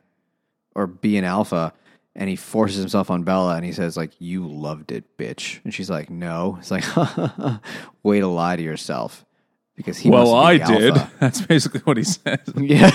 [0.74, 1.74] or be an alpha,
[2.16, 5.74] and he forces himself on Bella, and he says like, "You loved it, bitch," and
[5.74, 6.86] she's like, "No." It's like,
[8.04, 9.26] way to lie to yourself
[9.78, 10.10] because he.
[10.10, 10.98] well, I wants to be did.
[10.98, 11.12] alpha.
[11.22, 12.40] That's basically what he says.
[12.58, 12.92] Yeah.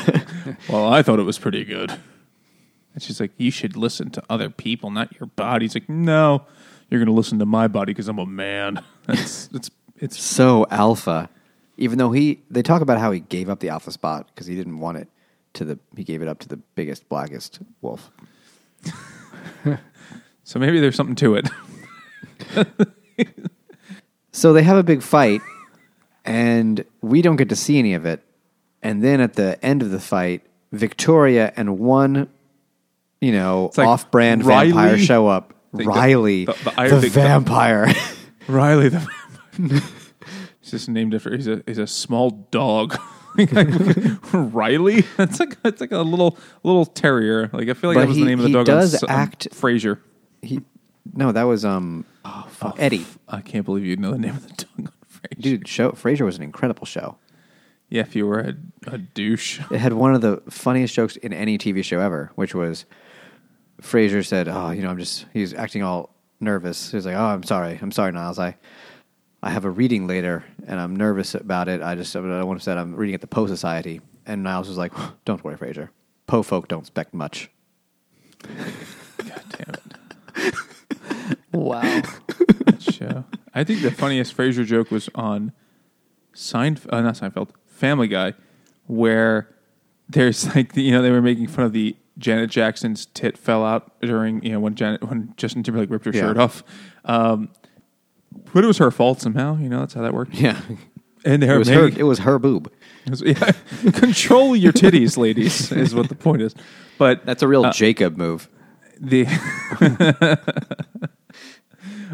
[0.69, 1.91] Well, I thought it was pretty good.
[2.93, 5.65] And she's like, You should listen to other people, not your body.
[5.65, 6.45] He's like, No,
[6.91, 8.85] you're going to listen to my body because I'm a man.
[9.07, 11.31] That's, it's, it's, so alpha,
[11.79, 14.55] even though he they talk about how he gave up the alpha spot because he
[14.55, 15.09] didn't want it
[15.55, 18.11] to the he gave it up to the biggest blackest wolf.
[20.45, 21.49] so maybe there's something to it.
[24.33, 25.43] So they have a big fight,
[26.25, 28.23] and we don't get to see any of it.
[28.83, 30.43] And then at the end of the fight,
[30.73, 32.29] Victoria and one,
[33.21, 35.55] you know, like off-brand Riley- vampire show up.
[35.73, 37.93] Riley, the- the, the- the- vampire.
[38.49, 39.09] Riley the
[40.61, 42.97] He's just named after he's a he's a small dog.
[44.33, 45.03] Riley?
[45.17, 47.49] That's like that's like a little little terrier.
[47.53, 48.67] Like I feel like But that was he- the name of the he dog.
[48.67, 49.99] does on, act- Frasier.
[50.43, 50.61] he,
[51.15, 53.07] no, that was um, oh, fuck, Eddie.
[53.29, 54.93] I can't believe you know the name of the dog on
[55.23, 55.41] Frasier.
[55.41, 57.17] Dude, show Frasier was an incredible show.
[57.89, 58.55] Yeah, if you were a,
[58.87, 59.61] a douche.
[59.71, 62.87] It had one of the funniest jokes in any TV show ever, which was
[63.83, 67.25] Frasier said, "Oh, you know, I'm just he's acting all nervous." He was like, "Oh,
[67.25, 68.39] I'm sorry, I'm sorry, Niles.
[68.39, 68.57] I
[69.43, 71.83] I have a reading later, and I'm nervous about it.
[71.83, 74.79] I just I want to say I'm reading at the Poe Society." And Niles was
[74.79, 74.93] like,
[75.25, 75.91] "Don't worry, Frasier.
[76.27, 77.51] Poe folk don't expect much."
[78.43, 80.55] God damn it.
[81.53, 81.81] Wow
[82.67, 83.25] That show.
[83.55, 85.53] I think the funniest Frasier joke was on
[86.35, 88.35] Seinfeld, uh, not Seinfeld, Family Guy,
[88.87, 89.55] where
[90.09, 93.65] there's like the, you know they were making fun of the Janet Jackson's tit fell
[93.65, 96.21] out during you know when Janet when Justin Timberlake ripped her Yeah.
[96.23, 96.63] shirt off,
[97.05, 97.49] um,
[98.55, 99.57] but it was her fault somehow.
[99.59, 100.35] You know that's how that worked.
[100.35, 100.61] Yeah,
[101.25, 101.85] And they it were was her.
[101.85, 102.73] making, It was her boob.
[103.07, 103.53] it was- yeah,
[103.93, 106.55] control your titties, ladies, is what the point is.
[106.99, 108.49] But That's a real Jacob move.
[109.01, 109.25] the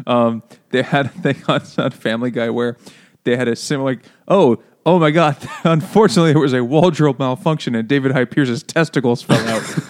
[0.07, 2.77] um they had a thing on, on Family Guy where
[3.23, 7.75] they had a similar like oh oh my god unfortunately there was a wardrobe malfunction
[7.75, 9.63] and David Hyde Pierce's testicles fell out.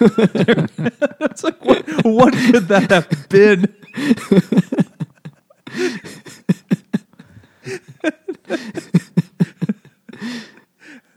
[1.20, 3.74] it's like what what could that have been?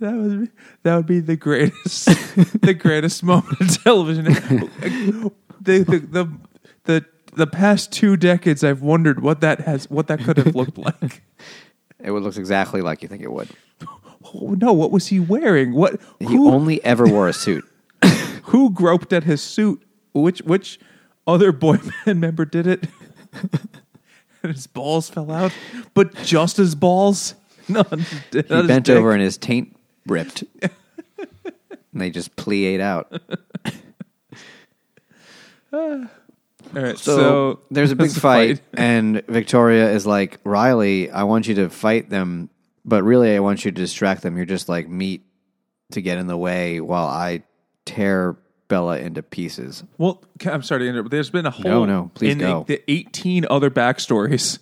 [0.04, 0.52] That would be,
[0.84, 2.08] that would be the greatest
[2.62, 4.26] the greatest moment of television.
[5.62, 6.30] the, the, the
[6.84, 7.06] the
[7.36, 11.22] the past two decades, I've wondered what that has what that could have looked like.
[12.00, 13.50] It would look exactly like you think it would.
[14.34, 15.74] Oh, no, what was he wearing?
[15.74, 17.66] What He who only ever wore a suit.
[18.44, 19.82] who groped at his suit?
[20.14, 20.80] Which which
[21.26, 22.88] other boy band member did it?
[24.44, 25.52] and his balls fell out,
[25.94, 27.36] but just his balls.
[27.70, 27.84] No,
[28.32, 29.76] He bent over and his taint
[30.06, 30.44] ripped.
[30.62, 33.22] and they just pliate out.
[36.76, 41.48] All right, So, so, there's a big fight, and Victoria is like, Riley, I want
[41.48, 42.50] you to fight them,
[42.84, 44.38] but really, I want you to distract them.
[44.38, 45.26] You're just like meat
[45.92, 47.44] to get in the way while I
[47.86, 49.84] tear Bella into pieces.
[49.98, 51.12] Well, I'm sorry to interrupt.
[51.12, 52.64] There's been a whole No, no, please in go.
[52.68, 54.60] The, the 18 other backstories.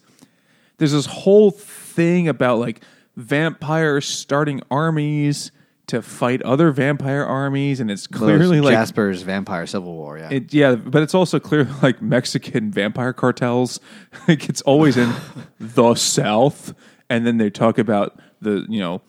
[0.78, 2.82] There's this whole thing about like
[3.16, 5.52] vampires starting armies
[5.92, 10.18] to fight other vampire armies, and it's clearly Those like Jasper's Vampire Civil War.
[10.18, 13.80] Yeah, It, yeah, but it's also clear like Mexican vampire cartels.
[14.28, 15.14] like it's always in
[15.60, 16.74] the South,
[17.10, 19.02] and then they talk about the you know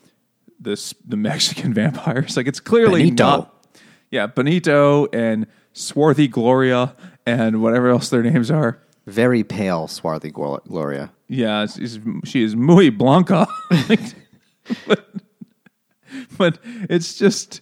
[0.59, 2.37] this the Mexican vampires.
[2.37, 3.23] Like it's clearly Benito.
[3.23, 3.67] not.
[4.11, 8.79] Yeah, Benito and Swarthy Gloria and whatever else their names are.
[9.07, 11.11] very pale, swarthy Gloria.
[11.27, 13.47] Yeah, she's, she is muy blanca.
[14.87, 15.09] but,
[16.37, 17.61] but it's just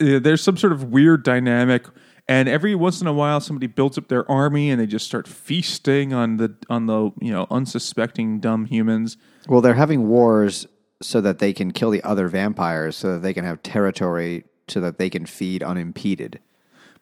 [0.00, 1.86] uh, there's some sort of weird dynamic,
[2.26, 5.28] and every once in a while, somebody builds up their army and they just start
[5.28, 9.16] feasting on the on the you know unsuspecting dumb humans.
[9.48, 10.66] Well, they're having wars
[11.02, 14.80] so that they can kill the other vampires, so that they can have territory, so
[14.80, 16.40] that they can feed unimpeded.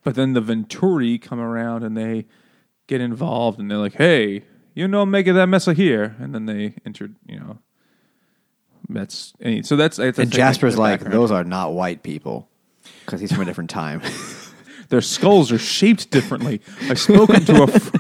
[0.02, 2.26] But then the Volturi come around and they
[2.88, 6.46] get involved, and they're like, "Hey, you know, make that mess of here," and then
[6.46, 7.58] they enter, you know.
[8.88, 11.14] That's and so that's, that's And Jasper's like, background.
[11.14, 12.48] those are not white people,
[13.04, 14.02] because he's from a different time.
[14.88, 16.60] Their skulls are shaped differently.
[16.82, 17.66] I've spoken to a.
[17.66, 17.96] Fr-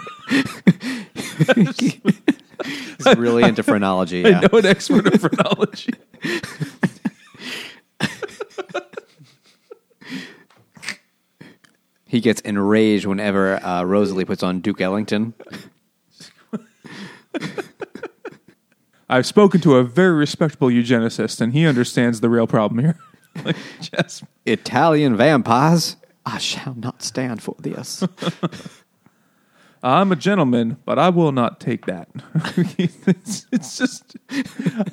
[2.66, 4.26] he's really into phrenology.
[4.26, 4.40] I Yeah.
[4.40, 5.92] know an expert in phrenology.
[12.06, 15.32] He gets enraged whenever uh, Rosalie puts on Duke Ellington.
[19.12, 22.98] I've spoken to a very respectable eugenicist, and he understands the real problem here.
[23.44, 24.26] like, Jasper.
[24.46, 25.96] Italian vampires.
[26.24, 28.02] I shall not stand for this.
[29.82, 32.08] I'm a gentleman, but I will not take that.
[32.78, 34.16] it's, it's just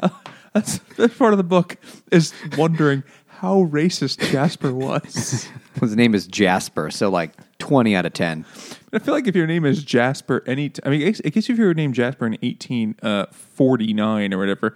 [0.01, 0.09] uh,
[0.53, 1.77] that's, that's part of the book
[2.11, 5.47] is wondering how racist Jasper was.
[5.79, 8.45] His name is Jasper, so like 20 out of 10.
[8.93, 11.57] I feel like if your name is Jasper, any t- I mean, I guess- if
[11.57, 14.75] you were named Jasper in 1849 uh, or whatever,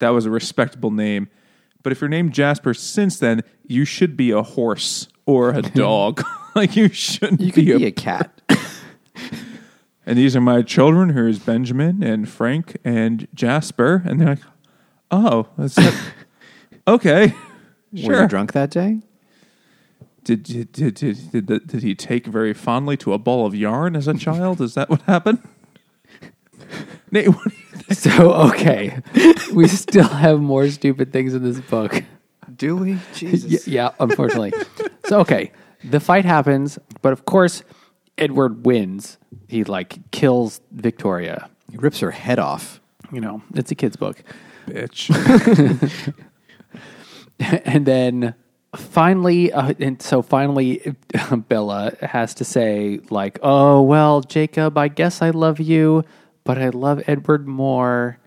[0.00, 1.28] that was a respectable name.
[1.82, 6.22] But if you're named Jasper since then, you should be a horse or a dog.
[6.54, 8.40] like you shouldn't You could be, be a, a cat.
[10.06, 11.08] And these are my children.
[11.14, 14.02] Here's Benjamin and Frank and Jasper.
[14.04, 14.42] And they're like,
[15.10, 15.98] oh, that's that.
[16.86, 17.34] okay,
[17.90, 19.00] Were you drunk that day?
[20.24, 23.94] Did, did, did, did, did, did he take very fondly to a ball of yarn
[23.94, 24.60] as a child?
[24.60, 25.46] Is that what happened?
[27.10, 27.98] Nate, what do you think?
[27.98, 28.98] So okay,
[29.52, 32.02] we still have more stupid things in this book.
[32.56, 32.94] Do we?
[32.94, 33.66] Y- Jesus.
[33.68, 34.52] yeah, unfortunately.
[35.06, 35.52] so okay,
[35.84, 37.62] the fight happens, but of course,
[38.16, 39.18] Edward wins.
[39.48, 41.50] He like kills Victoria.
[41.70, 42.80] He rips her head off.
[43.12, 44.22] You know, it's a kid's book.
[44.66, 45.10] bitch.
[47.64, 48.34] and then
[48.76, 50.94] finally, uh, and so finally,
[51.48, 56.04] Bella has to say, like, "Oh well, Jacob, I guess I love you,
[56.44, 58.18] but I love Edward more."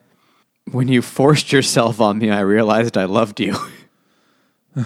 [0.72, 3.56] When you forced yourself on me, I realized I loved you.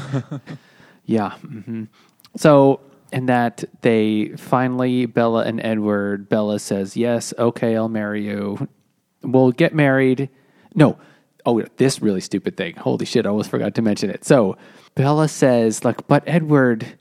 [1.05, 1.31] Yeah.
[1.39, 1.85] hmm
[2.37, 2.79] So,
[3.11, 8.67] and that they finally, Bella and Edward, Bella says, Yes, okay, I'll marry you.
[9.21, 10.29] We'll get married.
[10.73, 10.97] No.
[11.45, 12.75] Oh, this really stupid thing.
[12.75, 14.23] Holy shit, I almost forgot to mention it.
[14.23, 14.57] So,
[14.95, 16.97] Bella says, like, but Edward,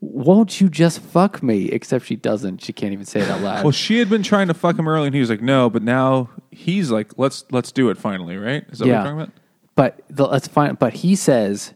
[0.00, 1.66] won't you just fuck me?
[1.66, 2.62] Except she doesn't.
[2.62, 3.64] She can't even say it out loud.
[3.64, 5.82] well, she had been trying to fuck him early, and he was like, "No," but
[5.82, 8.64] now he's like, "Let's let's do it finally." Right?
[8.70, 9.30] Is that what you're talking about?
[9.74, 10.78] But the, let's find.
[10.78, 11.74] But he says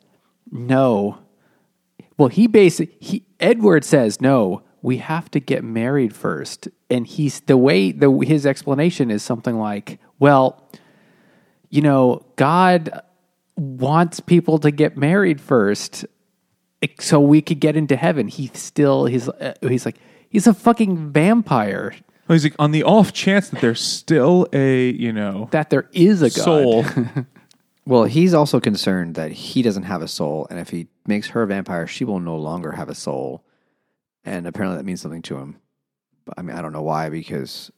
[0.51, 1.19] no.
[2.17, 4.63] Well, he basically he Edward says no.
[4.83, 9.59] We have to get married first, and he's the way the his explanation is something
[9.59, 10.71] like, well,
[11.71, 13.03] you know, God
[13.59, 16.07] wants people to get married first,
[17.01, 18.29] so we could get into heaven.
[18.29, 19.97] He still he's uh, he's like
[20.31, 21.95] he's a fucking vampire.
[22.29, 25.89] Well, he's like, on the off chance that there's still a you know That there
[25.93, 26.45] is a God.
[26.45, 26.85] soul.
[27.87, 31.43] Well, he's also concerned that he doesn't have a soul, and if he makes her
[31.45, 33.43] a vampire, she will no longer have a soul.
[34.27, 35.57] And apparently, that means something to him.
[36.27, 37.71] But, I mean, I don't know why, because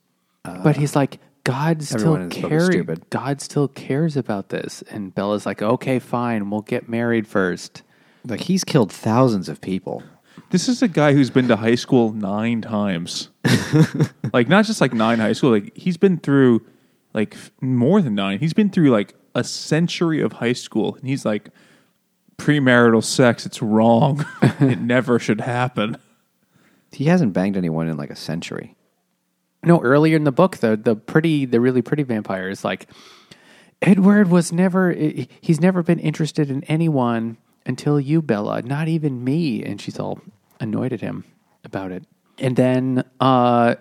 [0.43, 1.21] But he's like,
[1.51, 2.99] God still everyone in this book is cares.
[3.11, 7.83] God still cares about this, and Bella's like, okay, fine, we'll get married first.
[8.25, 10.03] like he's killed thousands of people.
[10.51, 13.31] This is a guy who's been to high school nine times.
[14.33, 15.51] like not just like nine high school.
[15.51, 16.67] Like he's been through
[17.15, 18.39] like more than nine.
[18.39, 21.51] He's been through like a century of high school, and he's like,
[22.37, 23.47] premarital sex.
[23.47, 24.25] It's wrong.
[24.43, 25.97] it never should happen.
[26.93, 28.77] He hasn't banged anyone in like a century.
[29.63, 32.87] No, earlier in the book, the the pretty, the really pretty vampire is like,
[33.83, 39.63] Edward was never, he's never been interested in anyone until you, Bella, not even me.
[39.63, 40.21] And she's all
[40.61, 41.25] annoyed at him
[41.65, 42.05] about it.
[42.39, 43.77] And then, uh,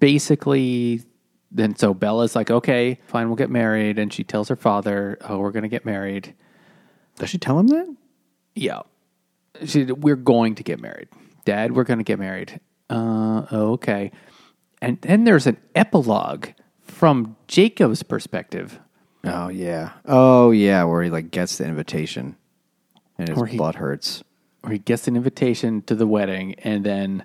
[0.00, 1.02] basically,
[1.50, 3.98] then so Bella's like, okay, fine, we'll get married.
[3.98, 6.34] And she tells her father, oh, we're going to get married.
[7.16, 7.96] Does she tell him that?
[8.54, 8.80] Yeah.
[9.64, 11.08] She, we're going to get married.
[11.44, 12.60] Dad, we're going to get married.
[12.90, 14.12] Uh, okay.
[14.80, 16.48] And then there's an epilogue
[16.84, 18.78] from Jacob's perspective.
[19.24, 19.92] Oh yeah.
[20.06, 22.36] Oh yeah, where he like gets the invitation
[23.18, 24.22] and his Or he- butt hurts.
[24.62, 27.24] where he gets an invitation to the wedding, and then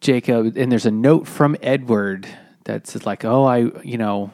[0.00, 2.26] Jacob, and there's a note from Edward
[2.64, 4.30] that says like, "Oh, I, you know,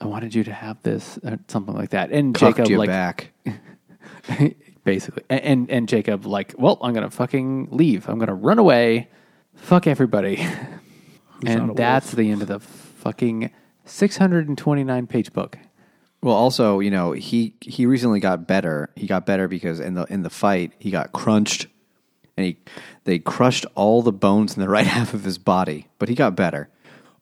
[0.00, 2.10] I wanted you to have this," or something like that.
[2.10, 3.32] And Cucked Jacob you like back.
[4.84, 8.08] basically, and, and and Jacob like, "Well, I'm gonna fucking leave.
[8.08, 9.08] I'm gonna run away.
[9.54, 10.44] Fuck everybody."
[11.44, 11.76] not a and wolf?
[11.76, 13.50] that's the end of the fucking
[13.84, 15.58] 629 page book.
[16.22, 18.90] Well, also, you know, he he recently got better.
[18.94, 21.66] He got better because in the in the fight he got crunched,
[22.36, 22.58] and he
[23.04, 25.88] they crushed all the bones in the right half of his body.
[25.98, 26.68] But he got better.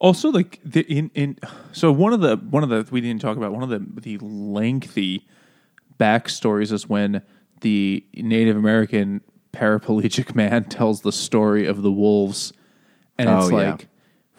[0.00, 1.38] Also, like the, in in
[1.72, 4.18] so one of the one of the we didn't talk about one of the the
[4.18, 5.26] lengthy
[5.98, 7.22] backstories is when
[7.60, 9.20] the Native American
[9.52, 12.52] paraplegic man tells the story of the wolves,
[13.16, 13.70] and oh, it's Oh, yeah.
[13.70, 13.88] like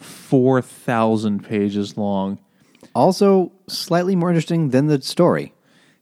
[0.00, 2.38] four thousand pages long,
[2.94, 5.52] Also, slightly more interesting than the story.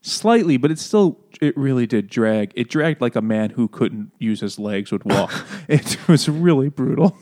[0.01, 2.53] slightly, but it still it really did drag.
[2.55, 5.33] It dragged like a man who couldn't use his legs would walk.
[5.69, 7.17] it was really brutal.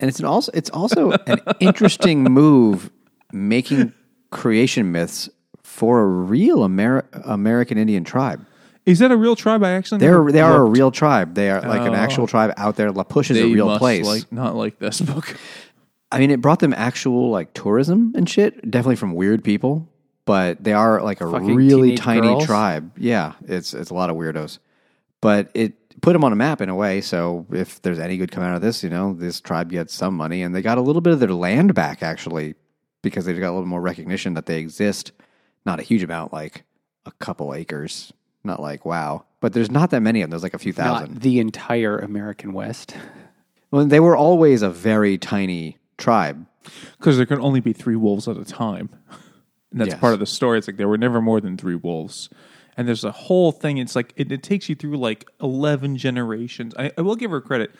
[0.00, 2.90] And it's an also it's also an interesting move
[3.32, 3.92] making
[4.30, 5.28] creation myths
[5.62, 8.44] for a real Amer- American Indian tribe.
[8.86, 9.62] Is that a real tribe?
[9.62, 11.34] I actually they're they are a real tribe.
[11.34, 11.94] They are like an oh.
[11.94, 12.92] actual tribe out there.
[12.92, 14.04] La Push is They a real place.
[14.04, 15.36] like not like this book.
[16.14, 18.70] I mean, it brought them actual like tourism and shit.
[18.70, 19.88] Definitely from weird people,
[20.24, 22.46] but they are like a Fucking really teenage tiny girls?
[22.46, 22.92] tribe.
[22.98, 24.58] Yeah, it's it's a lot of weirdos,
[25.20, 27.00] but it put them on a map in a way.
[27.00, 30.14] So if there's any good coming out of this, you know, this tribe gets some
[30.14, 32.54] money, and they got a little bit of their land back actually
[33.02, 35.12] because they've got a little more recognition that they exist.
[35.66, 36.64] Not a huge amount, like
[37.06, 38.12] a couple acres.
[38.44, 40.30] Not like wow, but there's not that many of them.
[40.30, 41.14] There's like a few thousand.
[41.14, 42.94] Not the entire American West.
[43.70, 46.46] Well, they were always a very tiny tribe.
[46.98, 48.90] because there can only be three wolves at a time.
[49.70, 49.98] And that's Yes.
[50.00, 50.56] part of the story.
[50.56, 52.28] It's like there were never more than three wolves.
[52.76, 53.78] And there's a whole thing.
[53.78, 56.74] It's like it, it takes you through like 11 generations.
[56.78, 57.72] I, I will give her credit.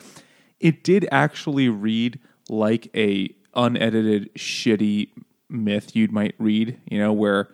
[0.59, 5.07] It did actually read like a unedited, shitty
[5.47, 7.47] myth you might read, you know, where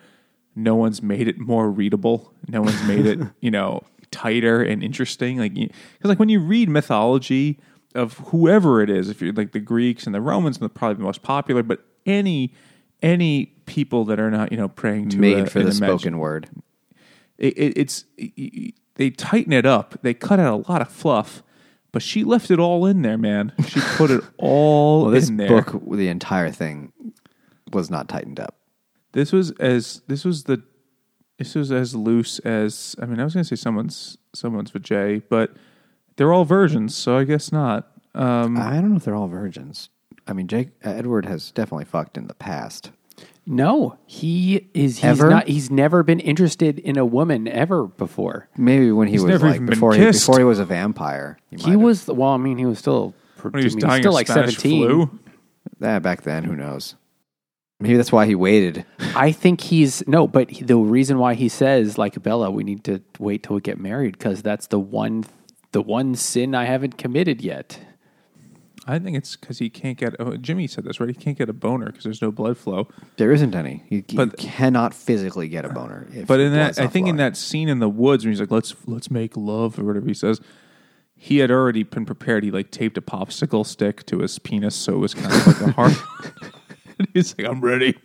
[0.56, 2.34] no one's made it more readable.
[2.48, 5.38] No one's made it, you know, tighter and interesting.
[5.38, 5.70] Like, because
[6.04, 7.60] like when you read mythology
[7.94, 11.04] of whoever it is, if you're like the Greeks and the Romans, and probably the
[11.04, 12.54] most popular, but any
[13.02, 16.50] any people that are not, you know, praying to Made a- for the spoken word.
[17.38, 19.98] it, it, it's it- they tighten it up.
[20.04, 21.42] They cut out a lot of fluff,
[21.92, 23.54] but she left it all in there, man.
[23.68, 25.48] She put it all Well, this in there.
[25.62, 26.92] book, the entire thing,
[27.74, 28.56] was not tightened up.
[29.14, 30.62] This was as this was the
[31.40, 35.24] this was as loose as I mean I was going to say someone's someone's vajay,
[35.30, 35.56] but
[36.18, 37.90] they're all virgins, so I guess not.
[38.14, 39.90] Um, I don't know if they're all virgins.
[40.28, 42.92] I mean, Jake uh, Edward has definitely fucked in the past.
[43.46, 44.98] No, he is.
[44.98, 45.30] He's Ever?
[45.30, 45.48] not.
[45.48, 48.48] He's never been interested in a woman ever before.
[48.56, 50.26] Maybe when he He's was never like even been before he kissed.
[50.26, 51.38] before he was a vampire.
[51.50, 52.08] He, He might was.
[52.08, 53.14] Well, I mean, he was still.
[53.42, 54.86] when he was I mean, dying still of like Spanish seventeen.
[54.88, 55.20] flu.
[55.82, 56.44] Eh, back then.
[56.44, 56.96] Who knows?
[57.80, 58.86] Maybe that's why he waited.
[59.16, 62.84] I think he's no, but he- the reason why he says like Bella, we need
[62.84, 65.26] to wait till we get married because that's the one,
[65.72, 67.80] the one sin I haven't committed yet.
[68.88, 70.16] I think it's because he can't get.
[70.20, 71.08] Oh, Jimmy said this right.
[71.08, 72.88] He can't get a boner because there's no blood flow.
[73.18, 73.84] There isn't any.
[73.90, 76.08] You, you But- cannot physically get a boner.
[76.14, 78.40] If But in that, I not think in that scene in the woods when he's
[78.40, 80.42] like, "Let's let's make love" or whatever he says,
[81.16, 82.44] he had already been prepared.
[82.44, 85.62] He like taped a popsicle stick to his penis, so it was kind of like
[85.62, 85.94] a heart.
[86.98, 87.96] and he's like, "I'm ready,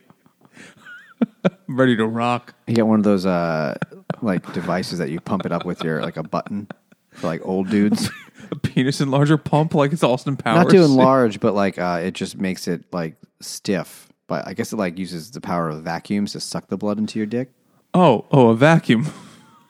[1.45, 3.77] I'm ready to rock." you get one of those uh,
[4.21, 6.69] like devices that you pump it up with your like a button
[7.17, 8.11] for like old dudes.
[8.53, 10.65] A penis enlarger pump like it's Austin Powers.
[10.65, 14.09] Not too enlarge, but like uh, it just makes it like stiff.
[14.29, 17.19] But I guess it like uses the power of vacuums to suck the blood into
[17.19, 17.51] your dick.
[17.93, 19.07] Oh, oh, a vacuum.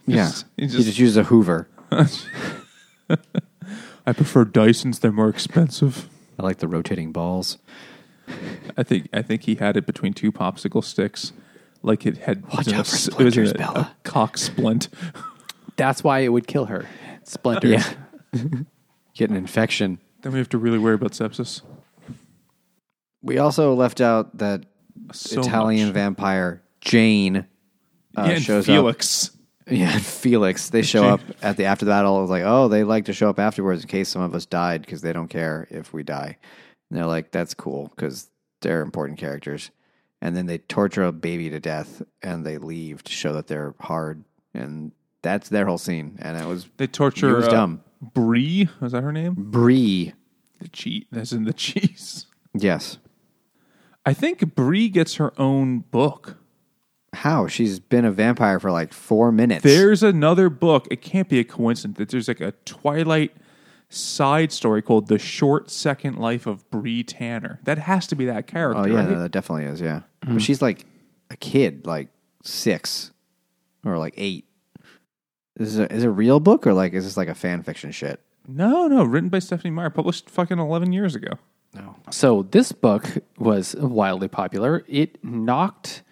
[0.09, 1.69] Yeah, Just- he you just- just use a Hoover.
[4.07, 5.01] I prefer Dysons.
[5.01, 6.09] They're more expensive.
[6.39, 7.59] I like the rotating balls.
[8.77, 11.33] I think I think he had it between two popsicle sticks,
[11.83, 13.93] like it had Watch it was out for a- it was splinters, a, Bella.
[13.97, 14.89] a cock splint.
[15.77, 16.87] That's why it would kill her.
[17.27, 17.85] Splinters.
[18.33, 18.41] Yeah.
[19.15, 19.99] Get an infection.
[20.23, 21.63] Then we have to really worry about sepsis.
[23.23, 24.67] We also left out that
[25.13, 25.95] So Italian much.
[25.95, 27.37] vampire Jane
[28.17, 28.75] uh, yeah, and shows up.
[28.75, 29.31] Felix.
[29.69, 30.71] Yeah, and Felix.
[30.71, 31.11] They show Jane.
[31.11, 32.19] up at the after the battle.
[32.19, 34.47] It was like, oh, they like to show up afterwards in case some of us
[34.47, 36.39] died because they don't care if we die.
[36.91, 38.31] And they're like, that's cool because
[38.63, 39.71] they're important characters.
[40.23, 43.75] And then they torture a baby to death and they leave to show that they're
[43.81, 44.25] hard.
[44.55, 44.93] And
[45.27, 46.17] that's their whole scene.
[46.21, 47.83] And it was They torture It was uh, dumb.
[48.01, 48.69] Brie.
[48.81, 49.35] Was that her name?
[49.37, 50.15] Brie.
[50.61, 51.09] The cheat.
[51.11, 52.27] That's in the cheese.
[52.55, 52.99] Yes.
[54.05, 56.37] I think Brie gets her own book.
[57.13, 57.49] How?
[57.49, 59.65] She's been a vampire for like four minutes.
[59.65, 60.87] There's another book.
[60.91, 63.35] It can't be a coincidence that there's like a Twilight
[63.89, 68.47] side story called "The Short Second Life of Bree Tanner." That has to be that
[68.47, 68.83] character.
[68.83, 69.09] Oh yeah, right?
[69.09, 69.81] no, that definitely is.
[69.81, 70.85] Yeah, but she's like
[71.31, 72.09] a kid, like
[72.43, 73.13] six
[73.85, 74.45] or like eight.
[75.57, 77.91] Is it, is it a real book or like is this like a fan fiction
[77.91, 78.21] shit?
[78.49, 81.31] No, no, written by Stephenie Meyer, published fucking eleven years ago.
[81.75, 81.97] No.
[82.11, 83.07] So this book
[83.39, 84.85] was wildly popular.
[84.89, 86.03] It knocked.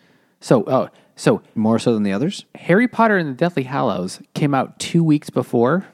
[0.41, 2.45] So oh, so More so than the others?
[2.55, 5.87] Harry Potter and the Deathly Hallows came out two weeks before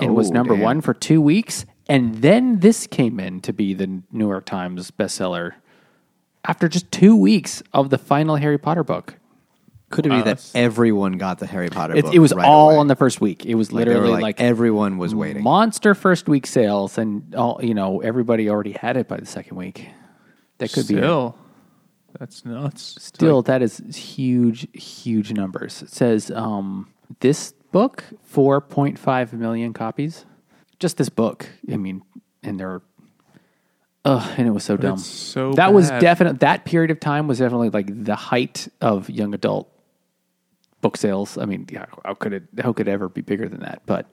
[0.00, 0.62] and was Oh, number damn.
[0.64, 4.90] one for two weeks, and then this came in to be the New York Times
[4.90, 5.52] bestseller
[6.44, 9.14] after just two weeks of the final Harry Potter book.
[9.94, 12.14] Could it be Wow, that everyone got the Harry Potter It, book?
[12.14, 12.78] it was right all away?
[12.78, 13.46] on the first week.
[13.46, 15.42] It was Like, they were literally like, everyone was waiting.
[15.42, 19.56] monster first week sales, and all you know, everybody already had it by the second
[19.56, 19.88] week.
[20.58, 20.98] That could be it.
[20.98, 21.36] Still,
[22.18, 22.96] that's nuts.
[23.00, 25.82] Still, that is huge, huge numbers.
[25.82, 30.24] It says um, this book, 4.5 million copies.
[30.78, 31.48] Just this book.
[31.72, 32.02] I mean,
[32.42, 32.82] and they're,
[34.04, 34.94] ugh, and it was so dumb.
[34.94, 36.00] it's so that was bad.
[36.00, 36.40] definite.
[36.40, 39.70] That period of time was definitely like the height of young adult
[40.84, 41.38] book sales.
[41.38, 42.42] I mean, yeah, how could it?
[42.62, 43.80] How could it ever be bigger than that?
[43.86, 44.06] But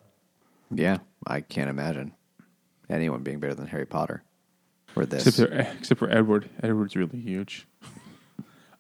[0.74, 2.14] Yeah, I can't imagine
[2.90, 4.24] anyone being better than Harry Potter.
[4.96, 5.28] Or this.
[5.28, 6.50] except for, except for Edward.
[6.64, 7.68] Edward's really huge.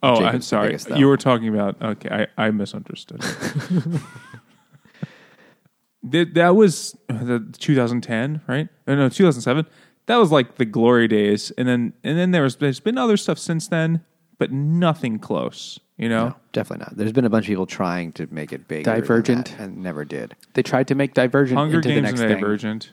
[0.04, 0.68] Oh, Jacob's I'm sorry.
[0.70, 1.80] biggest, you were talking about.
[1.80, 3.22] Okay, I, I misunderstood.
[6.02, 8.68] that, that was the 2010, right?
[8.88, 9.68] Oh, no, 2007.
[10.08, 13.16] That was like the glory days, and then and then there was there's been other
[13.16, 14.04] stuff since then,
[14.40, 15.80] but nothing close.
[16.02, 16.98] You know, No, definitely not.
[16.98, 18.86] There's been a bunch of people trying to make it big.
[18.86, 19.56] Divergent.
[19.60, 20.36] and never did.
[20.56, 22.38] they tried to make Divergent Hunger into the Games next and thing.
[22.42, 22.92] Divergent.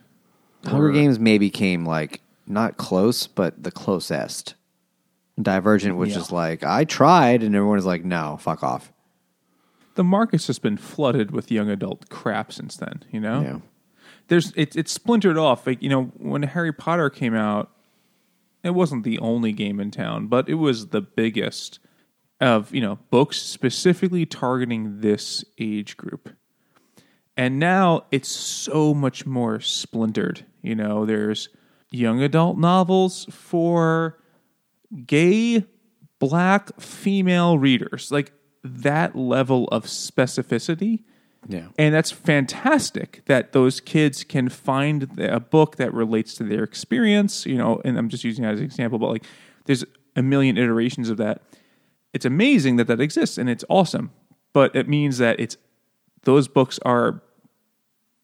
[0.66, 4.54] Hunger Games maybe came like not close, but the closest.
[5.40, 6.14] Divergent was Yeah.
[6.16, 8.92] just like I tried, and everyone was like, "No, fuck off."
[9.94, 13.04] The market's just been flooded with young adult crap since then.
[13.10, 13.58] You know, Yeah.
[14.28, 15.66] there's it's it's splintered off.
[15.66, 17.70] Like you know, when Harry Potter came out,
[18.62, 21.78] it wasn't the only game in town, but it was the biggest
[22.40, 26.30] of you know books specifically targeting this age group.
[27.36, 30.44] And now it's so much more splintered.
[30.60, 31.48] You know, there's
[31.90, 34.18] young adult novels for
[35.06, 35.64] gay
[36.18, 38.10] black female readers.
[38.10, 38.32] Like
[38.64, 41.04] that level of specificity.
[41.48, 41.68] Yeah.
[41.78, 47.46] And that's fantastic that those kids can find a book that relates to their experience,
[47.46, 49.24] you know, and I'm just using that as an example, but like
[49.64, 49.84] there's
[50.16, 51.42] a million iterations of that.
[52.12, 54.10] It's amazing that that exists and it's awesome,
[54.52, 55.56] but it means that it's
[56.24, 57.22] those books are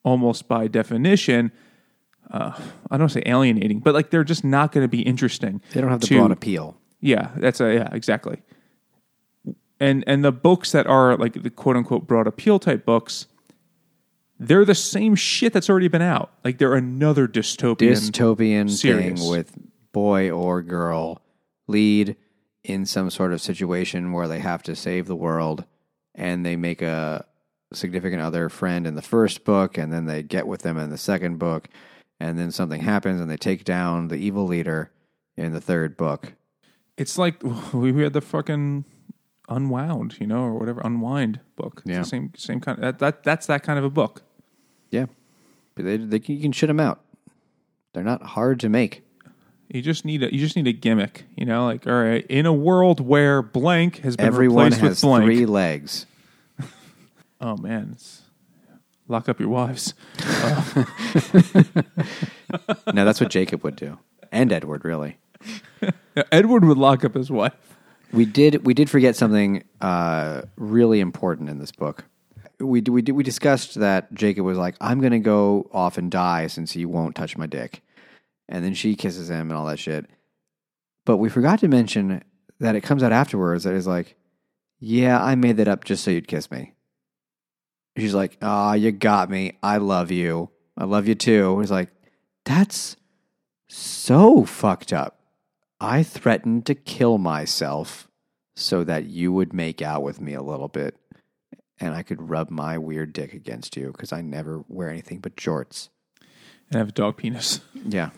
[0.03, 1.51] almost by definition,
[2.31, 2.59] uh,
[2.91, 5.61] I don't say alienating, but like they're just not going to be interesting.
[5.73, 6.77] They don't have the to- broad appeal.
[6.99, 8.41] yeah, that's a yeah, exactly.
[9.79, 13.27] And and the books that are like the quote unquote broad appeal type books,
[14.39, 16.31] they're the same shit that's already been out.
[16.43, 17.91] Like they're another dystopian.
[17.91, 19.19] Dystopian series.
[19.19, 19.55] thing with
[19.91, 21.21] boy or girl
[21.67, 22.15] lead
[22.69, 25.65] in some sort of situation where they have to save the world,
[26.13, 27.25] and they make a
[27.73, 30.97] significant other friend in the first book, and then they get with them in the
[30.97, 31.67] second book,
[32.19, 34.91] and then something happens, and they take down the evil leader
[35.37, 36.33] in the third book.
[36.97, 37.41] It's like
[37.73, 38.85] we had the fucking
[39.49, 41.81] unwound, you know, or whatever unwind book.
[41.85, 41.99] It's Yeah.
[41.99, 42.81] the same same kind.
[42.81, 44.23] that, that that's that kind of a book.
[44.91, 45.05] Yeah,
[45.75, 47.01] but they, they can- you can shit them out.
[47.93, 49.03] They're not hard to make.
[49.69, 52.45] You just need a you just need a gimmick, you know, like all right, in
[52.45, 55.25] a world where blank has been Everyone replaced has with blank.
[55.25, 56.05] three legs.
[57.41, 58.21] Oh man, it's,
[59.09, 59.93] lock up your wives.
[62.93, 63.99] now that's what Jacob would do,
[64.31, 65.17] and Edward really.
[66.31, 67.77] Edward would lock up his wife.
[68.13, 72.05] We did we did forget something uh, really important in this book.
[72.59, 76.09] We we did, we discussed that Jacob was like, "I'm going to go off and
[76.09, 77.81] die since he won't touch my dick,"
[78.47, 80.05] and then she kisses him and all that shit.
[81.05, 82.23] But we forgot to mention
[82.59, 84.15] that it comes out afterwards that is like,
[84.79, 86.73] "Yeah, I made that up just so you'd kiss me."
[87.97, 89.57] She's like, "Ah, you got me.
[89.63, 90.49] I love you.
[90.77, 91.91] I love you too." He's like,
[92.43, 92.95] "That's
[93.67, 95.19] so fucked up.
[95.79, 98.07] I threatened to kill myself
[98.55, 100.97] so that you would make out with me a little bit
[101.79, 105.35] and I could rub my weird dick against you because I never wear anything but
[105.35, 105.89] jorts.
[106.69, 107.61] And have a dog penis.
[107.73, 108.11] Yeah.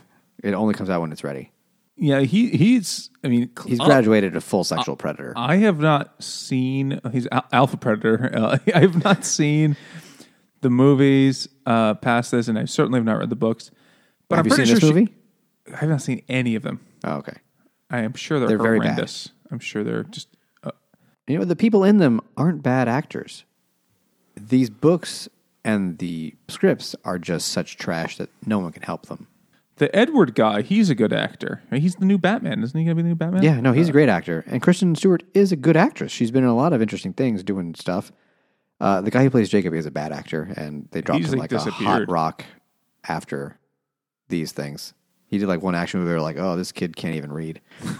[0.43, 1.51] It only comes out when it's ready.
[1.95, 3.09] Yeah, he he's.
[3.23, 5.34] I mean, cl- He's uh, graduated to full sexual predator.
[5.35, 6.99] I have not seen.
[7.11, 8.30] He's al- Alpha Predator.
[8.35, 9.76] Uh, I have not seen
[10.61, 13.72] the movies uh, past this, and I certainly have not read the books.
[14.30, 15.14] But Have I'm you pretty seen this sure she- movie?
[15.73, 16.80] I have not seen any of them.
[17.03, 17.38] oh, okay.
[17.89, 18.85] I am sure they're, They're very bad.
[18.89, 19.30] horrendous.
[19.51, 20.27] I'm sure they're just.
[20.64, 20.72] Uh,
[21.27, 23.43] You know, the people in them aren't bad actors.
[24.35, 25.27] These books
[25.65, 29.27] and the scripts are just such trash that no one can help them.
[29.77, 31.61] The Edward guy, he's a good actor.
[31.71, 32.85] He's the new Batman, isn't he?
[32.85, 33.43] Going to be the new Batman?
[33.43, 34.43] Yeah, no, he's a great actor.
[34.47, 36.11] And Kristen Stewart is a good actress.
[36.11, 38.11] She's been in a lot of interesting things doing stuff.
[38.79, 41.39] Uh, the guy who plays Jacob is a bad actor, and they dropped He's, him
[41.39, 41.87] like, like, a disappeared.
[41.87, 42.45] hot rock
[43.07, 43.57] after
[44.29, 44.93] these things.
[45.27, 46.09] He did like one action movie.
[46.09, 47.61] They were like, "Oh, this kid can't even read."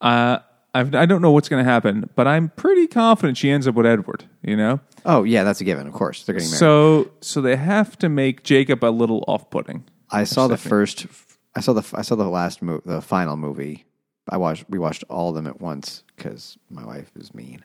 [0.00, 0.38] Uh,
[0.74, 3.74] I've, I don't know what's going to happen, but I'm pretty confident she ends up
[3.74, 4.24] with Edward.
[4.42, 4.80] You know.
[5.06, 5.86] Oh, yeah, that's a given.
[5.86, 6.58] Of course, they're getting married.
[6.58, 9.84] So, so they have to make Jacob a little off-putting.
[10.14, 11.06] I saw the first.
[11.54, 11.96] I saw the.
[11.96, 13.84] I saw the last mo- the final movie.
[14.28, 14.64] I watched.
[14.68, 17.64] We watched all of them at once because my wife is mean.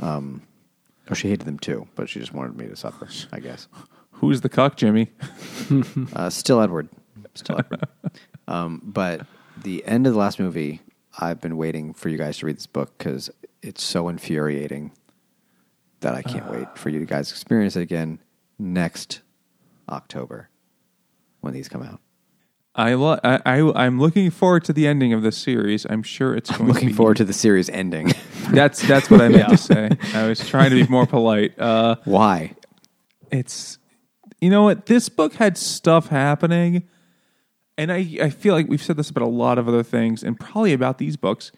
[0.00, 0.42] Um,
[1.10, 3.08] oh, she hated them too, but she just wanted me to suffer.
[3.32, 3.68] I guess.
[4.12, 5.12] Who's the cock, Jimmy?
[6.14, 6.88] Uh, still Edward.
[7.34, 7.88] Still Edward.
[8.46, 9.26] um, but
[9.62, 10.80] the end of the last movie,
[11.18, 13.30] I've been waiting for you guys to read this book because
[13.62, 14.92] it's so infuriating
[16.00, 18.20] that I can't wait for you guys to experience it again
[18.58, 19.22] next
[19.88, 20.50] October
[21.46, 22.00] when these come out.
[22.74, 25.86] I, lo- I, I I'm looking forward to the ending of this series.
[25.88, 28.12] I'm sure it's going I'm looking to be, forward to the series ending.
[28.50, 29.90] That's that's what I meant to say.
[30.14, 31.58] I was trying to be more polite.
[31.58, 32.54] Uh, Why?
[33.32, 33.78] it's
[34.40, 36.84] you know what this book had stuff happening,
[37.76, 40.38] and I I feel like we've said this about a lot of other things, and
[40.38, 41.50] probably about these books.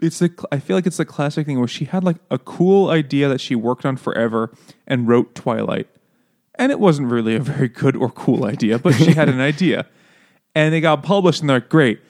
[0.00, 2.90] It's the I feel like it's the classic thing where she had like a cool
[2.90, 4.52] idea that she worked on forever
[4.86, 5.88] and wrote Twilight,
[6.60, 9.86] and it wasn't really a very good or cool idea, but she had an idea,
[10.54, 12.00] and they got published, and they're like, great.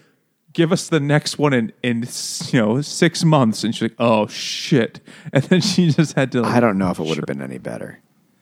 [0.52, 2.04] Give us the next one in, in
[2.48, 5.00] you know six months, and she's like, "Oh shit!"
[5.32, 6.42] And then she just had to.
[6.42, 8.00] Like, I don't know if it would have been any better.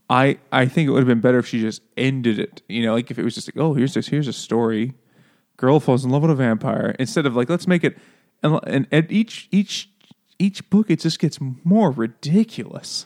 [0.09, 2.63] I, I think it would have been better if she just ended it.
[2.67, 4.95] You know, like if it was just like, oh, here's this, here's a story,
[5.59, 7.99] girl falls in love with a vampire, instead of like, let's make it,
[8.43, 9.91] and, and at each each
[10.39, 13.05] each book, it just gets more ridiculous.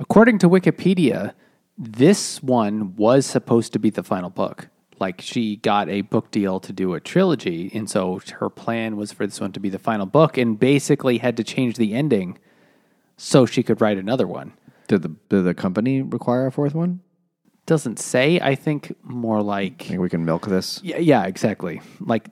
[0.00, 1.34] According to Wikipedia,
[1.82, 4.68] this one was supposed to be the final book.
[4.98, 9.12] Like she got a book deal to do a trilogy, and so her plan was
[9.12, 12.38] for this one to be the final book, and basically had to change the ending
[13.16, 14.52] so she could write another one.
[14.88, 17.00] Did the did the company require a fourth one?
[17.64, 18.40] Doesn't say.
[18.40, 20.80] I think more like Think we can milk this?
[20.84, 21.80] yeah, yeah, exactly.
[22.00, 22.28] Like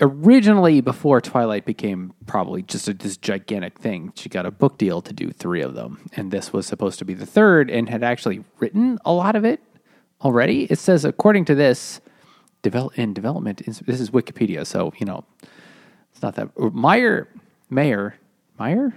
[0.00, 5.00] originally, before Twilight became probably just a, this gigantic thing, she got a book deal
[5.02, 8.02] to do three of them, and this was supposed to be the third, and had
[8.02, 9.60] actually written a lot of it
[10.22, 10.64] already.
[10.64, 12.00] It says, according to this,
[12.62, 13.62] develop in development.
[13.66, 15.24] This is Wikipedia, so you know
[16.12, 17.28] it's not that Meyer
[17.70, 18.16] Mayer
[18.58, 18.94] Meyer.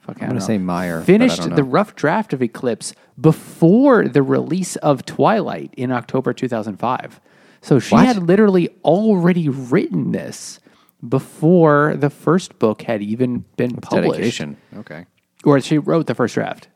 [0.00, 0.46] Fuck, I I'm don't gonna know.
[0.46, 6.32] say Meyer, Finished the rough draft of Eclipse before the release of Twilight in October
[6.32, 7.20] 2005.
[7.62, 8.06] So she What?
[8.06, 10.60] had literally already written this
[11.06, 14.12] before the first book had even been published.
[14.14, 14.56] Dedication.
[14.76, 15.06] Okay.
[15.44, 16.68] Or she wrote the first draft.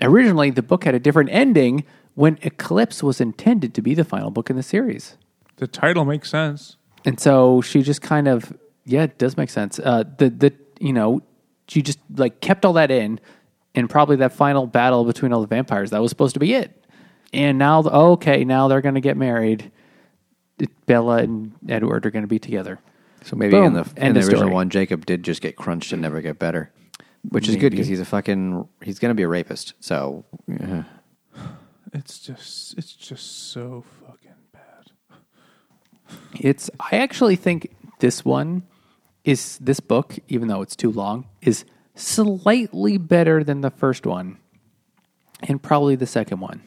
[0.00, 1.84] Originally, the book had a different ending
[2.14, 5.16] when Eclipse was intended to be the final book in the series.
[5.56, 6.76] The title makes sense.
[7.04, 8.52] And so she just kind of,
[8.84, 9.78] yeah, it does make sense.
[9.78, 11.22] Uh, the the you know,
[11.68, 13.20] she just like kept all that in,
[13.74, 16.84] and probably that final battle between all the vampires that was supposed to be it.
[17.32, 19.70] And now, okay, now they're going to get married.
[20.86, 22.78] Bella and Edward are going to be together.
[23.24, 23.64] So maybe Boom.
[23.66, 24.54] in the in End the of original story.
[24.54, 26.70] one, Jacob did just get crunched and never get better,
[27.28, 29.74] which is good because he's a fucking he's gonna be a rapist.
[29.80, 30.84] So yeah.
[31.92, 34.90] It's just it's just so fucking bad.
[36.38, 36.70] It's.
[36.78, 38.62] I actually think this one
[39.24, 41.64] is this book, even though it's too long, is
[41.94, 44.38] slightly better than the first one,
[45.42, 46.62] and probably the second one.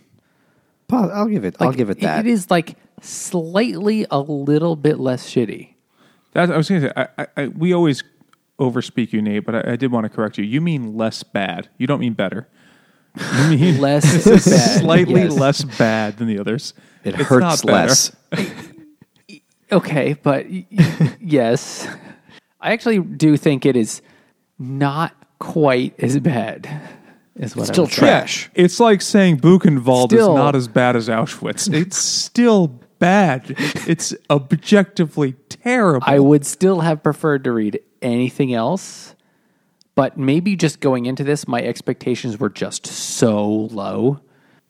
[0.92, 1.56] I'll give it.
[1.60, 2.26] I'll Like, give it that.
[2.26, 5.74] It is like slightly a little bit less shitty.
[6.34, 6.94] That I was going to say.
[6.96, 8.04] I, I, I, we always
[8.60, 10.46] overspeak you, Nate, but I, I did want to correct you.
[10.46, 11.68] You mean less bad.
[11.78, 12.48] You don't mean better.
[13.18, 14.40] You mean Less bad.
[14.82, 15.34] slightly yes.
[15.38, 16.74] less bad than the others.
[17.04, 18.16] it It's hurts less.
[19.72, 21.88] Okay, but y- y- yes,
[22.60, 24.02] I actually do think it is
[24.60, 26.68] not quite as bad.
[27.38, 28.00] Is what It's I still would say.
[28.00, 28.50] trash.
[28.54, 31.74] It's like saying Buchenwald Still- is not as bad as Auschwitz.
[31.74, 33.56] It's still bad.
[33.88, 36.06] It's objectively terrible.
[36.08, 39.16] I would still have preferred to read anything else,
[39.96, 44.22] but maybe just going into this, my expectations were just so low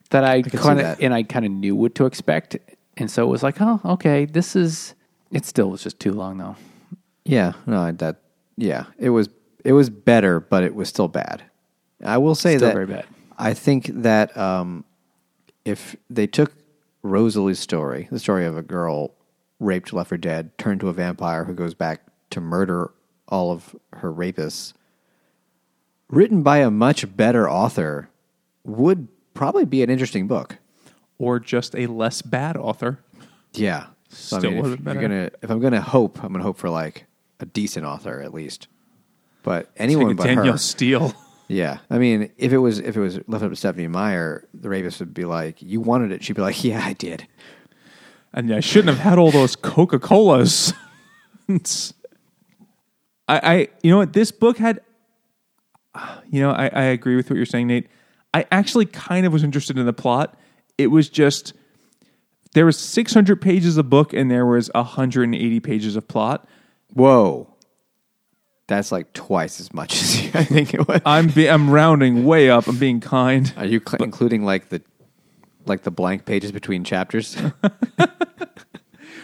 [0.09, 2.57] that I see kind of and I kind of knew what to expect,
[2.97, 4.95] and so it was like, oh, okay, this is.
[5.31, 6.55] It still was just too long though.
[7.23, 8.21] Yeah, no, that
[8.57, 9.29] yeah, it was
[9.63, 11.43] it was better, but it was still bad.
[12.03, 13.05] I will say Still that very bad.
[13.37, 14.85] I think that um,
[15.65, 16.53] if they took
[17.03, 19.11] Rosalie's story, the story of a girl
[19.59, 22.01] raped, left for dead, turned to a vampire who goes back
[22.31, 22.91] to murder
[23.27, 24.73] all of her rapists,
[26.09, 28.09] written by a much better author,
[28.63, 30.57] would probably be an interesting book.
[31.17, 32.99] or just a less bad author.
[33.53, 33.87] Yeah.
[34.09, 36.57] So, Still I mean, if, gonna, if I'm going to hope, I'm going to hope
[36.57, 37.05] for like
[37.39, 38.67] a decent author at least.
[39.43, 40.57] But anyone but Danielle her.
[40.57, 41.13] Steel.
[41.51, 41.79] Yeah.
[41.89, 44.99] I mean, if it was if it was left up to Stephenie Meyer, the rapist
[44.99, 47.27] would be like, "You wanted it." She'd be like, "Yeah, I did."
[48.33, 50.73] and I shouldn't have had all those Coca Colas.
[51.49, 51.65] I,
[53.27, 54.13] I, you know what?
[54.13, 54.81] This book had,
[56.29, 57.87] you know, I, I agree with what you're saying, Nate.
[58.33, 60.37] I actually kind of was interested in the plot.
[60.77, 61.53] It was just
[62.53, 66.47] there was 600 pages of book and there was 180 pages of plot.
[66.93, 67.50] Whoa.
[68.71, 71.01] That's like twice as much as you, I think it was.
[71.05, 72.67] I'm be, I'm rounding way up.
[72.67, 73.53] I'm being kind.
[73.57, 74.81] Are you cl- including like the
[75.65, 77.37] like the blank pages between chapters?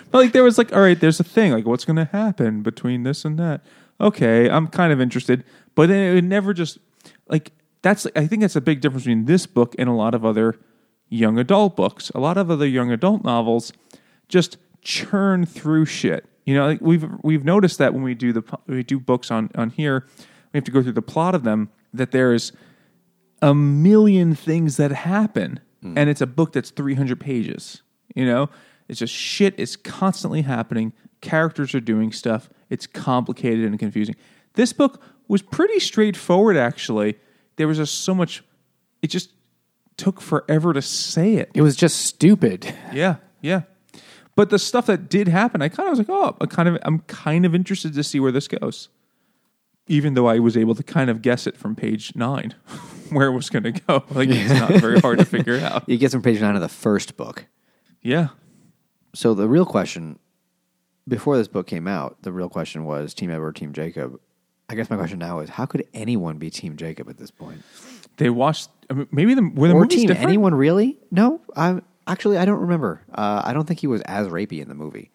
[0.10, 1.52] But like there was like, all right, there's a thing.
[1.52, 3.61] Like, what's going to happen between this and that?
[3.99, 5.44] Okay, I'm kind of interested,
[5.76, 6.78] but then it would never just
[7.28, 7.52] like
[7.82, 8.07] that's.
[8.15, 10.57] I think that's a big difference between this book and a lot of other
[11.10, 12.10] young adult books.
[12.11, 13.74] A lot of other young adult novels
[14.30, 16.26] just churn through shit.
[16.48, 19.52] You know, like we've we've noticed that when we do the we do books on
[19.53, 20.07] on here,
[20.52, 21.69] we have to go through the plot of them.
[21.94, 22.52] That there's
[23.41, 25.95] a million things that happen hmm.
[25.95, 27.84] and it's a book that's 300 pages
[28.18, 28.49] you know?
[28.88, 34.15] It's just shit is constantly happening characters are doing stuff it's complicated and confusing.
[34.53, 37.18] This book was pretty straightforward actually.
[37.56, 38.44] There was just so much
[39.02, 39.32] it just
[39.98, 41.52] took forever to say it.
[41.53, 42.74] It was just stupid.
[42.94, 43.61] yeah yeah
[44.38, 46.78] but the stuff that did happen i kind of was like oh i kind of
[46.84, 48.88] i'm kind of interested to see where this goes
[49.88, 52.56] even though i was able to kind of guess it from page nine
[53.10, 55.98] where it was going to go like it's not very hard to figure out you
[55.98, 57.46] get from page nine of the first book.
[58.02, 58.30] yeah
[59.14, 60.20] So the real question
[61.08, 64.20] before this book came out, the real question was Team Edward, Team Jacob.
[64.70, 67.62] I guess my question now is how could anyone be Team Jacob at this point?
[68.18, 70.28] they watched I mean, maybe the were the or movies Team different?
[70.28, 70.98] anyone really?
[71.10, 73.02] No, I actually I don't remember.
[73.14, 75.12] Uh, I don't think he was as rapey in the movie,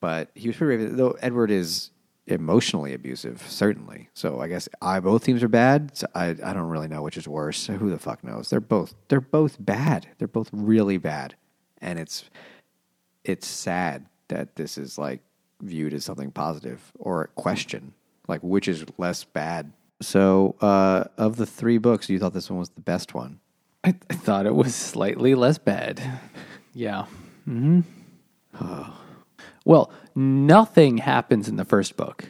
[0.00, 0.96] but he was pretty rapey.
[0.96, 1.90] Though Edward is
[2.26, 4.10] emotionally abusive, certainly.
[4.14, 5.96] So I guess I both teams are bad.
[5.96, 7.66] So I I don't really know which is worse.
[7.66, 8.50] Who the fuck knows?
[8.50, 10.08] They're both they're both bad.
[10.18, 11.36] They're both really bad,
[11.80, 12.28] and it's
[13.24, 15.20] it's sad that this is like
[15.60, 17.92] viewed as something positive or a question
[18.28, 19.72] like which is less bad.
[20.00, 23.40] So uh, of the three books, you thought this one was the best one.
[23.88, 26.00] I, I thought it was slightly less bad.
[26.74, 27.06] Yeah.
[27.44, 27.80] hmm
[28.60, 28.98] Oh.
[29.64, 32.24] well, nothing happens in the first book.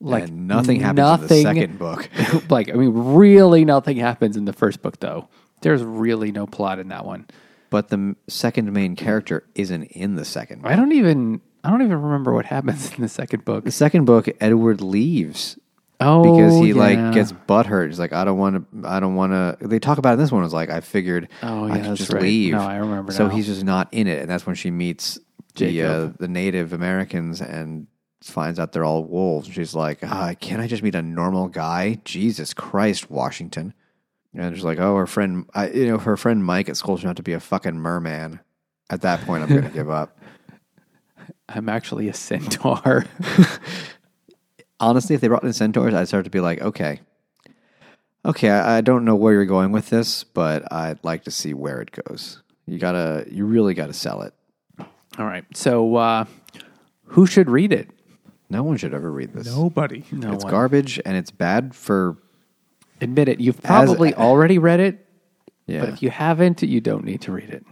[0.00, 2.08] Like and nothing happens in the second book.
[2.50, 5.28] like I mean, really, nothing happens in the first book though.
[5.62, 7.26] There's really no plot in that one.
[7.70, 10.70] but the m- second main character isn't in the second book.
[10.70, 13.64] I don't even I don't even remember what happens in the second book.
[13.64, 15.58] The second book, Edward leaves
[16.00, 16.74] Oh, because he yeah.
[16.74, 17.86] like gets butthurt.
[17.88, 18.88] He's like, I don't want to.
[18.88, 19.66] I don't want to.
[19.66, 20.42] They talk about it in this one.
[20.42, 22.22] It was like, I figured Oh, I yeah, could that's just right.
[22.22, 22.52] leave.
[22.52, 23.34] No, I remember So now.
[23.34, 25.18] he's just not in it, and that's when she meets
[25.56, 27.86] the uh, the Native Americans and
[28.22, 29.48] finds out they're all wolves.
[29.48, 32.00] She's like, ah, Can't I just meet a normal guy?
[32.04, 33.74] Jesus Christ, Washington.
[34.36, 37.10] And she's like, oh, her friend, I, you know, her friend Mike at school turned
[37.10, 38.40] out to be a fucking merman.
[38.90, 40.18] At that point, I'm going to give up.
[41.48, 43.04] I'm actually a centaur.
[44.80, 47.00] honestly, if they brought in centaurs, I'd start to be like, okay,
[48.24, 51.54] okay, I, I don't know where you're going with this, but I'd like to see
[51.54, 52.42] where it goes.
[52.66, 54.34] You gotta, you really gotta sell it.
[55.18, 55.44] All right.
[55.54, 56.24] So uh,
[57.04, 57.90] who should read it?
[58.50, 59.46] No one should ever read this.
[59.46, 60.04] Nobody.
[60.12, 60.50] No it's one.
[60.50, 62.16] garbage, and it's bad for.
[63.00, 63.40] Admit it.
[63.40, 65.06] You've probably already read it,
[65.66, 65.80] Yeah.
[65.80, 67.64] but if you haven't, you don't need to read it.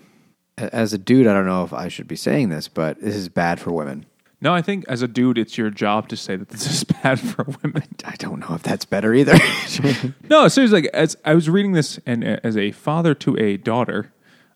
[0.59, 3.29] As a dude, I don't know if I should be saying this, but this is
[3.29, 4.05] bad for women.
[4.43, 7.19] No, I think as a dude, it's your job to say that this is bad
[7.21, 7.85] for women.
[8.05, 9.39] I don't know if that's better either.
[10.29, 10.83] No, seriously.
[10.83, 14.13] Like, as I was reading this, and uh, as a father to a daughter,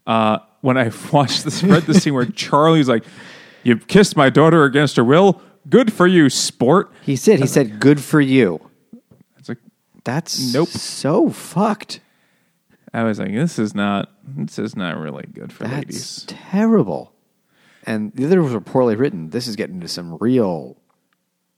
[0.07, 3.05] uh, when I watched this, read the scene where Charlie's like,
[3.63, 5.41] "You kissed my daughter against her will.
[5.69, 8.61] Good for you, sport." he said, he said, good for you.
[9.39, 9.59] It's like,
[10.05, 10.69] That's Nope.
[10.69, 12.01] so fucked.
[12.95, 16.25] I was like, this is not this is not really good for That's ladies.
[16.29, 17.13] terrible.
[17.87, 19.31] And the others were poorly written.
[19.31, 20.77] This is getting into some real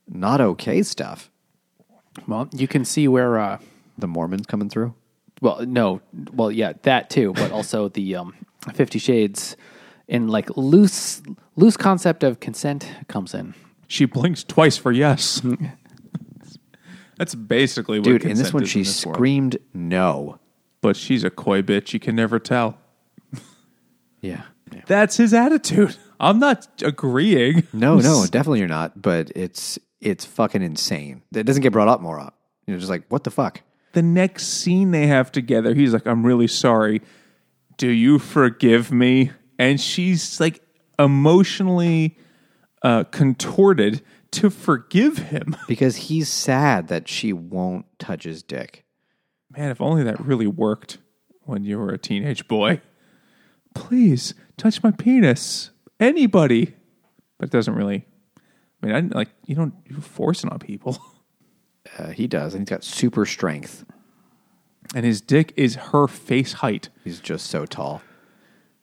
[0.06, 1.30] not okay stuff.
[2.26, 3.38] Well, you can see where.
[3.38, 3.58] Uh,
[3.96, 4.94] The Mormons coming through.
[5.40, 6.00] well, no,
[6.32, 8.34] well, yeah, that too, but also the um,
[8.74, 9.56] Fifty Shades
[10.06, 11.22] in like loose
[11.56, 13.54] loose concept of consent comes in.
[13.86, 15.40] She blinks twice for yes.
[17.16, 19.16] That's basically what Dude, in this one, she this world.
[19.16, 20.38] screamed no.
[20.80, 21.92] But she's a coy bitch.
[21.92, 22.78] You can never tell.
[24.20, 24.42] Yeah.
[24.86, 25.96] That's his attitude.
[26.20, 27.66] I'm not agreeing.
[27.72, 29.00] No, no, definitely you're not.
[29.00, 31.22] But it's it's fucking insane.
[31.34, 32.38] It doesn't get brought up more up.
[32.66, 33.62] You know, just like what the fuck.
[33.92, 37.00] The next scene they have together, he's like, I'm really sorry.
[37.78, 39.32] Do you forgive me?
[39.58, 40.60] And she's like
[40.98, 42.18] emotionally
[42.82, 45.56] uh, contorted to forgive him.
[45.68, 48.84] Because he's sad that she won't touch his dick.
[49.50, 50.98] Man, if only that really worked
[51.44, 52.80] when you were a teenage boy.
[53.74, 55.70] Please touch my penis.
[56.00, 56.74] Anybody.
[57.38, 58.06] But it doesn't really.
[58.82, 60.98] I mean, I didn't like you don't you force it on people.
[61.96, 63.86] Uh, he does, and he's got super strength.
[64.94, 66.90] And his dick is her face height.
[67.02, 68.02] He's just so tall.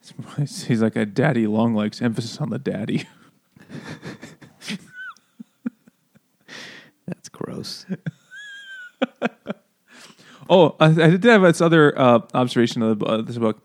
[0.38, 2.02] He's like a daddy long legs.
[2.02, 3.08] Emphasis on the daddy.
[7.06, 7.86] That's gross.
[10.50, 13.62] Oh, I, I did have this other uh, observation of the, uh, this book.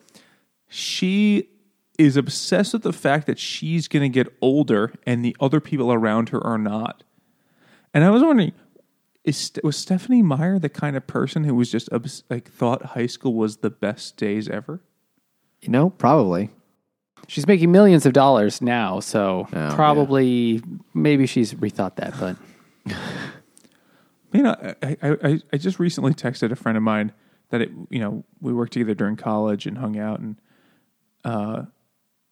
[0.70, 1.48] She
[1.98, 5.92] is obsessed with the fact that she's going to get older and the other people
[5.92, 7.02] around her are not.
[7.92, 8.52] And I was wondering,
[9.24, 13.06] is was Stephenie Meyer the kind of person who was just obs- like thought high
[13.06, 14.80] school was the best days ever?
[15.60, 16.50] You know, probably.
[17.28, 20.62] She's making millions of dollars now, so Oh, probably
[20.94, 22.14] maybe she's rethought that.
[22.18, 22.36] But
[24.32, 27.12] You know, I, I, I, I just recently texted a friend of mine
[27.50, 30.36] that it, you know, we worked together during college and hung out and,
[31.24, 31.62] uh,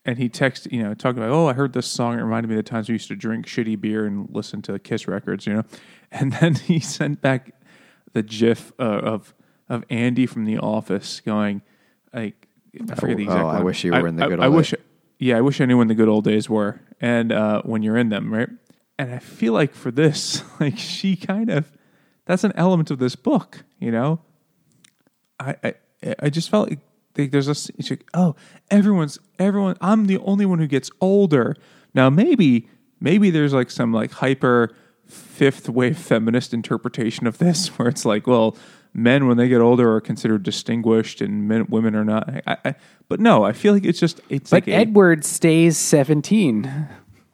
[0.04, 2.18] and he texted, you know, talking about, oh, I heard this song.
[2.18, 4.78] It reminded me of the times we used to drink shitty beer and listen to
[4.78, 5.64] Kiss records, you know.
[6.10, 7.52] And then he sent back
[8.14, 9.34] the GIF uh, of
[9.68, 11.60] of Andy from The Office going,
[12.14, 12.48] like,
[12.90, 13.44] I forget the Oh, exact.
[13.44, 14.80] oh, I wish you were in the good I, old wish, days.
[15.18, 17.98] yeah, I wish I knew when the good old days were, and uh, when you're
[17.98, 18.48] in them, right?
[18.98, 21.70] And I feel like for this, like she kind of,
[22.24, 24.20] that's an element of this book, you know.
[25.38, 25.74] I I,
[26.20, 26.70] I just felt
[27.18, 28.34] like like there's a it's like, oh
[28.70, 31.56] everyone's everyone I'm the only one who gets older
[31.94, 32.68] now maybe
[33.00, 34.74] maybe there's like some like hyper
[35.06, 38.56] fifth wave feminist interpretation of this where it's like well
[38.94, 42.74] men when they get older are considered distinguished and men women are not I, I,
[43.08, 46.88] but no I feel like it's just it's but like a- Edward stays seventeen.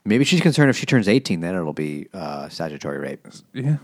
[0.07, 3.27] Maybe she's concerned if she turns 18, then it'll be uh, statutory rape.
[3.55, 3.77] yeah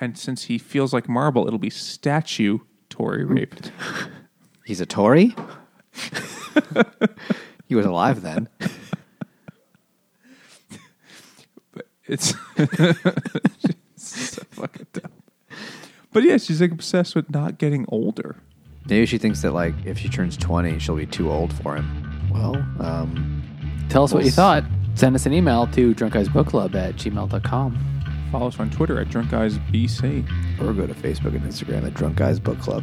[0.00, 2.58] and since he feels like marble it'll be statue
[2.88, 3.54] Tory rape
[4.68, 5.34] He's a Tory?
[7.66, 8.50] he was alive then.
[12.10, 12.32] It's
[13.96, 15.12] so fucking dumb.
[16.12, 18.36] But yeah, she's like obsessed with not getting older.
[18.88, 22.30] Maybe she thinks that, like, if she turns 20, she'll be too old for him.
[22.32, 23.42] Well, um,
[23.90, 24.64] Tell us what you thought.
[24.94, 28.02] Send us an email to drunkguysbookclub at gmail.com.
[28.32, 30.60] Follow us on Twitter at Drunk Guys BC.
[30.62, 32.82] or go to Facebook and Instagram at Drunk Guys Book Club.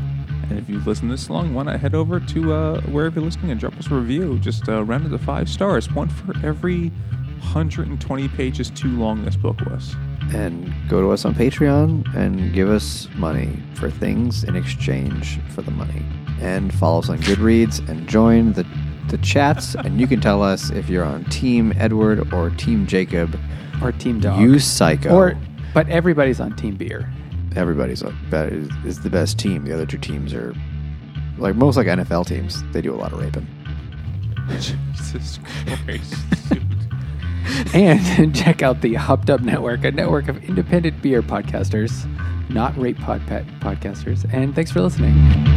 [0.49, 3.51] And if you've listened this long, why not head over to uh, wherever you're listening
[3.51, 4.37] and drop us a review.
[4.39, 6.91] Just uh, round it to five stars, one for every
[7.39, 9.95] 120 pages too long this book was.
[10.33, 15.61] And go to us on Patreon and give us money for things in exchange for
[15.61, 16.03] the money.
[16.41, 18.65] And follow us on Goodreads and join the,
[19.09, 19.75] the chats.
[19.75, 23.39] and you can tell us if you're on Team Edward or Team Jacob.
[23.81, 24.41] Or Team Dog.
[24.41, 25.15] You psycho.
[25.15, 25.37] Or,
[25.73, 27.11] but everybody's on Team Beer.
[27.55, 28.13] Everybody's a,
[28.85, 29.65] is the best team.
[29.65, 30.53] The other two teams are
[31.37, 32.63] like most like NFL teams.
[32.71, 33.47] They do a lot of raping.
[34.49, 36.15] Jesus Christ.
[37.73, 42.05] And check out the Hopped Up Network, a network of independent beer podcasters,
[42.49, 43.25] not rape pod-
[43.59, 44.31] podcasters.
[44.33, 45.54] And thanks for listening.